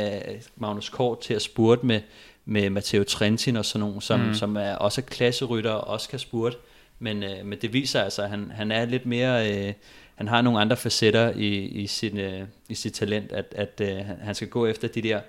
[0.56, 2.00] Magnus Kort til at spurte med,
[2.44, 4.34] med Matteo Trentin og sådan nogen, som, mm.
[4.34, 6.56] som er også klasserytter og også kan spurte.
[6.98, 9.52] Men, øh, men det viser altså, at han, han er lidt mere...
[9.52, 9.72] Øh,
[10.14, 14.04] han har nogle andre facetter i, i, sin, øh, i sit talent, at, at øh,
[14.20, 15.20] han skal gå efter de der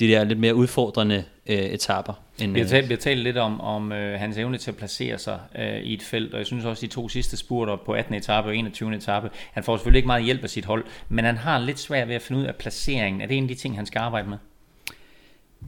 [0.00, 2.12] de der lidt mere udfordrende øh, etaper.
[2.38, 4.76] End, vi, har talt, vi har talt lidt om, om øh, hans evne til at
[4.76, 7.92] placere sig øh, i et felt, og jeg synes også, de to sidste spurter på
[7.92, 8.14] 18.
[8.14, 8.94] etape og 21.
[8.94, 12.08] etape, han får selvfølgelig ikke meget hjælp af sit hold, men han har lidt svært
[12.08, 13.20] ved at finde ud af placeringen.
[13.22, 14.38] Er det en af de ting, han skal arbejde med?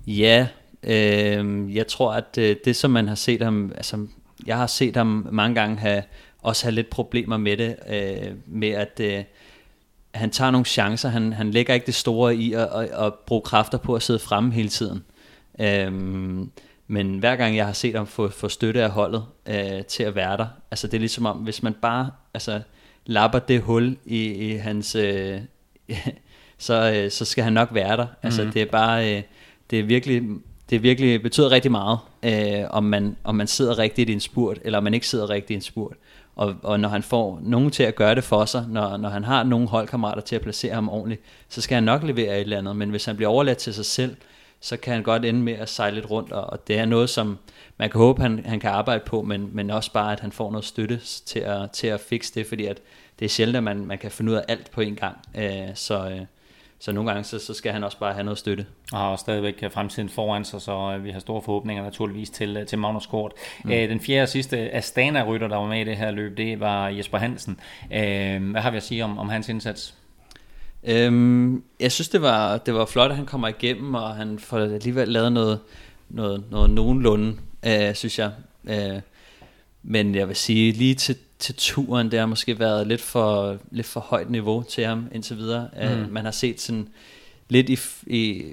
[0.07, 0.47] Ja,
[0.83, 4.07] øh, jeg tror, at øh, det som man har set ham, altså
[4.47, 6.03] jeg har set ham mange gange have,
[6.43, 9.25] også have lidt problemer med det, øh, med at øh,
[10.15, 13.43] han tager nogle chancer, han, han lægger ikke det store i at, at, at bruge
[13.43, 15.05] kræfter på at sidde fremme hele tiden.
[15.61, 15.93] Øh,
[16.87, 20.15] men hver gang jeg har set ham få, få støtte af holdet øh, til at
[20.15, 22.61] være der, altså det er ligesom om, hvis man bare altså,
[23.07, 24.95] lapper det hul i, i hans...
[24.95, 25.41] Øh,
[26.59, 28.07] så, øh, så skal han nok være der.
[28.23, 28.53] Altså mm.
[28.53, 29.17] det er bare...
[29.17, 29.23] Øh,
[29.73, 30.23] det er virkelig
[30.71, 34.59] det virkelig betyder rigtig meget, øh, om, man, om man sidder rigtigt i en spurt,
[34.65, 35.97] eller om man ikke sidder rigtigt i en spurt.
[36.37, 39.25] Og, og når han får nogen til at gøre det for sig, når, når han
[39.25, 42.59] har nogle holdkammerater til at placere ham ordentligt, så skal han nok levere et eller
[42.59, 42.77] andet.
[42.77, 44.17] Men hvis han bliver overladt til sig selv,
[44.61, 47.11] så kan han godt ende med at sejle lidt rundt, og, og det er noget,
[47.11, 47.39] som
[47.79, 50.51] man kan håbe, han, han kan arbejde på, men, men også bare, at han får
[50.51, 52.81] noget støtte til at, til at fikse det, fordi at
[53.19, 55.17] det er sjældent, at man, man kan finde ud af alt på en gang.
[55.35, 56.21] Øh, så, øh,
[56.83, 58.67] så nogle gange, så, så skal han også bare have noget støtte.
[58.93, 62.67] Og har stadigvæk fremtiden foran sig, så øh, vi har store forhåbninger naturligvis til, øh,
[62.67, 63.33] til Magnus Kort.
[63.65, 63.71] Mm.
[63.71, 66.61] Æ, øh, den fjerde og sidste Astana-rytter, der var med i det her løb, det
[66.61, 67.61] var Jesper Hansen.
[67.91, 69.95] Æ, hvad har vi at sige om, om hans indsats?
[70.85, 74.59] Øhm, jeg synes, det var, det var flot, at han kommer igennem, og han får
[74.59, 75.61] alligevel lavet noget,
[76.09, 77.37] noget, noget nogenlunde,
[77.67, 78.31] øh, synes jeg.
[78.65, 79.01] Øh,
[79.83, 83.87] men jeg vil sige, lige til, til turen, det har måske været lidt for, lidt
[83.87, 85.69] for højt niveau til ham indtil videre.
[85.77, 86.03] Mm.
[86.03, 86.89] Uh, man har set sådan
[87.49, 88.45] lidt i, i,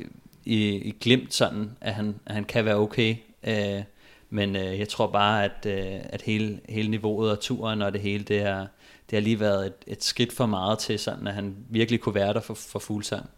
[0.46, 3.16] i, i glimt sådan, at han, at han kan være okay.
[3.48, 3.84] Uh,
[4.30, 8.02] men uh, jeg tror bare, at, uh, at hele, hele niveauet og turen og det
[8.02, 8.68] hele, det har,
[9.10, 12.16] det har lige været et, et skridt for meget til sådan, at han virkelig kunne
[12.16, 13.30] være der for, for fuglsang.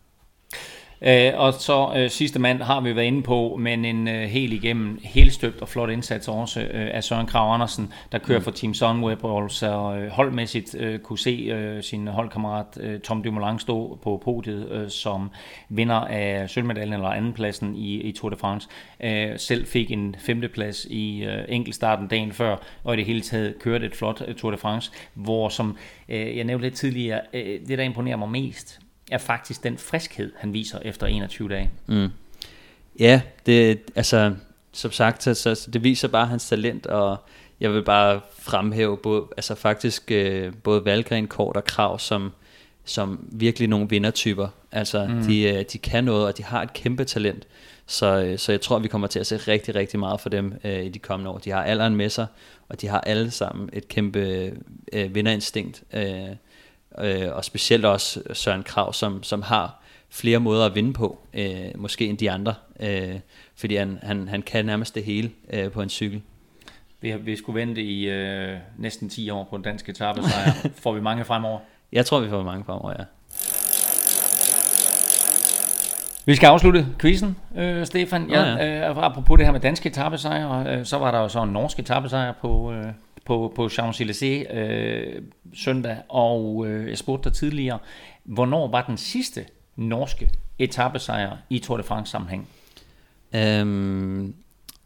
[1.01, 4.53] Øh, og så øh, sidste mand har vi været inde på, men en øh, helt
[4.53, 8.43] igennem helt støbt og flot indsats også øh, af Søren Krav Andersen, der kører mm.
[8.43, 13.23] for Team Sunweb, og så øh, holdmæssigt øh, kunne se øh, sin holdkammerat øh, Tom
[13.23, 15.29] Dumoulin stå på podiet øh, som
[15.69, 18.67] vinder af sølvmedaljen eller andenpladsen i, i Tour de France.
[19.03, 23.55] Øh, selv fik en femteplads i øh, enkeltstarten dagen før, og i det hele taget
[23.59, 25.77] kørte et flot øh, Tour de France, hvor som
[26.09, 28.79] øh, jeg nævnte lidt tidligere, øh, det der imponerer mig mest,
[29.11, 31.71] er faktisk den friskhed, han viser efter 21 dage.
[31.87, 32.09] Mm.
[32.99, 34.35] Ja, det, altså,
[34.71, 37.17] som sagt, så, så, det viser bare hans talent, og
[37.59, 42.31] jeg vil bare fremhæve både, altså faktisk øh, både Valgren, Kort og Krav, som,
[42.85, 44.47] som virkelig nogle vindertyper.
[44.71, 45.23] Altså, mm.
[45.23, 47.47] de, øh, de kan noget, og de har et kæmpe talent.
[47.85, 50.53] Så, øh, så jeg tror, vi kommer til at se rigtig, rigtig meget for dem
[50.63, 51.37] øh, i de kommende år.
[51.37, 52.27] De har alderen med sig,
[52.69, 54.51] og de har alle sammen et kæmpe
[54.93, 55.83] øh, vinderinstinkt.
[55.93, 56.35] Øh,
[56.99, 61.65] øh, og specielt også Søren Krav, som, som har flere måder at vinde på, øh,
[61.75, 63.19] måske end de andre, øh,
[63.55, 66.21] fordi han, han, han kan nærmest det hele øh, på en cykel.
[67.01, 70.51] Vi, har, vi skulle vente i øh, næsten 10 år på en dansk etappesejr.
[70.83, 71.59] får vi mange fremover?
[71.91, 73.03] Jeg tror, vi får mange fremover, ja.
[76.25, 78.29] Vi skal afslutte quizzen, øh, Stefan.
[78.29, 78.89] Ja, ja.
[78.89, 81.79] Øh, apropos det her med danske etappesejre, øh, så var der jo så en norsk
[81.79, 82.85] etappesejr på, øh,
[83.31, 85.21] på, på Champs-Élysées øh,
[85.53, 87.79] søndag, og øh, jeg spurgte dig tidligere,
[88.23, 89.45] hvornår var den sidste
[89.75, 90.29] norske
[90.59, 92.47] etappesejr i Tour de France sammenhæng?
[93.35, 94.35] Øhm,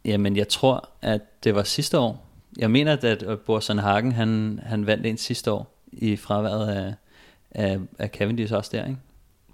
[0.04, 2.26] jamen, jeg tror, at det var sidste år.
[2.58, 6.94] Jeg mener, at Borsen Hagen, han, han vandt en sidste år i fraværet af,
[7.50, 8.98] af, af Cavendish også der, ikke?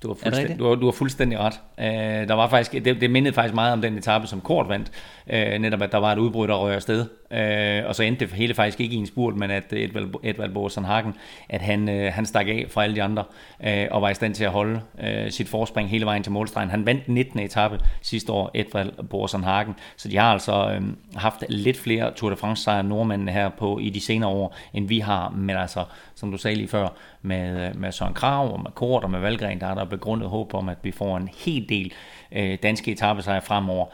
[0.02, 1.60] Du har, fuldstændig, du, har, du har fuldstændig ret.
[1.78, 4.90] Uh, der var faktisk, det, det mindede faktisk meget om den etape, som Kort vandt.
[5.26, 8.34] Uh, netop at der var et udbrud, der røg afsted øh, og så endte det
[8.34, 11.14] hele faktisk ikke i en spurt, men at Edvald, Edvald Borsen Hagen,
[11.48, 13.24] at han, øh, han stak af fra alle de andre,
[13.64, 16.70] øh, og var i stand til at holde øh, sit forspring hele vejen til målstregen.
[16.70, 17.40] Han vandt 19.
[17.40, 20.82] etape sidste år, Edvald Borsen Hagen, så de har altså øh,
[21.16, 24.88] haft lidt flere Tour de France sejre nordmændene her på i de senere år, end
[24.88, 25.84] vi har, men altså,
[26.14, 26.88] som du sagde lige før,
[27.22, 30.28] med, øh, med Søren Krav og med Kort og med Valgren, der er der begrundet
[30.28, 31.92] håb om, at vi får en hel del
[32.32, 33.86] øh, danske etappesejre fremover,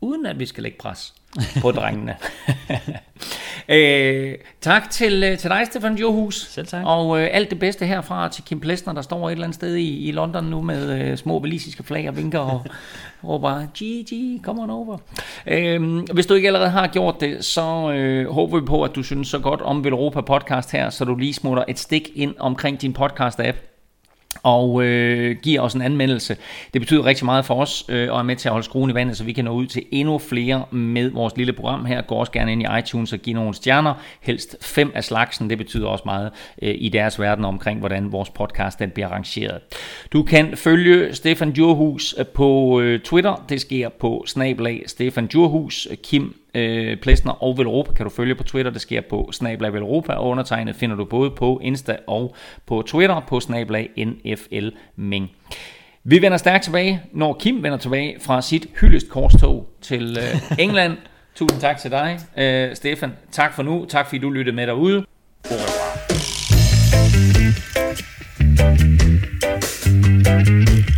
[0.00, 1.14] uden at vi skal lægge pres
[1.62, 2.16] på drengene.
[3.68, 6.46] øh, tak til, øh, til dig, Stefan Johus.
[6.50, 6.82] Selv tak.
[6.86, 9.76] Og øh, alt det bedste herfra til Kim Plesner, der står et eller andet sted
[9.76, 12.64] i, i London nu med øh, små belisiske flag og vinker og
[13.28, 14.98] råber, GG, come on over.
[15.46, 19.02] Øh, hvis du ikke allerede har gjort det, så øh, håber vi på, at du
[19.02, 22.80] synes så godt om Velropa podcast her, så du lige smutter et stik ind omkring
[22.80, 23.73] din podcast-app
[24.42, 26.36] og øh, giver os en anmeldelse.
[26.72, 28.94] Det betyder rigtig meget for os, øh, og er med til at holde skruen i
[28.94, 32.02] vandet, så vi kan nå ud til endnu flere med vores lille program her.
[32.02, 35.50] Gå også gerne ind i iTunes og give nogle stjerner, helst fem af slagsen.
[35.50, 36.30] Det betyder også meget
[36.62, 39.58] øh, i deres verden omkring, hvordan vores podcast den bliver arrangeret.
[40.12, 43.44] Du kan følge Stefan Djurhus øh, på øh, Twitter.
[43.48, 45.88] Det sker på snablag Stefan Djurhus.
[45.90, 48.70] Øh, Kim øh, Plesner og Velropa kan du følge på Twitter.
[48.72, 52.34] Det sker på Snablag Velropa, og undertegnet finder du både på Insta og
[52.66, 55.30] på Twitter på Snablag NFL Ming.
[56.04, 60.96] Vi vender stærkt tilbage, når Kim vender tilbage fra sit hyldest korstog til øh, England.
[61.36, 63.12] Tusind tak til dig, øh, Stefan.
[63.30, 63.84] Tak for nu.
[63.88, 65.04] Tak fordi du lyttede med derude.
[65.50, 65.56] Au
[70.36, 70.93] revoir.